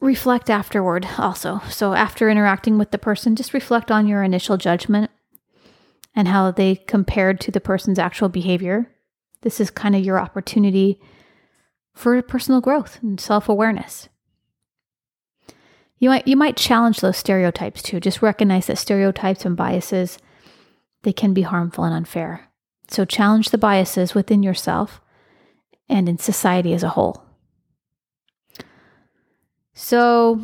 Reflect 0.00 0.50
afterward 0.50 1.08
also. 1.18 1.60
So, 1.70 1.94
after 1.94 2.28
interacting 2.28 2.76
with 2.78 2.90
the 2.90 2.98
person, 2.98 3.34
just 3.34 3.54
reflect 3.54 3.90
on 3.90 4.06
your 4.06 4.22
initial 4.22 4.56
judgment 4.56 5.10
and 6.14 6.28
how 6.28 6.50
they 6.50 6.76
compared 6.76 7.40
to 7.40 7.50
the 7.50 7.60
person's 7.60 7.98
actual 7.98 8.28
behavior. 8.28 8.90
This 9.42 9.60
is 9.60 9.70
kind 9.70 9.96
of 9.96 10.04
your 10.04 10.18
opportunity 10.18 11.00
for 11.94 12.20
personal 12.22 12.60
growth 12.60 12.98
and 13.02 13.18
self 13.18 13.48
awareness. 13.48 14.08
You 15.98 16.10
might 16.10 16.28
you 16.28 16.36
might 16.36 16.56
challenge 16.56 17.00
those 17.00 17.16
stereotypes 17.16 17.82
too. 17.82 18.00
Just 18.00 18.22
recognize 18.22 18.66
that 18.66 18.78
stereotypes 18.78 19.44
and 19.44 19.56
biases 19.56 20.18
they 21.02 21.12
can 21.12 21.32
be 21.32 21.42
harmful 21.42 21.84
and 21.84 21.94
unfair. 21.94 22.48
So 22.88 23.04
challenge 23.04 23.50
the 23.50 23.58
biases 23.58 24.14
within 24.14 24.42
yourself 24.42 25.00
and 25.88 26.08
in 26.08 26.18
society 26.18 26.74
as 26.74 26.82
a 26.82 26.90
whole. 26.90 27.25
So 29.78 30.40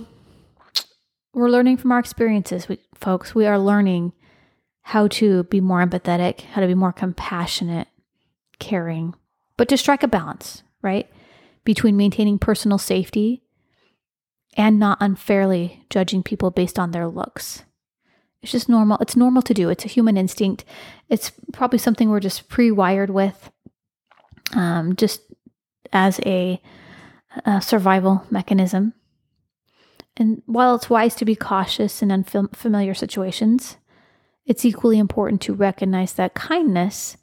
we're 1.32 1.48
learning 1.48 1.78
from 1.78 1.90
our 1.90 1.98
experiences, 1.98 2.68
we, 2.68 2.78
folks. 2.94 3.34
We 3.34 3.46
are 3.46 3.58
learning 3.58 4.12
how 4.82 5.08
to 5.08 5.44
be 5.44 5.58
more 5.58 5.84
empathetic, 5.84 6.42
how 6.42 6.60
to 6.60 6.66
be 6.66 6.74
more 6.74 6.92
compassionate, 6.92 7.88
caring, 8.58 9.14
but 9.56 9.70
to 9.70 9.78
strike 9.78 10.02
a 10.02 10.08
balance, 10.08 10.62
right? 10.82 11.08
Between 11.64 11.96
maintaining 11.96 12.38
personal 12.38 12.76
safety 12.76 13.42
and 14.54 14.78
not 14.78 14.98
unfairly 15.00 15.86
judging 15.88 16.22
people 16.22 16.50
based 16.50 16.78
on 16.78 16.90
their 16.90 17.08
looks. 17.08 17.64
It's 18.42 18.52
just 18.52 18.68
normal. 18.68 18.98
It's 19.00 19.16
normal 19.16 19.40
to 19.42 19.54
do. 19.54 19.70
It's 19.70 19.86
a 19.86 19.88
human 19.88 20.18
instinct. 20.18 20.66
It's 21.08 21.32
probably 21.54 21.78
something 21.78 22.10
we're 22.10 22.20
just 22.20 22.50
pre 22.50 22.70
wired 22.70 23.08
with, 23.08 23.50
um, 24.54 24.94
just 24.94 25.22
as 25.90 26.20
a, 26.26 26.60
a, 27.46 27.62
survival 27.62 28.26
mechanism. 28.30 28.92
And 30.16 30.42
while 30.46 30.74
it's 30.74 30.90
wise 30.90 31.14
to 31.16 31.24
be 31.24 31.36
cautious 31.36 32.02
in 32.02 32.12
unfamiliar 32.12 32.94
situations, 32.94 33.76
it's 34.44 34.64
equally 34.64 34.98
important 34.98 35.40
to 35.42 35.54
recognize 35.54 36.12
that 36.14 36.34
kindness 36.34 37.16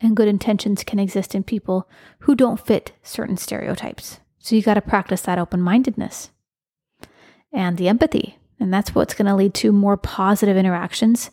and 0.00 0.16
good 0.16 0.28
intentions 0.28 0.84
can 0.84 0.98
exist 0.98 1.34
in 1.34 1.42
people 1.42 1.88
who 2.20 2.34
don't 2.34 2.64
fit 2.64 2.92
certain 3.02 3.36
stereotypes. 3.36 4.20
So 4.38 4.54
you 4.54 4.62
got 4.62 4.74
to 4.74 4.82
practice 4.82 5.22
that 5.22 5.38
open 5.38 5.60
mindedness 5.60 6.30
and 7.52 7.78
the 7.78 7.88
empathy. 7.88 8.38
And 8.60 8.72
that's 8.72 8.94
what's 8.94 9.14
going 9.14 9.26
to 9.26 9.34
lead 9.34 9.54
to 9.54 9.72
more 9.72 9.96
positive 9.96 10.56
interactions 10.56 11.30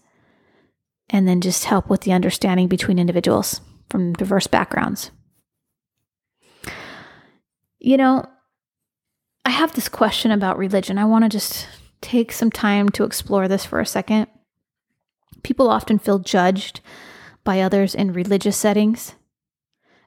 and 1.09 1.27
then 1.27 1.41
just 1.41 1.65
help 1.65 1.89
with 1.89 2.01
the 2.01 2.13
understanding 2.13 2.67
between 2.67 2.99
individuals 2.99 3.59
from 3.89 4.13
diverse 4.13 4.47
backgrounds. 4.47 5.11
You 7.79 7.97
know, 7.97 8.25
I 9.45 9.49
have 9.49 9.73
this 9.73 9.89
question 9.89 10.31
about 10.31 10.57
religion. 10.57 10.97
I 10.97 11.05
want 11.05 11.23
to 11.25 11.29
just 11.29 11.67
take 12.01 12.31
some 12.31 12.51
time 12.51 12.89
to 12.89 13.03
explore 13.03 13.47
this 13.47 13.65
for 13.65 13.79
a 13.79 13.85
second. 13.85 14.27
People 15.43 15.69
often 15.69 15.99
feel 15.99 16.19
judged 16.19 16.81
by 17.43 17.61
others 17.61 17.95
in 17.95 18.13
religious 18.13 18.57
settings, 18.57 19.15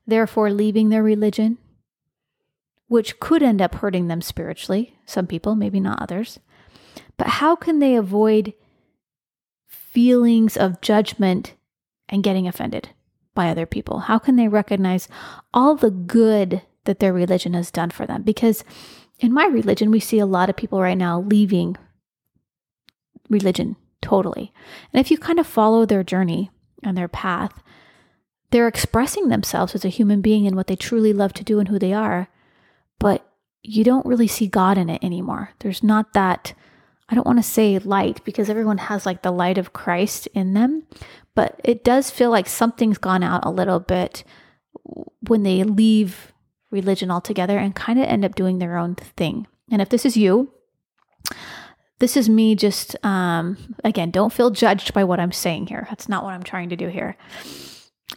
therefore, 0.06 0.50
leaving 0.50 0.88
their 0.88 1.02
religion 1.02 1.58
which 2.94 3.18
could 3.18 3.42
end 3.42 3.62
up 3.62 3.76
hurting 3.76 4.08
them 4.08 4.20
spiritually. 4.20 4.96
Some 5.06 5.26
people, 5.26 5.54
maybe 5.54 5.80
not 5.80 6.00
others. 6.02 6.38
But 7.16 7.26
how 7.26 7.56
can 7.56 7.78
they 7.78 7.96
avoid 7.96 8.54
feelings 9.66 10.56
of 10.56 10.80
judgment 10.80 11.54
and 12.08 12.22
getting 12.22 12.46
offended 12.46 12.90
by 13.34 13.48
other 13.48 13.66
people? 13.66 14.00
How 14.00 14.18
can 14.18 14.36
they 14.36 14.48
recognize 14.48 15.08
all 15.52 15.74
the 15.74 15.90
good 15.90 16.62
that 16.84 16.98
their 16.98 17.12
religion 17.12 17.54
has 17.54 17.70
done 17.70 17.90
for 17.90 18.06
them? 18.06 18.22
Because 18.22 18.64
in 19.20 19.32
my 19.32 19.46
religion, 19.46 19.90
we 19.90 20.00
see 20.00 20.18
a 20.18 20.26
lot 20.26 20.50
of 20.50 20.56
people 20.56 20.80
right 20.80 20.98
now 20.98 21.20
leaving 21.20 21.76
religion 23.28 23.76
totally. 24.02 24.52
And 24.92 25.00
if 25.00 25.10
you 25.10 25.18
kind 25.18 25.38
of 25.38 25.46
follow 25.46 25.86
their 25.86 26.02
journey 26.02 26.50
and 26.82 26.96
their 26.96 27.08
path, 27.08 27.62
they're 28.50 28.68
expressing 28.68 29.28
themselves 29.28 29.74
as 29.74 29.84
a 29.84 29.88
human 29.88 30.20
being 30.20 30.46
and 30.46 30.56
what 30.56 30.66
they 30.66 30.76
truly 30.76 31.12
love 31.12 31.32
to 31.34 31.44
do 31.44 31.58
and 31.58 31.68
who 31.68 31.78
they 31.78 31.92
are 31.92 32.28
but 33.04 33.30
you 33.62 33.84
don't 33.84 34.06
really 34.06 34.26
see 34.26 34.46
God 34.46 34.78
in 34.78 34.90
it 34.90 35.02
anymore. 35.02 35.50
There's 35.60 35.82
not 35.82 36.12
that, 36.14 36.54
I 37.08 37.14
don't 37.14 37.26
want 37.26 37.38
to 37.38 37.42
say 37.42 37.78
light 37.78 38.24
because 38.24 38.50
everyone 38.50 38.78
has 38.78 39.06
like 39.06 39.22
the 39.22 39.30
light 39.30 39.58
of 39.58 39.72
Christ 39.72 40.26
in 40.34 40.54
them, 40.54 40.84
but 41.34 41.60
it 41.64 41.84
does 41.84 42.10
feel 42.10 42.30
like 42.30 42.48
something's 42.48 42.98
gone 42.98 43.22
out 43.22 43.44
a 43.44 43.50
little 43.50 43.80
bit 43.80 44.24
when 45.28 45.42
they 45.42 45.64
leave 45.64 46.32
religion 46.74 47.10
altogether 47.10 47.56
and 47.58 47.74
kind 47.74 47.98
of 47.98 48.04
end 48.04 48.24
up 48.24 48.34
doing 48.34 48.58
their 48.58 48.76
own 48.76 48.96
thing. 48.96 49.46
And 49.70 49.80
if 49.80 49.88
this 49.88 50.04
is 50.04 50.16
you, 50.16 50.52
this 52.00 52.16
is 52.16 52.28
me 52.28 52.54
just, 52.54 52.96
um, 53.02 53.76
again, 53.82 54.10
don't 54.10 54.32
feel 54.32 54.50
judged 54.50 54.92
by 54.92 55.04
what 55.04 55.20
I'm 55.20 55.32
saying 55.32 55.68
here. 55.68 55.86
That's 55.88 56.08
not 56.08 56.24
what 56.24 56.34
I'm 56.34 56.42
trying 56.42 56.68
to 56.68 56.76
do 56.76 56.88
here. 56.88 57.16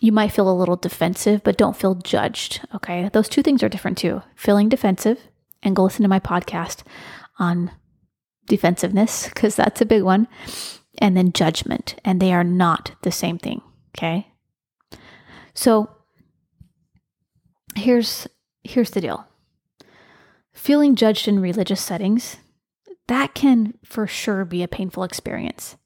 You 0.01 0.11
might 0.11 0.33
feel 0.33 0.49
a 0.49 0.59
little 0.59 0.75
defensive, 0.75 1.43
but 1.43 1.57
don't 1.57 1.77
feel 1.77 1.95
judged. 1.95 2.67
Okay. 2.75 3.09
Those 3.13 3.29
two 3.29 3.41
things 3.43 3.63
are 3.63 3.69
different 3.69 3.97
too. 3.97 4.23
Feeling 4.35 4.67
defensive, 4.67 5.19
and 5.63 5.75
go 5.75 5.83
listen 5.83 6.03
to 6.03 6.09
my 6.09 6.19
podcast 6.19 6.83
on 7.39 7.71
defensiveness, 8.47 9.29
because 9.29 9.55
that's 9.55 9.81
a 9.81 9.85
big 9.85 10.03
one, 10.03 10.27
and 10.97 11.15
then 11.15 11.31
judgment. 11.31 11.95
And 12.03 12.19
they 12.19 12.33
are 12.33 12.43
not 12.43 12.91
the 13.03 13.11
same 13.11 13.37
thing. 13.37 13.61
Okay. 13.97 14.27
So 15.53 15.89
here's 17.75 18.27
here's 18.67 18.91
the 18.91 19.01
deal. 19.01 19.27
Feeling 20.53 20.95
judged 20.95 21.27
in 21.27 21.39
religious 21.39 21.81
settings 21.81 22.37
that 23.07 23.33
can 23.33 23.73
for 23.83 24.05
sure 24.05 24.45
be 24.45 24.61
a 24.61 24.67
painful 24.67 25.03
experience. 25.03 25.77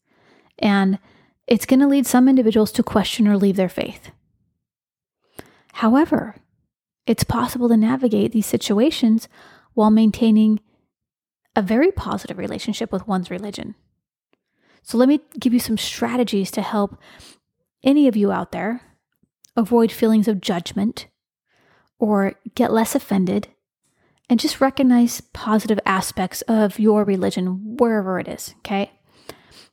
And 0.60 1.00
it's 1.48 1.66
going 1.66 1.80
to 1.80 1.88
lead 1.88 2.06
some 2.06 2.28
individuals 2.28 2.72
to 2.74 2.84
question 2.84 3.28
or 3.28 3.38
leave 3.38 3.56
their 3.56 3.70
faith. 3.70 4.12
However, 5.74 6.36
it's 7.06 7.24
possible 7.24 7.70
to 7.70 7.78
navigate 7.78 8.32
these 8.32 8.46
situations 8.46 9.28
while 9.74 9.92
maintaining 9.92 10.60
a 11.56 11.62
very 11.62 11.92
positive 11.92 12.38
relationship 12.38 12.92
with 12.92 13.08
one's 13.08 13.32
religion. 13.32 13.76
So, 14.84 14.98
let 14.98 15.08
me 15.08 15.20
give 15.40 15.54
you 15.54 15.60
some 15.60 15.78
strategies 15.78 16.50
to 16.52 16.62
help 16.62 16.98
any 17.84 18.08
of 18.08 18.16
you 18.16 18.32
out 18.32 18.52
there 18.52 18.82
avoid 19.58 19.92
feelings 19.92 20.28
of 20.28 20.42
judgment 20.42 21.08
or 22.02 22.34
get 22.56 22.74
less 22.74 22.95
offended 22.95 23.47
and 24.28 24.39
just 24.39 24.60
recognize 24.60 25.22
positive 25.34 25.80
aspects 25.86 26.41
of 26.43 26.80
your 26.80 27.04
religion 27.06 27.78
wherever 27.78 28.20
it 28.20 28.28
is, 28.28 28.56
okay? 28.58 28.91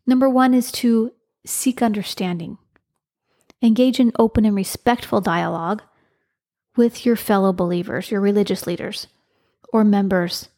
Number 0.07 0.29
one 0.29 0.53
is 0.53 0.70
to 0.72 1.12
seek 1.47 1.81
understanding. 1.81 2.59
Engage 3.62 3.99
in 3.99 4.12
open 4.18 4.45
and 4.45 4.55
respectful 4.55 5.22
dialogue 5.22 5.83
with 6.76 7.07
your 7.07 7.16
fellow 7.16 7.53
believers, 7.53 8.11
your 8.11 8.20
religious 8.20 8.66
leaders, 8.66 9.07
or 9.72 9.83
members 9.83 10.51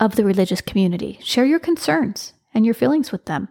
of 0.00 0.16
the 0.16 0.24
religious 0.24 0.60
community. 0.60 1.20
Share 1.22 1.46
your 1.46 1.60
concerns 1.60 2.32
and 2.52 2.64
your 2.64 2.74
feelings 2.74 3.12
with 3.12 3.26
them 3.26 3.48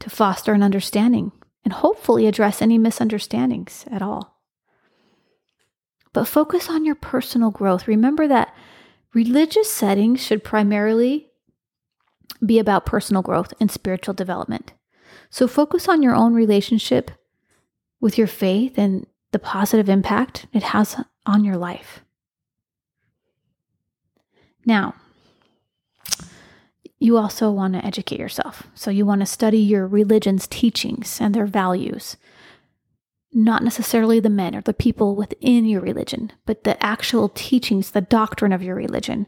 to 0.00 0.08
foster 0.08 0.54
an 0.54 0.62
understanding 0.62 1.30
and 1.62 1.74
hopefully 1.74 2.26
address 2.26 2.62
any 2.62 2.78
misunderstandings 2.78 3.84
at 3.90 4.00
all 4.00 4.37
but 6.12 6.24
focus 6.24 6.68
on 6.68 6.84
your 6.84 6.94
personal 6.94 7.50
growth. 7.50 7.88
Remember 7.88 8.26
that 8.28 8.54
religious 9.14 9.70
settings 9.70 10.22
should 10.22 10.44
primarily 10.44 11.28
be 12.44 12.58
about 12.58 12.86
personal 12.86 13.22
growth 13.22 13.52
and 13.60 13.70
spiritual 13.70 14.14
development. 14.14 14.72
So 15.30 15.46
focus 15.48 15.88
on 15.88 16.02
your 16.02 16.14
own 16.14 16.34
relationship 16.34 17.10
with 18.00 18.16
your 18.16 18.26
faith 18.26 18.78
and 18.78 19.06
the 19.32 19.38
positive 19.38 19.88
impact 19.88 20.46
it 20.52 20.62
has 20.62 20.96
on 21.26 21.44
your 21.44 21.56
life. 21.56 22.00
Now, 24.64 24.94
you 26.98 27.16
also 27.16 27.50
want 27.50 27.74
to 27.74 27.84
educate 27.84 28.18
yourself. 28.18 28.64
So 28.74 28.90
you 28.90 29.06
want 29.06 29.20
to 29.20 29.26
study 29.26 29.58
your 29.58 29.86
religion's 29.86 30.46
teachings 30.46 31.20
and 31.20 31.34
their 31.34 31.46
values 31.46 32.16
not 33.32 33.62
necessarily 33.62 34.20
the 34.20 34.30
men 34.30 34.54
or 34.54 34.62
the 34.62 34.72
people 34.72 35.14
within 35.14 35.64
your 35.64 35.80
religion, 35.80 36.32
but 36.46 36.64
the 36.64 36.82
actual 36.84 37.28
teachings, 37.28 37.90
the 37.90 38.00
doctrine 38.00 38.52
of 38.52 38.62
your 38.62 38.74
religion, 38.74 39.26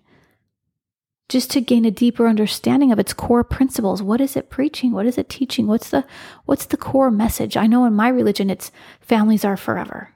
just 1.29 1.51
to 1.53 1.61
gain 1.61 1.85
a 1.85 1.91
deeper 1.91 2.27
understanding 2.27 2.91
of 2.91 2.99
its 2.99 3.13
core 3.13 3.45
principles. 3.45 4.03
What 4.03 4.21
is 4.21 4.37
it 4.37 4.51
preaching? 4.51 4.93
What 4.93 5.07
is 5.07 5.17
it 5.17 5.29
teaching? 5.29 5.67
What's 5.67 5.91
the 5.91 6.05
what's 6.45 6.67
the 6.67 6.77
core 6.77 7.11
message? 7.11 7.57
I 7.57 7.67
know 7.67 7.85
in 7.85 7.95
my 7.95 8.09
religion 8.09 8.51
it's 8.51 8.73
families 9.01 9.45
are 9.45 9.57
forever. 9.57 10.15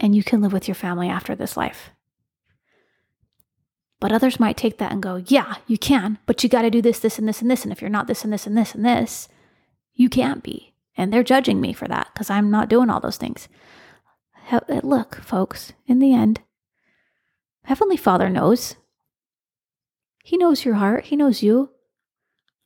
And 0.00 0.14
you 0.14 0.22
can 0.22 0.40
live 0.40 0.52
with 0.52 0.68
your 0.68 0.76
family 0.76 1.08
after 1.08 1.34
this 1.34 1.56
life. 1.56 1.90
But 4.00 4.12
others 4.12 4.38
might 4.38 4.56
take 4.56 4.78
that 4.78 4.92
and 4.92 5.02
go, 5.02 5.16
yeah, 5.26 5.56
you 5.66 5.76
can, 5.76 6.18
but 6.24 6.44
you 6.44 6.48
got 6.48 6.62
to 6.62 6.70
do 6.70 6.80
this, 6.80 7.00
this, 7.00 7.18
and 7.18 7.26
this, 7.26 7.42
and 7.42 7.50
this. 7.50 7.64
And 7.64 7.72
if 7.72 7.80
you're 7.80 7.90
not 7.90 8.06
this, 8.06 8.22
and 8.22 8.32
this, 8.32 8.46
and 8.46 8.56
this, 8.56 8.74
and 8.74 8.84
this, 8.84 9.28
you 9.94 10.08
can't 10.08 10.44
be. 10.44 10.74
And 10.98 11.12
they're 11.12 11.22
judging 11.22 11.60
me 11.60 11.72
for 11.72 11.86
that 11.86 12.08
because 12.12 12.28
I'm 12.28 12.50
not 12.50 12.68
doing 12.68 12.90
all 12.90 12.98
those 12.98 13.16
things. 13.16 13.48
Eh, 14.50 14.80
look, 14.82 15.14
folks, 15.22 15.72
in 15.86 16.00
the 16.00 16.12
end, 16.12 16.40
Heavenly 17.62 17.96
Father 17.96 18.28
knows. 18.28 18.74
He 20.24 20.36
knows 20.36 20.64
your 20.64 20.74
heart, 20.74 21.04
He 21.04 21.16
knows 21.16 21.42
you. 21.42 21.70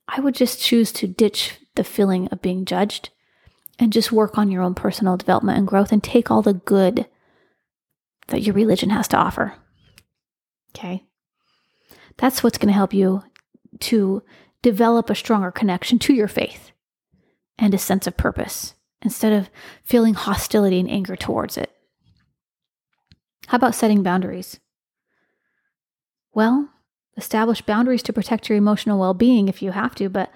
I 0.08 0.20
would 0.20 0.34
just 0.34 0.60
choose 0.60 0.90
to 0.92 1.06
ditch 1.06 1.60
the 1.74 1.84
feeling 1.84 2.28
of 2.28 2.42
being 2.42 2.64
judged 2.64 3.10
and 3.78 3.92
just 3.92 4.10
work 4.10 4.38
on 4.38 4.50
your 4.50 4.62
own 4.62 4.74
personal 4.74 5.16
development 5.16 5.58
and 5.58 5.68
growth 5.68 5.92
and 5.92 6.02
take 6.02 6.30
all 6.30 6.42
the 6.42 6.54
good 6.54 7.06
that 8.28 8.42
your 8.42 8.54
religion 8.54 8.90
has 8.90 9.08
to 9.08 9.16
offer. 9.16 9.54
Okay? 10.74 11.04
That's 12.16 12.42
what's 12.42 12.58
going 12.58 12.68
to 12.68 12.74
help 12.74 12.94
you 12.94 13.22
to 13.80 14.22
develop 14.62 15.10
a 15.10 15.14
stronger 15.14 15.50
connection 15.50 15.98
to 16.00 16.14
your 16.14 16.28
faith 16.28 16.71
and 17.58 17.74
a 17.74 17.78
sense 17.78 18.06
of 18.06 18.16
purpose 18.16 18.74
instead 19.02 19.32
of 19.32 19.50
feeling 19.82 20.14
hostility 20.14 20.80
and 20.80 20.90
anger 20.90 21.16
towards 21.16 21.56
it. 21.56 21.70
How 23.48 23.56
about 23.56 23.74
setting 23.74 24.02
boundaries? 24.02 24.60
Well, 26.34 26.70
establish 27.16 27.60
boundaries 27.62 28.02
to 28.04 28.12
protect 28.12 28.48
your 28.48 28.56
emotional 28.56 28.98
well 28.98 29.14
being 29.14 29.48
if 29.48 29.62
you 29.62 29.72
have 29.72 29.94
to, 29.96 30.08
but 30.08 30.30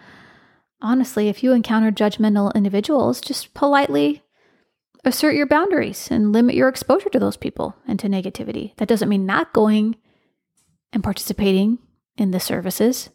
honestly, 0.83 1.29
if 1.29 1.43
you 1.43 1.53
encounter 1.53 1.91
judgmental 1.91 2.55
individuals, 2.55 3.21
just 3.21 3.55
politely 3.55 4.23
assert 5.05 5.37
your 5.37 5.47
boundaries 5.47 6.09
and 6.11 6.33
limit 6.33 6.55
your 6.55 6.69
exposure 6.69 7.09
to 7.09 7.21
those 7.21 7.37
people 7.37 7.77
and 7.87 7.99
to 8.01 8.09
negativity. 8.09 8.77
That 8.77 8.89
doesn't 8.89 9.09
mean 9.09 9.25
not 9.25 9.53
going 9.53 9.97
and 10.93 11.03
participating 11.03 11.79
in 12.17 12.33
the 12.33 12.41
services, 12.41 13.11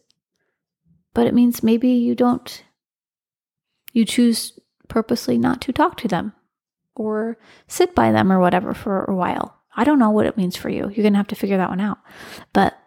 but 1.14 1.26
it 1.26 1.34
means 1.34 1.62
maybe 1.62 1.88
you 1.88 2.14
don't 2.14 2.64
you 3.92 4.04
choose 4.04 4.58
purposely 4.88 5.38
not 5.38 5.60
to 5.62 5.72
talk 5.72 5.96
to 5.98 6.08
them 6.08 6.32
or 6.94 7.38
sit 7.66 7.94
by 7.94 8.12
them 8.12 8.30
or 8.30 8.38
whatever 8.38 8.74
for 8.74 9.04
a 9.04 9.14
while. 9.14 9.58
I 9.74 9.84
don't 9.84 9.98
know 9.98 10.10
what 10.10 10.26
it 10.26 10.36
means 10.36 10.56
for 10.56 10.68
you. 10.68 10.90
You're 10.90 11.02
going 11.02 11.14
to 11.14 11.18
have 11.18 11.28
to 11.28 11.34
figure 11.34 11.56
that 11.56 11.70
one 11.70 11.80
out. 11.80 11.98
But 12.52 12.78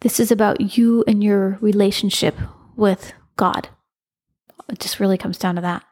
this 0.00 0.20
is 0.20 0.30
about 0.30 0.76
you 0.76 1.02
and 1.06 1.24
your 1.24 1.58
relationship 1.60 2.36
with 2.76 3.12
God. 3.36 3.70
It 4.68 4.78
just 4.78 5.00
really 5.00 5.16
comes 5.16 5.38
down 5.38 5.54
to 5.54 5.62
that. 5.62 5.84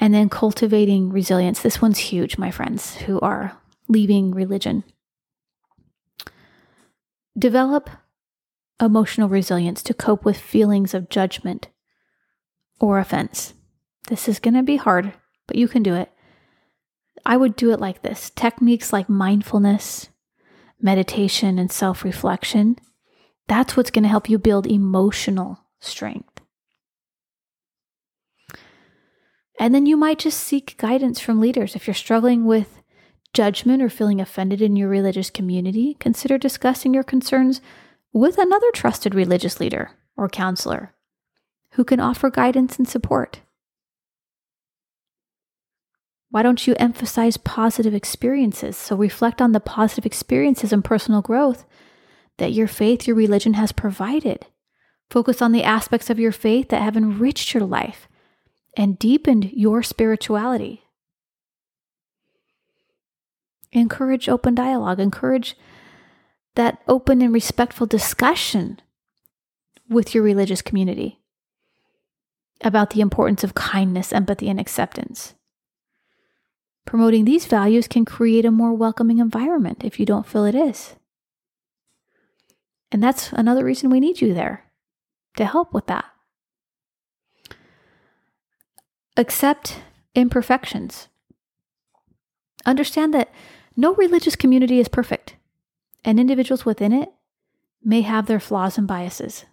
And 0.00 0.12
then 0.12 0.28
cultivating 0.28 1.10
resilience. 1.10 1.62
This 1.62 1.80
one's 1.80 1.98
huge, 1.98 2.38
my 2.38 2.50
friends 2.50 2.96
who 2.96 3.20
are 3.20 3.56
leaving 3.88 4.32
religion. 4.32 4.82
Develop 7.38 7.88
emotional 8.80 9.28
resilience 9.28 9.82
to 9.84 9.94
cope 9.94 10.24
with 10.24 10.36
feelings 10.36 10.92
of 10.92 11.08
judgment 11.08 11.68
or 12.82 12.98
offense. 12.98 13.54
This 14.08 14.28
is 14.28 14.40
going 14.40 14.54
to 14.54 14.62
be 14.62 14.76
hard, 14.76 15.14
but 15.46 15.56
you 15.56 15.68
can 15.68 15.82
do 15.82 15.94
it. 15.94 16.10
I 17.24 17.36
would 17.36 17.54
do 17.54 17.70
it 17.70 17.80
like 17.80 18.02
this 18.02 18.30
techniques 18.30 18.92
like 18.92 19.08
mindfulness, 19.08 20.10
meditation, 20.80 21.58
and 21.58 21.70
self 21.70 22.04
reflection. 22.04 22.76
That's 23.46 23.76
what's 23.76 23.92
going 23.92 24.02
to 24.02 24.08
help 24.08 24.28
you 24.28 24.38
build 24.38 24.66
emotional 24.66 25.60
strength. 25.80 26.40
And 29.60 29.72
then 29.72 29.86
you 29.86 29.96
might 29.96 30.18
just 30.18 30.40
seek 30.40 30.76
guidance 30.76 31.20
from 31.20 31.40
leaders. 31.40 31.76
If 31.76 31.86
you're 31.86 31.94
struggling 31.94 32.46
with 32.46 32.82
judgment 33.32 33.80
or 33.80 33.88
feeling 33.88 34.20
offended 34.20 34.60
in 34.60 34.74
your 34.74 34.88
religious 34.88 35.30
community, 35.30 35.96
consider 36.00 36.36
discussing 36.36 36.92
your 36.92 37.04
concerns 37.04 37.60
with 38.12 38.38
another 38.38 38.70
trusted 38.72 39.14
religious 39.14 39.60
leader 39.60 39.92
or 40.16 40.28
counselor 40.28 40.94
who 41.72 41.84
can 41.84 42.00
offer 42.00 42.30
guidance 42.30 42.78
and 42.78 42.88
support. 42.88 43.40
Why 46.30 46.42
don't 46.42 46.66
you 46.66 46.74
emphasize 46.78 47.36
positive 47.36 47.94
experiences? 47.94 48.76
So 48.76 48.96
reflect 48.96 49.42
on 49.42 49.52
the 49.52 49.60
positive 49.60 50.06
experiences 50.06 50.72
and 50.72 50.84
personal 50.84 51.22
growth 51.22 51.64
that 52.38 52.52
your 52.52 52.66
faith, 52.66 53.06
your 53.06 53.16
religion 53.16 53.54
has 53.54 53.72
provided. 53.72 54.46
Focus 55.10 55.42
on 55.42 55.52
the 55.52 55.62
aspects 55.62 56.08
of 56.08 56.18
your 56.18 56.32
faith 56.32 56.70
that 56.70 56.80
have 56.80 56.96
enriched 56.96 57.52
your 57.52 57.64
life 57.64 58.08
and 58.76 58.98
deepened 58.98 59.50
your 59.52 59.82
spirituality. 59.82 60.84
Encourage 63.72 64.28
open 64.28 64.54
dialogue, 64.54 65.00
encourage 65.00 65.54
that 66.54 66.78
open 66.88 67.22
and 67.22 67.32
respectful 67.32 67.86
discussion 67.86 68.80
with 69.88 70.14
your 70.14 70.24
religious 70.24 70.62
community 70.62 71.21
about 72.62 72.90
the 72.90 73.00
importance 73.00 73.44
of 73.44 73.54
kindness, 73.54 74.12
empathy, 74.12 74.48
and 74.48 74.60
acceptance. 74.60 75.34
Promoting 76.84 77.24
these 77.24 77.46
values 77.46 77.86
can 77.86 78.04
create 78.04 78.44
a 78.44 78.50
more 78.50 78.72
welcoming 78.72 79.18
environment 79.18 79.84
if 79.84 80.00
you 80.00 80.06
don't 80.06 80.26
feel 80.26 80.44
it 80.44 80.54
is. 80.54 80.96
And 82.90 83.02
that's 83.02 83.32
another 83.32 83.64
reason 83.64 83.90
we 83.90 84.00
need 84.00 84.20
you 84.20 84.34
there 84.34 84.64
to 85.36 85.44
help 85.44 85.72
with 85.72 85.86
that. 85.86 86.04
Accept 89.16 89.80
imperfections. 90.14 91.08
Understand 92.66 93.14
that 93.14 93.32
no 93.76 93.94
religious 93.94 94.36
community 94.36 94.78
is 94.78 94.88
perfect, 94.88 95.36
and 96.04 96.20
individuals 96.20 96.64
within 96.64 96.92
it 96.92 97.10
may 97.82 98.02
have 98.02 98.26
their 98.26 98.40
flaws 98.40 98.76
and 98.76 98.86
biases. 98.86 99.44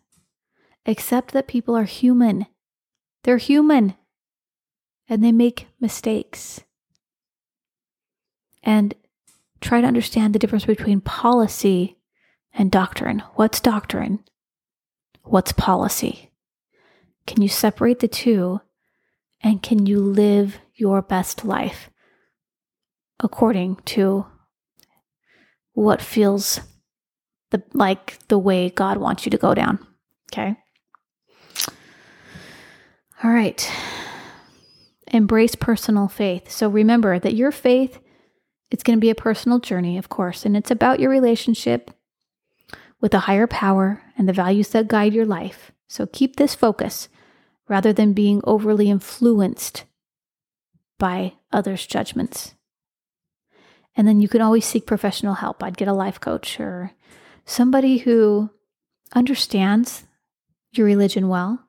Accept 0.85 1.31
that 1.31 1.47
people 1.47 1.75
are 1.75 1.85
human. 1.85 2.45
They're 3.23 3.37
human 3.37 3.95
and 5.07 5.23
they 5.23 5.31
make 5.31 5.67
mistakes. 5.79 6.61
And 8.63 8.93
try 9.61 9.81
to 9.81 9.87
understand 9.87 10.33
the 10.33 10.39
difference 10.39 10.65
between 10.65 11.01
policy 11.01 11.97
and 12.53 12.71
doctrine. 12.71 13.23
What's 13.35 13.59
doctrine? 13.59 14.23
What's 15.23 15.51
policy? 15.51 16.31
Can 17.25 17.41
you 17.41 17.49
separate 17.49 17.99
the 17.99 18.07
two? 18.07 18.61
And 19.41 19.61
can 19.63 19.85
you 19.85 19.99
live 19.99 20.57
your 20.75 21.01
best 21.01 21.45
life 21.45 21.89
according 23.19 23.77
to 23.85 24.25
what 25.73 26.01
feels 26.01 26.59
the, 27.51 27.63
like 27.73 28.19
the 28.27 28.37
way 28.37 28.69
God 28.69 28.97
wants 28.97 29.25
you 29.25 29.29
to 29.29 29.37
go 29.37 29.53
down? 29.53 29.85
Okay. 30.31 30.57
All 33.23 33.31
right. 33.31 33.69
Embrace 35.07 35.55
personal 35.55 36.07
faith. 36.07 36.49
So 36.49 36.69
remember 36.69 37.19
that 37.19 37.35
your 37.35 37.51
faith 37.51 37.99
it's 38.71 38.83
going 38.83 38.97
to 38.97 39.01
be 39.01 39.09
a 39.09 39.15
personal 39.15 39.59
journey, 39.59 39.97
of 39.97 40.09
course, 40.09 40.45
and 40.45 40.55
it's 40.55 40.71
about 40.71 40.99
your 40.99 41.09
relationship 41.09 41.91
with 43.01 43.13
a 43.13 43.19
higher 43.19 43.47
power 43.47 44.03
and 44.17 44.27
the 44.27 44.33
values 44.33 44.69
that 44.69 44.87
guide 44.87 45.13
your 45.13 45.25
life. 45.25 45.71
So 45.87 46.05
keep 46.05 46.35
this 46.35 46.53
focus 46.53 47.09
rather 47.67 47.93
than 47.93 48.13
being 48.13 48.41
overly 48.43 48.89
influenced 48.89 49.85
by 50.97 51.33
others' 51.51 51.87
judgments. 51.87 52.53
And 53.95 54.07
then 54.07 54.21
you 54.21 54.27
can 54.27 54.41
always 54.41 54.65
seek 54.65 54.85
professional 54.85 55.35
help. 55.35 55.63
I'd 55.63 55.77
get 55.77 55.87
a 55.87 55.93
life 55.93 56.19
coach 56.19 56.59
or 56.59 56.91
somebody 57.45 57.99
who 57.99 58.51
understands 59.15 60.03
your 60.71 60.85
religion 60.85 61.27
well 61.27 61.67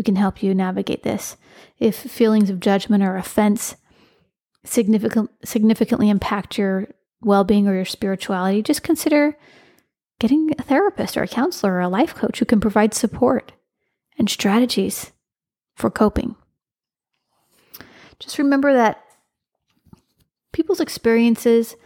who 0.00 0.04
can 0.04 0.16
help 0.16 0.42
you 0.42 0.54
navigate 0.54 1.02
this. 1.02 1.36
If 1.78 1.94
feelings 1.94 2.48
of 2.48 2.58
judgment 2.58 3.02
or 3.02 3.16
offense 3.16 3.76
significant, 4.64 5.30
significantly 5.44 6.08
impact 6.08 6.56
your 6.56 6.88
well 7.20 7.44
being 7.44 7.68
or 7.68 7.74
your 7.74 7.84
spirituality, 7.84 8.62
just 8.62 8.82
consider 8.82 9.36
getting 10.18 10.54
a 10.58 10.62
therapist 10.62 11.18
or 11.18 11.22
a 11.22 11.28
counselor 11.28 11.74
or 11.74 11.80
a 11.80 11.88
life 11.90 12.14
coach 12.14 12.38
who 12.38 12.46
can 12.46 12.62
provide 12.62 12.94
support 12.94 13.52
and 14.18 14.30
strategies 14.30 15.12
for 15.76 15.90
coping. 15.90 16.34
Just 18.18 18.38
remember 18.38 18.72
that 18.72 19.04
people's 20.50 20.80
experiences 20.80 21.76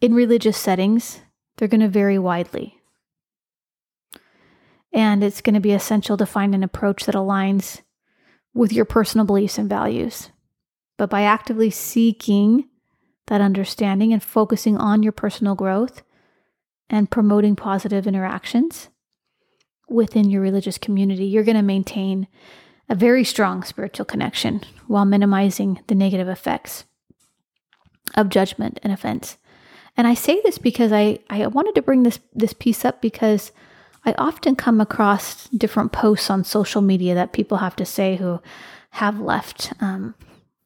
in 0.00 0.12
religious 0.12 0.56
settings 0.56 1.20
they're 1.56 1.68
going 1.68 1.80
to 1.80 1.88
vary 1.88 2.18
widely 2.18 2.75
and 4.96 5.22
it's 5.22 5.42
going 5.42 5.54
to 5.54 5.60
be 5.60 5.72
essential 5.72 6.16
to 6.16 6.24
find 6.24 6.54
an 6.54 6.64
approach 6.64 7.04
that 7.04 7.14
aligns 7.14 7.82
with 8.54 8.72
your 8.72 8.86
personal 8.86 9.26
beliefs 9.26 9.58
and 9.58 9.68
values. 9.68 10.30
But 10.96 11.10
by 11.10 11.22
actively 11.22 11.68
seeking 11.70 12.70
that 13.26 13.42
understanding 13.42 14.14
and 14.14 14.22
focusing 14.22 14.78
on 14.78 15.02
your 15.02 15.12
personal 15.12 15.54
growth 15.54 16.02
and 16.88 17.10
promoting 17.10 17.56
positive 17.56 18.06
interactions 18.06 18.88
within 19.86 20.30
your 20.30 20.40
religious 20.40 20.78
community, 20.78 21.26
you're 21.26 21.44
going 21.44 21.56
to 21.56 21.62
maintain 21.62 22.26
a 22.88 22.94
very 22.94 23.22
strong 23.22 23.62
spiritual 23.64 24.06
connection 24.06 24.62
while 24.86 25.04
minimizing 25.04 25.78
the 25.88 25.94
negative 25.94 26.28
effects 26.28 26.84
of 28.14 28.30
judgment 28.30 28.80
and 28.82 28.94
offense. 28.94 29.36
And 29.94 30.06
I 30.06 30.14
say 30.14 30.40
this 30.42 30.56
because 30.56 30.90
I, 30.90 31.18
I 31.28 31.46
wanted 31.48 31.74
to 31.74 31.82
bring 31.82 32.02
this 32.02 32.18
this 32.32 32.54
piece 32.54 32.84
up 32.84 33.02
because 33.02 33.52
I 34.06 34.14
often 34.18 34.54
come 34.54 34.80
across 34.80 35.48
different 35.48 35.90
posts 35.90 36.30
on 36.30 36.44
social 36.44 36.80
media 36.80 37.14
that 37.16 37.32
people 37.32 37.58
have 37.58 37.74
to 37.76 37.84
say 37.84 38.16
who 38.16 38.40
have 38.90 39.18
left 39.18 39.72
um, 39.80 40.14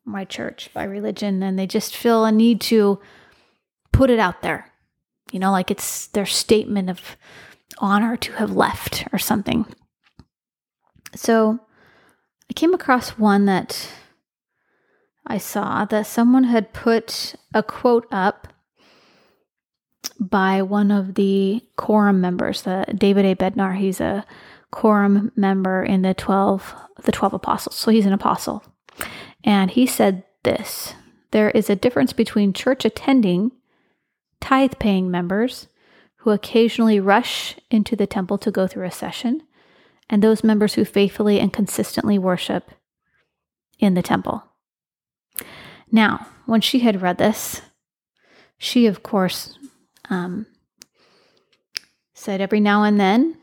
my 0.05 0.27
church 0.27 0.71
by 0.75 0.85
religion 0.85 1.43
and 1.43 1.59
they 1.59 1.67
just 1.67 1.97
feel 1.97 2.27
a 2.27 2.31
need 2.31 2.61
to 2.61 3.01
put 3.93 4.11
it 4.11 4.19
out 4.19 4.43
there. 4.43 4.71
You 5.33 5.39
know, 5.39 5.51
like 5.51 5.71
it's 5.71 6.09
their 6.09 6.27
statement 6.27 6.91
of 6.91 7.17
honor 7.79 8.17
to 8.19 8.33
have 8.35 8.53
left 8.53 9.07
or 9.13 9.19
something. 9.19 9.65
So 11.17 11.59
I 12.51 12.53
came 12.53 12.75
across 12.75 13.19
one 13.19 13.47
that 13.47 13.91
I 15.27 15.39
saw 15.39 15.87
that 15.87 16.07
someone 16.07 16.45
had 16.45 16.75
put 16.75 17.37
a 17.55 17.63
quote 17.63 18.07
up 18.11 18.49
by 20.21 20.61
one 20.63 20.91
of 20.91 21.15
the 21.15 21.65
quorum 21.77 22.21
members, 22.21 22.63
the 22.63 22.85
David 22.95 23.25
A. 23.25 23.35
Bednar. 23.35 23.77
He's 23.77 24.01
a 24.01 24.25
quorum 24.71 25.33
member 25.35 25.83
in 25.83 26.03
the 26.03 26.15
12 26.15 26.75
the 27.03 27.13
12 27.13 27.35
apostles. 27.35 27.77
So 27.77 27.91
he's 27.91 28.07
an 28.07 28.13
apostle. 28.13 28.63
And 29.43 29.71
he 29.71 29.87
said 29.87 30.25
this, 30.43 30.95
there 31.31 31.51
is 31.51 31.71
a 31.71 31.77
difference 31.77 32.13
between 32.13 32.53
church 32.53 32.85
attending 32.85 33.53
tithe 34.41 34.75
paying 34.79 35.11
members 35.11 35.69
who 36.17 36.31
occasionally 36.31 37.01
rush 37.01 37.57
into 37.71 37.97
the 37.97 38.07
temple 38.07 38.37
to 38.39 38.51
go 38.51 38.67
through 38.67 38.87
a 38.87 38.91
session 38.91 39.43
and 40.09 40.23
those 40.23 40.45
members 40.45 40.75
who 40.75 40.85
faithfully 40.85 41.39
and 41.41 41.53
consistently 41.53 42.19
worship 42.19 42.71
in 43.79 43.95
the 43.95 44.03
temple. 44.03 44.45
Now, 45.91 46.27
when 46.47 46.61
she 46.61 46.81
had 46.81 47.01
read 47.01 47.19
this, 47.19 47.63
she, 48.59 48.87
of 48.87 49.03
course, 49.03 49.59
um, 50.11 50.47
said 52.13 52.41
every 52.41 52.61
now 52.61 52.83
and 52.83 53.01
then 53.01 53.37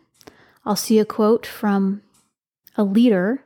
I'll 0.65 0.75
see 0.75 0.99
a 0.99 1.05
quote 1.05 1.45
from 1.45 2.03
a 2.75 2.83
leader 2.83 3.43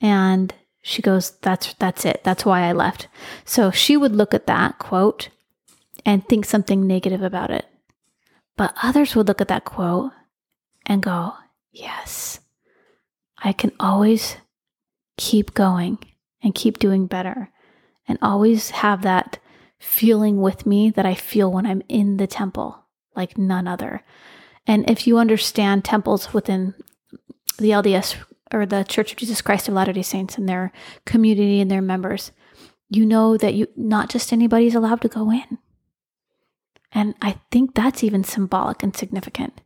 and 0.00 0.52
she 0.82 1.00
goes 1.00 1.30
that's 1.42 1.74
that's 1.74 2.04
it 2.04 2.20
that's 2.24 2.44
why 2.44 2.62
I 2.62 2.72
left. 2.72 3.08
So 3.44 3.70
she 3.70 3.96
would 3.96 4.14
look 4.14 4.34
at 4.34 4.46
that 4.48 4.78
quote 4.78 5.28
and 6.04 6.28
think 6.28 6.44
something 6.44 6.86
negative 6.86 7.22
about 7.22 7.50
it. 7.50 7.66
But 8.56 8.74
others 8.82 9.14
would 9.14 9.28
look 9.28 9.40
at 9.40 9.48
that 9.48 9.64
quote 9.64 10.10
and 10.84 11.02
go, 11.02 11.34
"Yes. 11.70 12.40
I 13.44 13.52
can 13.52 13.72
always 13.80 14.36
keep 15.16 15.54
going 15.54 15.98
and 16.42 16.54
keep 16.54 16.78
doing 16.78 17.06
better 17.06 17.50
and 18.08 18.18
always 18.20 18.70
have 18.70 19.02
that 19.02 19.21
feeling 19.82 20.40
with 20.40 20.64
me 20.64 20.90
that 20.90 21.04
I 21.04 21.14
feel 21.14 21.50
when 21.50 21.66
I'm 21.66 21.82
in 21.88 22.16
the 22.16 22.28
temple, 22.28 22.84
like 23.16 23.36
none 23.36 23.66
other. 23.66 24.04
And 24.64 24.88
if 24.88 25.08
you 25.08 25.18
understand 25.18 25.84
temples 25.84 26.32
within 26.32 26.74
the 27.58 27.70
LDS 27.70 28.14
or 28.52 28.64
the 28.64 28.84
Church 28.84 29.10
of 29.10 29.18
Jesus 29.18 29.42
Christ 29.42 29.66
of 29.66 29.74
Latter 29.74 29.92
day 29.92 30.02
Saints 30.02 30.38
and 30.38 30.48
their 30.48 30.72
community 31.04 31.60
and 31.60 31.68
their 31.68 31.82
members, 31.82 32.30
you 32.88 33.04
know 33.04 33.36
that 33.36 33.54
you 33.54 33.66
not 33.76 34.08
just 34.08 34.32
anybody's 34.32 34.76
allowed 34.76 35.00
to 35.00 35.08
go 35.08 35.32
in. 35.32 35.58
And 36.92 37.14
I 37.20 37.40
think 37.50 37.74
that's 37.74 38.04
even 38.04 38.22
symbolic 38.22 38.84
and 38.84 38.94
significant. 38.94 39.62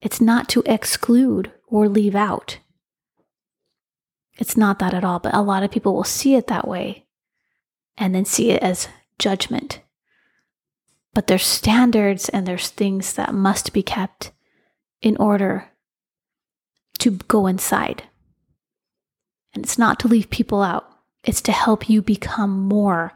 It's 0.00 0.20
not 0.20 0.48
to 0.50 0.62
exclude 0.64 1.50
or 1.66 1.88
leave 1.88 2.14
out. 2.14 2.58
It's 4.38 4.56
not 4.56 4.78
that 4.78 4.94
at 4.94 5.04
all, 5.04 5.18
but 5.18 5.34
a 5.34 5.42
lot 5.42 5.64
of 5.64 5.72
people 5.72 5.94
will 5.94 6.04
see 6.04 6.36
it 6.36 6.46
that 6.46 6.68
way 6.68 7.06
and 8.02 8.16
then 8.16 8.24
see 8.24 8.50
it 8.50 8.60
as 8.64 8.88
judgment. 9.20 9.78
But 11.14 11.28
there's 11.28 11.46
standards 11.46 12.28
and 12.28 12.44
there's 12.44 12.68
things 12.68 13.12
that 13.12 13.32
must 13.32 13.72
be 13.72 13.84
kept 13.84 14.32
in 15.00 15.16
order 15.18 15.70
to 16.98 17.12
go 17.12 17.46
inside. 17.46 18.02
And 19.54 19.64
it's 19.64 19.78
not 19.78 20.00
to 20.00 20.08
leave 20.08 20.30
people 20.30 20.62
out, 20.62 20.84
it's 21.22 21.40
to 21.42 21.52
help 21.52 21.88
you 21.88 22.02
become 22.02 22.50
more 22.50 23.12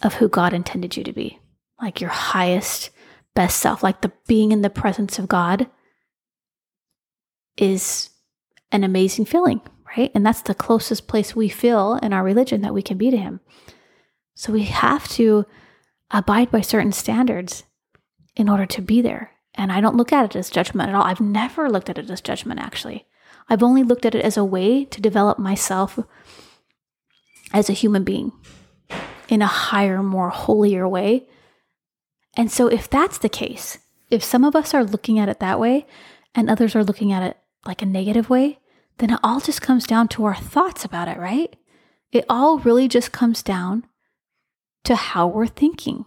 of 0.00 0.14
who 0.14 0.30
God 0.30 0.54
intended 0.54 0.96
you 0.96 1.04
to 1.04 1.12
be, 1.12 1.38
like 1.78 2.00
your 2.00 2.10
highest, 2.10 2.88
best 3.34 3.60
self, 3.60 3.82
like 3.82 4.00
the 4.00 4.12
being 4.26 4.50
in 4.50 4.62
the 4.62 4.70
presence 4.70 5.18
of 5.18 5.28
God 5.28 5.66
is 7.58 8.08
an 8.70 8.82
amazing 8.82 9.26
feeling, 9.26 9.60
right? 9.96 10.10
And 10.14 10.24
that's 10.24 10.42
the 10.42 10.54
closest 10.54 11.06
place 11.06 11.36
we 11.36 11.48
feel 11.48 11.94
in 12.02 12.12
our 12.12 12.24
religion 12.24 12.62
that 12.62 12.74
we 12.74 12.82
can 12.82 12.98
be 12.98 13.10
to 13.10 13.16
Him. 13.16 13.40
So 14.34 14.52
we 14.52 14.64
have 14.64 15.08
to 15.10 15.46
abide 16.10 16.50
by 16.50 16.60
certain 16.60 16.92
standards 16.92 17.64
in 18.36 18.48
order 18.48 18.66
to 18.66 18.82
be 18.82 19.02
there. 19.02 19.32
And 19.54 19.70
I 19.70 19.80
don't 19.80 19.96
look 19.96 20.12
at 20.12 20.24
it 20.24 20.36
as 20.36 20.50
judgment 20.50 20.88
at 20.88 20.94
all. 20.94 21.04
I've 21.04 21.20
never 21.20 21.70
looked 21.70 21.90
at 21.90 21.98
it 21.98 22.10
as 22.10 22.20
judgment, 22.20 22.60
actually. 22.60 23.06
I've 23.48 23.62
only 23.62 23.82
looked 23.82 24.06
at 24.06 24.14
it 24.14 24.24
as 24.24 24.36
a 24.36 24.44
way 24.44 24.84
to 24.86 25.00
develop 25.00 25.38
myself 25.38 25.98
as 27.52 27.68
a 27.68 27.74
human 27.74 28.04
being 28.04 28.32
in 29.28 29.42
a 29.42 29.46
higher, 29.46 30.02
more 30.02 30.30
holier 30.30 30.88
way. 30.88 31.28
And 32.34 32.50
so, 32.50 32.66
if 32.66 32.88
that's 32.88 33.18
the 33.18 33.28
case, 33.28 33.78
if 34.10 34.24
some 34.24 34.44
of 34.44 34.56
us 34.56 34.72
are 34.72 34.84
looking 34.84 35.18
at 35.18 35.28
it 35.28 35.40
that 35.40 35.60
way 35.60 35.86
and 36.34 36.48
others 36.48 36.74
are 36.74 36.84
looking 36.84 37.12
at 37.12 37.22
it 37.22 37.36
like 37.66 37.82
a 37.82 37.86
negative 37.86 38.30
way, 38.30 38.58
then 38.98 39.10
it 39.10 39.20
all 39.22 39.40
just 39.40 39.62
comes 39.62 39.86
down 39.86 40.08
to 40.08 40.24
our 40.24 40.34
thoughts 40.34 40.84
about 40.84 41.08
it, 41.08 41.18
right? 41.18 41.56
It 42.10 42.24
all 42.28 42.58
really 42.58 42.88
just 42.88 43.12
comes 43.12 43.42
down 43.42 43.84
to 44.84 44.94
how 44.94 45.26
we're 45.26 45.46
thinking 45.46 46.04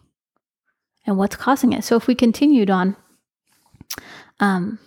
and 1.05 1.17
what's 1.17 1.35
causing 1.35 1.73
it. 1.73 1.83
So 1.83 1.95
if 1.95 2.07
we 2.07 2.15
continued 2.15 2.69
on 2.69 2.95
um, 4.39 4.79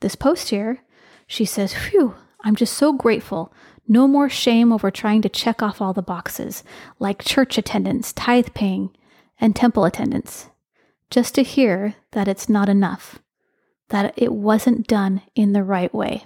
this 0.00 0.14
post 0.14 0.50
here, 0.50 0.80
she 1.26 1.44
says, 1.44 1.74
Phew, 1.74 2.14
I'm 2.42 2.56
just 2.56 2.74
so 2.74 2.92
grateful. 2.92 3.52
No 3.86 4.06
more 4.06 4.28
shame 4.28 4.72
over 4.72 4.90
trying 4.90 5.22
to 5.22 5.28
check 5.28 5.62
off 5.62 5.80
all 5.80 5.92
the 5.92 6.02
boxes, 6.02 6.62
like 6.98 7.24
church 7.24 7.58
attendance, 7.58 8.12
tithe 8.12 8.48
paying, 8.54 8.90
and 9.40 9.56
temple 9.56 9.84
attendance, 9.84 10.48
just 11.10 11.34
to 11.34 11.42
hear 11.42 11.96
that 12.12 12.28
it's 12.28 12.48
not 12.48 12.68
enough, 12.68 13.18
that 13.88 14.14
it 14.16 14.32
wasn't 14.32 14.86
done 14.86 15.22
in 15.34 15.52
the 15.52 15.64
right 15.64 15.92
way. 15.94 16.24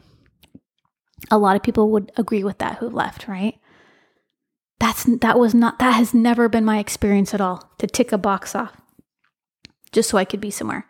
A 1.30 1.38
lot 1.38 1.56
of 1.56 1.62
people 1.62 1.90
would 1.90 2.12
agree 2.16 2.44
with 2.44 2.58
that 2.58 2.78
who 2.78 2.88
left, 2.88 3.28
right? 3.28 3.58
That's 4.78 5.04
that 5.04 5.38
was 5.38 5.54
not 5.54 5.78
that 5.78 5.92
has 5.92 6.12
never 6.12 6.48
been 6.48 6.64
my 6.64 6.78
experience 6.78 7.32
at 7.32 7.40
all 7.40 7.70
to 7.78 7.86
tick 7.86 8.12
a 8.12 8.18
box 8.18 8.54
off 8.54 8.76
just 9.92 10.10
so 10.10 10.18
I 10.18 10.24
could 10.24 10.40
be 10.40 10.50
somewhere. 10.50 10.86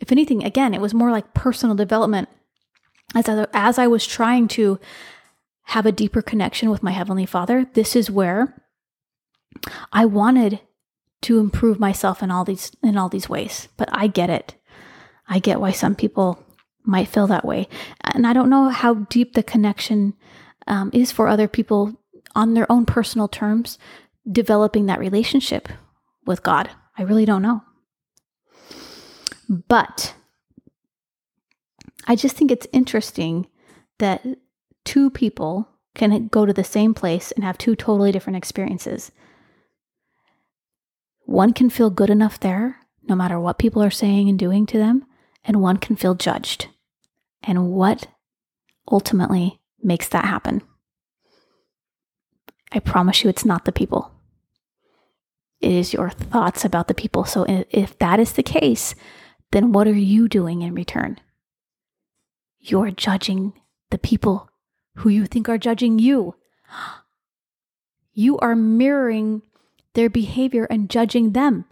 If 0.00 0.12
anything, 0.12 0.42
again, 0.44 0.74
it 0.74 0.80
was 0.80 0.94
more 0.94 1.10
like 1.10 1.34
personal 1.34 1.74
development 1.74 2.28
as 3.14 3.28
I, 3.28 3.46
as 3.52 3.78
I 3.78 3.86
was 3.86 4.06
trying 4.06 4.48
to 4.48 4.78
have 5.64 5.86
a 5.86 5.92
deeper 5.92 6.22
connection 6.22 6.70
with 6.70 6.82
my 6.82 6.92
heavenly 6.92 7.26
Father. 7.26 7.66
This 7.74 7.96
is 7.96 8.10
where 8.10 8.62
I 9.92 10.04
wanted 10.04 10.60
to 11.22 11.38
improve 11.38 11.80
myself 11.80 12.22
in 12.22 12.30
all 12.30 12.44
these 12.44 12.72
in 12.82 12.96
all 12.96 13.08
these 13.08 13.28
ways. 13.28 13.68
But 13.76 13.88
I 13.92 14.06
get 14.06 14.30
it. 14.30 14.54
I 15.28 15.38
get 15.38 15.60
why 15.60 15.72
some 15.72 15.94
people 15.94 16.43
might 16.84 17.08
feel 17.08 17.26
that 17.26 17.44
way, 17.44 17.68
and 18.02 18.26
I 18.26 18.32
don't 18.32 18.50
know 18.50 18.68
how 18.68 18.94
deep 18.94 19.34
the 19.34 19.42
connection 19.42 20.14
um, 20.66 20.90
is 20.92 21.10
for 21.10 21.28
other 21.28 21.48
people 21.48 22.00
on 22.34 22.54
their 22.54 22.70
own 22.70 22.86
personal 22.86 23.28
terms, 23.28 23.78
developing 24.30 24.86
that 24.86 24.98
relationship 24.98 25.68
with 26.26 26.42
God. 26.42 26.70
I 26.96 27.02
really 27.02 27.24
don't 27.24 27.42
know. 27.42 27.62
But 29.48 30.14
I 32.06 32.16
just 32.16 32.36
think 32.36 32.50
it's 32.50 32.66
interesting 32.72 33.46
that 33.98 34.24
two 34.84 35.10
people 35.10 35.68
can 35.94 36.28
go 36.28 36.44
to 36.44 36.52
the 36.52 36.64
same 36.64 36.94
place 36.94 37.30
and 37.32 37.44
have 37.44 37.56
two 37.56 37.76
totally 37.76 38.12
different 38.12 38.36
experiences. 38.36 39.12
One 41.26 41.52
can 41.52 41.70
feel 41.70 41.90
good 41.90 42.10
enough 42.10 42.40
there, 42.40 42.80
no 43.02 43.14
matter 43.14 43.38
what 43.38 43.58
people 43.58 43.82
are 43.82 43.90
saying 43.90 44.28
and 44.28 44.38
doing 44.38 44.66
to 44.66 44.78
them, 44.78 45.04
and 45.44 45.60
one 45.60 45.76
can 45.76 45.96
feel 45.96 46.14
judged. 46.14 46.68
And 47.44 47.70
what 47.70 48.08
ultimately 48.90 49.60
makes 49.82 50.08
that 50.08 50.24
happen? 50.24 50.62
I 52.72 52.80
promise 52.80 53.22
you 53.22 53.30
it's 53.30 53.44
not 53.44 53.64
the 53.64 53.72
people. 53.72 54.10
It 55.60 55.70
is 55.70 55.92
your 55.92 56.10
thoughts 56.10 56.64
about 56.64 56.88
the 56.88 56.94
people. 56.94 57.24
So 57.24 57.46
if 57.70 57.98
that 57.98 58.18
is 58.18 58.32
the 58.32 58.42
case, 58.42 58.94
then 59.52 59.72
what 59.72 59.86
are 59.86 59.94
you 59.94 60.28
doing 60.28 60.62
in 60.62 60.74
return? 60.74 61.20
You're 62.58 62.90
judging 62.90 63.52
the 63.90 63.98
people 63.98 64.50
who 64.96 65.08
you 65.08 65.26
think 65.26 65.48
are 65.48 65.58
judging 65.58 65.98
you. 65.98 66.34
You 68.16 68.38
are 68.38 68.54
mirroring 68.54 69.42
their 69.94 70.08
behavior 70.08 70.68
and 70.70 70.88
judging 70.88 71.32
them 71.32 71.64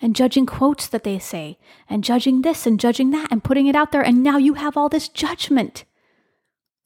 and 0.00 0.14
judging 0.14 0.46
quotes 0.46 0.86
that 0.86 1.04
they 1.04 1.18
say 1.18 1.58
and 1.88 2.04
judging 2.04 2.42
this 2.42 2.66
and 2.66 2.78
judging 2.78 3.10
that 3.10 3.30
and 3.30 3.42
putting 3.42 3.66
it 3.66 3.76
out 3.76 3.92
there. 3.92 4.02
And 4.02 4.22
now 4.22 4.36
you 4.36 4.54
have 4.54 4.76
all 4.76 4.88
this 4.88 5.08
judgment 5.08 5.84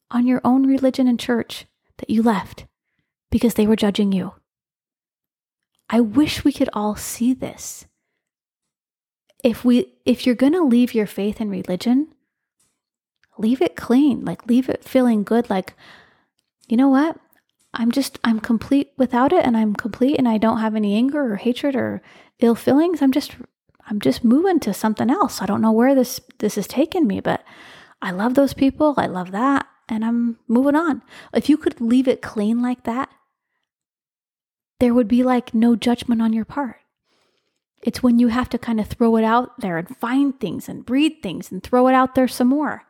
on 0.09 0.27
your 0.27 0.41
own 0.43 0.65
religion 0.65 1.07
and 1.07 1.19
church 1.19 1.65
that 1.97 2.09
you 2.09 2.21
left 2.21 2.65
because 3.29 3.55
they 3.55 3.67
were 3.67 3.75
judging 3.75 4.11
you. 4.11 4.33
I 5.89 5.99
wish 5.99 6.43
we 6.43 6.53
could 6.53 6.69
all 6.73 6.95
see 6.95 7.33
this. 7.33 7.85
If 9.43 9.65
we 9.65 9.93
if 10.05 10.25
you're 10.25 10.35
going 10.35 10.53
to 10.53 10.63
leave 10.63 10.93
your 10.93 11.07
faith 11.07 11.41
and 11.41 11.49
religion, 11.49 12.13
leave 13.37 13.61
it 13.61 13.75
clean, 13.75 14.23
like 14.23 14.47
leave 14.47 14.69
it 14.69 14.83
feeling 14.83 15.23
good 15.23 15.49
like 15.49 15.73
you 16.67 16.77
know 16.77 16.89
what? 16.89 17.17
I'm 17.73 17.91
just 17.91 18.19
I'm 18.23 18.39
complete 18.39 18.91
without 18.97 19.31
it 19.31 19.45
and 19.45 19.55
I'm 19.55 19.75
complete 19.75 20.17
and 20.17 20.27
I 20.27 20.37
don't 20.37 20.59
have 20.59 20.75
any 20.75 20.95
anger 20.95 21.33
or 21.33 21.37
hatred 21.37 21.75
or 21.75 22.01
ill 22.39 22.55
feelings. 22.55 23.01
I'm 23.01 23.11
just 23.11 23.35
I'm 23.87 23.99
just 23.99 24.23
moving 24.23 24.59
to 24.61 24.73
something 24.73 25.09
else. 25.09 25.41
I 25.41 25.45
don't 25.45 25.61
know 25.61 25.71
where 25.71 25.95
this 25.95 26.19
this 26.39 26.55
has 26.55 26.67
taken 26.67 27.07
me, 27.07 27.21
but 27.21 27.43
I 28.01 28.11
love 28.11 28.33
those 28.33 28.53
people. 28.53 28.95
I 28.97 29.05
love 29.05 29.31
that 29.31 29.67
and 29.87 30.03
I'm 30.03 30.37
moving 30.47 30.75
on. 30.75 31.01
If 31.33 31.49
you 31.49 31.57
could 31.57 31.79
leave 31.79 32.07
it 32.07 32.21
clean 32.21 32.61
like 32.61 32.83
that, 32.83 33.09
there 34.79 34.93
would 34.93 35.07
be 35.07 35.23
like 35.23 35.53
no 35.53 35.75
judgment 35.75 36.21
on 36.21 36.33
your 36.33 36.45
part. 36.45 36.77
It's 37.83 38.03
when 38.03 38.19
you 38.19 38.27
have 38.27 38.49
to 38.49 38.57
kind 38.57 38.79
of 38.79 38.87
throw 38.87 39.15
it 39.15 39.23
out 39.23 39.59
there 39.59 39.77
and 39.77 39.97
find 39.97 40.39
things 40.39 40.67
and 40.67 40.85
breed 40.85 41.23
things 41.23 41.51
and 41.51 41.63
throw 41.63 41.87
it 41.87 41.93
out 41.93 42.15
there 42.15 42.27
some 42.27 42.49
more. 42.49 42.83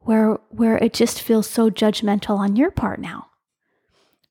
Where 0.00 0.40
where 0.50 0.78
it 0.78 0.92
just 0.92 1.22
feels 1.22 1.48
so 1.48 1.70
judgmental 1.70 2.36
on 2.38 2.56
your 2.56 2.72
part 2.72 2.98
now 2.98 3.28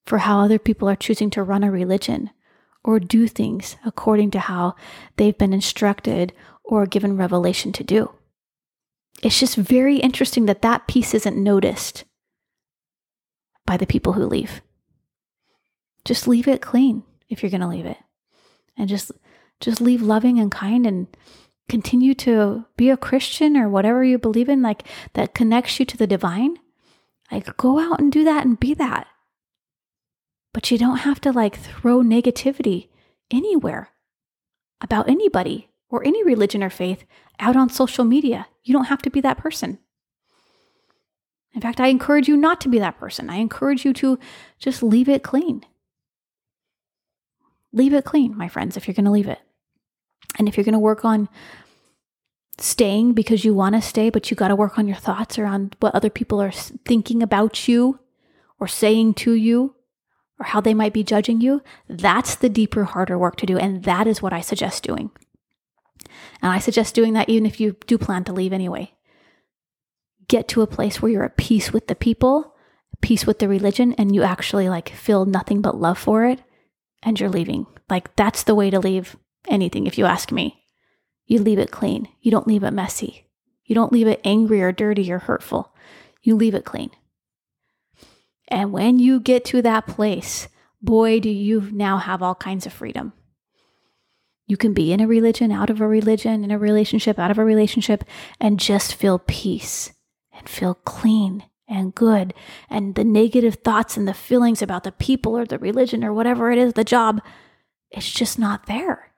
for 0.06 0.20
how 0.20 0.40
other 0.40 0.60
people 0.60 0.90
are 0.90 0.96
choosing 0.96 1.30
to 1.32 1.44
run 1.44 1.64
a 1.64 1.72
religion 1.72 2.30
or 2.84 3.00
do 3.00 3.28
things 3.28 3.76
according 3.86 4.32
to 4.32 4.40
how 4.40 4.76
they've 5.18 5.38
been 5.38 5.54
instructed 5.54 6.34
or 6.64 6.86
given 6.86 7.18
revelation 7.18 7.72
to 7.74 7.84
do. 7.84 8.12
It's 9.22 9.40
just 9.40 9.56
very 9.56 9.98
interesting 9.98 10.46
that 10.46 10.62
that 10.64 10.88
piece 10.88 11.14
isn't 11.14 11.38
noticed 11.38 12.06
by 13.66 13.78
the 13.78 13.86
people 13.86 14.14
who 14.14 14.26
leave 14.26 14.62
just 16.06 16.28
leave 16.28 16.48
it 16.48 16.62
clean 16.62 17.04
if 17.30 17.42
you're 17.42 17.50
going 17.50 17.62
to 17.62 17.68
leave 17.68 17.86
it. 17.86 17.98
And 18.78 18.90
just 18.90 19.12
just 19.60 19.82
leave 19.82 20.02
loving 20.02 20.40
and 20.40 20.52
kind 20.52 20.88
and 20.88 21.08
continue 21.70 22.14
to 22.16 22.66
be 22.78 22.90
a 22.90 22.98
Christian 22.98 23.56
or 23.56 23.70
whatever 23.70 24.04
you 24.04 24.18
believe 24.18 24.50
in 24.50 24.62
like 24.62 24.84
that 25.14 25.36
connects 25.36 25.80
you 25.80 25.86
to 25.86 25.98
the 25.98 26.08
divine. 26.08 26.58
Like 27.32 27.56
go 27.58 27.80
out 27.80 28.00
and 28.00 28.12
do 28.12 28.24
that 28.24 28.46
and 28.46 28.60
be 28.60 28.74
that. 28.76 29.08
But 30.54 30.70
you 30.70 30.78
don't 30.78 30.98
have 30.98 31.22
to 31.22 31.32
like 31.32 31.58
throw 31.58 32.02
negativity 32.02 32.90
anywhere 33.30 33.90
about 34.82 35.10
anybody 35.10 35.70
or 35.90 36.06
any 36.06 36.24
religion 36.24 36.64
or 36.64 36.70
faith 36.70 37.06
out 37.40 37.56
on 37.56 37.70
social 37.70 38.06
media. 38.06 38.48
You 38.64 38.74
don't 38.74 38.86
have 38.86 39.02
to 39.04 39.10
be 39.10 39.22
that 39.22 39.38
person. 39.38 39.80
In 41.54 41.62
fact, 41.62 41.80
I 41.80 41.88
encourage 41.88 42.28
you 42.28 42.38
not 42.38 42.62
to 42.62 42.70
be 42.70 42.80
that 42.80 42.98
person. 42.98 43.30
I 43.30 43.38
encourage 43.38 43.86
you 43.86 43.94
to 43.94 44.18
just 44.60 44.82
leave 44.82 45.10
it 45.10 45.24
clean 45.24 45.66
leave 47.74 47.94
it 47.94 48.06
clean, 48.06 48.38
my 48.38 48.48
friends, 48.48 48.78
if 48.78 48.88
you're 48.88 48.96
going 48.96 49.06
to 49.06 49.12
leave 49.12 49.28
it. 49.28 49.40
And 50.38 50.48
if 50.48 50.58
you're 50.58 50.64
going 50.64 50.74
to 50.74 50.80
work 50.80 51.04
on 51.04 51.30
staying 52.58 53.14
because 53.14 53.44
you 53.44 53.54
want 53.54 53.76
to 53.76 53.82
stay, 53.82 54.10
but 54.10 54.30
you 54.30 54.38
got 54.38 54.50
to 54.50 54.56
work 54.56 54.78
on 54.78 54.88
your 54.88 54.98
thoughts 54.98 55.40
or 55.40 55.46
on 55.46 55.72
what 55.80 55.96
other 55.96 56.10
people 56.10 56.42
are 56.42 56.52
thinking 56.52 57.24
about 57.24 57.68
you 57.68 58.00
or 58.60 58.68
saying 58.68 59.16
to 59.16 59.34
you 59.34 59.76
or 60.42 60.46
how 60.46 60.60
they 60.60 60.74
might 60.74 60.92
be 60.92 61.04
judging 61.04 61.40
you, 61.40 61.62
that's 61.88 62.34
the 62.34 62.50
deeper, 62.50 62.84
harder 62.84 63.16
work 63.16 63.36
to 63.38 63.46
do. 63.46 63.60
And 63.60 63.84
that 63.84 64.08
is 64.08 64.22
what 64.22 64.34
I 64.34 64.42
suggest 64.42 64.84
doing. 64.84 65.12
And 66.42 66.52
I 66.52 66.58
suggest 66.58 66.96
doing 66.96 67.14
that 67.14 67.30
even 67.30 67.46
if 67.46 67.60
you 67.60 67.78
do 67.86 68.00
plan 68.00 68.24
to 68.24 68.34
leave 68.34 68.52
anyway. 68.52 68.92
Get 70.28 70.48
to 70.50 70.64
a 70.64 70.68
place 70.68 71.00
where 71.00 71.12
you're 71.12 71.26
at 71.26 71.38
peace 71.38 71.72
with 71.72 71.86
the 71.86 71.96
people, 71.96 72.56
peace 73.02 73.28
with 73.28 73.38
the 73.38 73.48
religion, 73.48 73.94
and 74.00 74.16
you 74.16 74.24
actually 74.24 74.68
like 74.68 74.90
feel 74.90 75.26
nothing 75.26 75.62
but 75.62 75.80
love 75.80 76.00
for 76.00 76.26
it 76.26 76.42
and 77.04 77.20
you're 77.20 77.30
leaving. 77.30 77.68
Like 77.88 78.16
that's 78.16 78.42
the 78.42 78.56
way 78.56 78.72
to 78.72 78.80
leave 78.80 79.16
anything, 79.48 79.86
if 79.86 79.98
you 79.98 80.06
ask 80.06 80.32
me. 80.32 80.64
You 81.28 81.40
leave 81.40 81.60
it 81.60 81.70
clean. 81.70 82.08
You 82.20 82.32
don't 82.32 82.48
leave 82.48 82.64
it 82.64 82.72
messy. 82.72 83.28
You 83.66 83.76
don't 83.76 83.94
leave 83.94 84.08
it 84.08 84.22
angry 84.24 84.62
or 84.64 84.72
dirty 84.72 85.12
or 85.12 85.20
hurtful. 85.20 85.76
You 86.24 86.36
leave 86.36 86.56
it 86.56 86.66
clean. 86.66 86.90
And 88.52 88.74
when 88.74 89.00
you 89.00 89.22
get 89.22 89.46
to 89.46 89.62
that 89.62 89.88
place, 89.88 90.50
boy, 90.82 91.22
do 91.22 91.30
you 91.30 91.70
now 91.72 91.98
have 91.98 92.22
all 92.22 92.36
kinds 92.36 92.66
of 92.66 92.74
freedom. 92.74 93.14
You 94.46 94.58
can 94.58 94.74
be 94.74 94.92
in 94.92 95.00
a 95.00 95.08
religion, 95.08 95.52
out 95.52 95.70
of 95.70 95.80
a 95.80 95.88
religion, 95.88 96.44
in 96.44 96.52
a 96.52 96.60
relationship, 96.60 97.18
out 97.18 97.32
of 97.32 97.38
a 97.38 97.46
relationship, 97.46 98.04
and 98.40 98.60
just 98.60 98.96
feel 98.96 99.18
peace 99.18 99.94
and 100.34 100.50
feel 100.50 100.74
clean 100.74 101.46
and 101.70 101.96
good 101.96 102.34
and 102.70 102.96
the 102.96 103.04
negative 103.06 103.56
thoughts 103.64 103.96
and 103.96 104.06
the 104.06 104.14
feelings 104.14 104.62
about 104.62 104.84
the 104.84 104.92
people 104.92 105.38
or 105.38 105.46
the 105.46 105.58
religion 105.58 106.04
or 106.04 106.14
whatever 106.14 106.52
it 106.52 106.58
is, 106.58 106.74
the 106.74 106.84
job, 106.84 107.22
it's 107.90 108.12
just 108.12 108.38
not 108.38 108.66
there. 108.66 109.14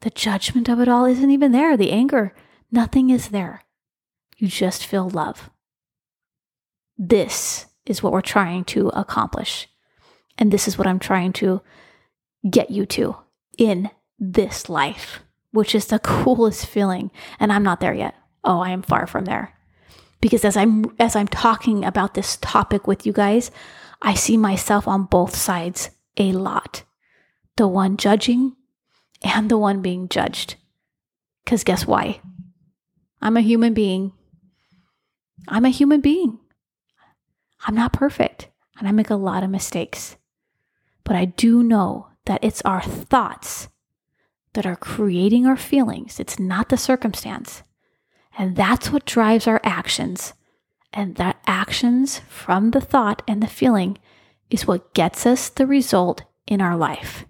The 0.00 0.10
judgment 0.10 0.68
of 0.68 0.80
it 0.80 0.88
all 0.88 1.04
isn't 1.04 1.30
even 1.30 1.52
there. 1.52 1.76
The 1.76 1.92
anger, 1.92 2.34
nothing 2.72 3.10
is 3.10 3.28
there. 3.28 3.62
You 4.36 4.48
just 4.48 4.84
feel 4.84 5.08
love. 5.08 5.50
This 6.98 7.66
is 7.86 8.02
what 8.02 8.12
we're 8.12 8.20
trying 8.20 8.64
to 8.64 8.88
accomplish. 8.88 9.68
And 10.38 10.52
this 10.52 10.66
is 10.68 10.78
what 10.78 10.86
I'm 10.86 10.98
trying 10.98 11.32
to 11.34 11.60
get 12.48 12.70
you 12.70 12.86
to 12.86 13.16
in 13.58 13.90
this 14.18 14.68
life. 14.68 15.20
which 15.52 15.74
is 15.74 15.86
the 15.86 15.98
coolest 16.04 16.66
feeling. 16.66 17.10
And 17.38 17.52
I'm 17.52 17.62
not 17.62 17.80
there 17.80 17.94
yet. 17.94 18.14
Oh, 18.44 18.60
I 18.60 18.70
am 18.70 18.82
far 18.82 19.06
from 19.06 19.24
there. 19.24 19.54
Because 20.20 20.44
as 20.44 20.56
I'm 20.56 20.94
as 20.98 21.16
I'm 21.16 21.28
talking 21.28 21.84
about 21.84 22.14
this 22.14 22.36
topic 22.40 22.86
with 22.86 23.06
you 23.06 23.12
guys, 23.12 23.50
I 24.02 24.14
see 24.14 24.36
myself 24.36 24.86
on 24.86 25.04
both 25.04 25.34
sides 25.34 25.90
a 26.16 26.32
lot. 26.32 26.84
The 27.56 27.66
one 27.66 27.96
judging 27.96 28.56
and 29.22 29.50
the 29.50 29.58
one 29.58 29.82
being 29.82 30.08
judged. 30.08 30.56
Cuz 31.46 31.64
guess 31.64 31.86
why? 31.86 32.20
I'm 33.22 33.36
a 33.36 33.42
human 33.42 33.74
being. 33.74 34.12
I'm 35.48 35.64
a 35.64 35.70
human 35.70 36.00
being. 36.00 36.38
I'm 37.66 37.74
not 37.74 37.92
perfect 37.92 38.48
and 38.78 38.88
I 38.88 38.92
make 38.92 39.10
a 39.10 39.16
lot 39.16 39.42
of 39.42 39.50
mistakes. 39.50 40.16
But 41.04 41.16
I 41.16 41.26
do 41.26 41.62
know 41.62 42.08
that 42.26 42.42
it's 42.42 42.62
our 42.62 42.82
thoughts 42.82 43.68
that 44.54 44.66
are 44.66 44.76
creating 44.76 45.46
our 45.46 45.56
feelings, 45.56 46.18
it's 46.18 46.38
not 46.38 46.68
the 46.68 46.76
circumstance. 46.76 47.62
And 48.36 48.56
that's 48.56 48.90
what 48.90 49.04
drives 49.04 49.46
our 49.46 49.60
actions. 49.64 50.34
And 50.92 51.16
that 51.16 51.40
actions 51.46 52.20
from 52.28 52.70
the 52.72 52.80
thought 52.80 53.22
and 53.28 53.42
the 53.42 53.46
feeling 53.46 53.98
is 54.50 54.66
what 54.66 54.92
gets 54.94 55.24
us 55.24 55.48
the 55.48 55.66
result 55.66 56.22
in 56.46 56.60
our 56.60 56.76
life 56.76 57.26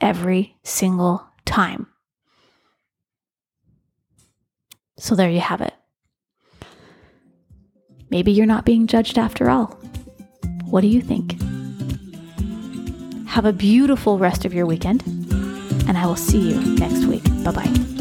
every 0.00 0.56
single 0.62 1.26
time. 1.44 1.86
So 4.98 5.14
there 5.14 5.30
you 5.30 5.40
have 5.40 5.60
it. 5.62 5.74
Maybe 8.12 8.30
you're 8.30 8.44
not 8.44 8.66
being 8.66 8.86
judged 8.86 9.16
after 9.16 9.48
all. 9.48 9.68
What 10.66 10.82
do 10.82 10.86
you 10.86 11.00
think? 11.00 11.40
Have 13.26 13.46
a 13.46 13.54
beautiful 13.54 14.18
rest 14.18 14.44
of 14.44 14.52
your 14.52 14.66
weekend, 14.66 15.02
and 15.88 15.96
I 15.96 16.04
will 16.04 16.16
see 16.16 16.50
you 16.50 16.60
next 16.74 17.06
week. 17.06 17.24
Bye 17.42 17.52
bye. 17.52 17.91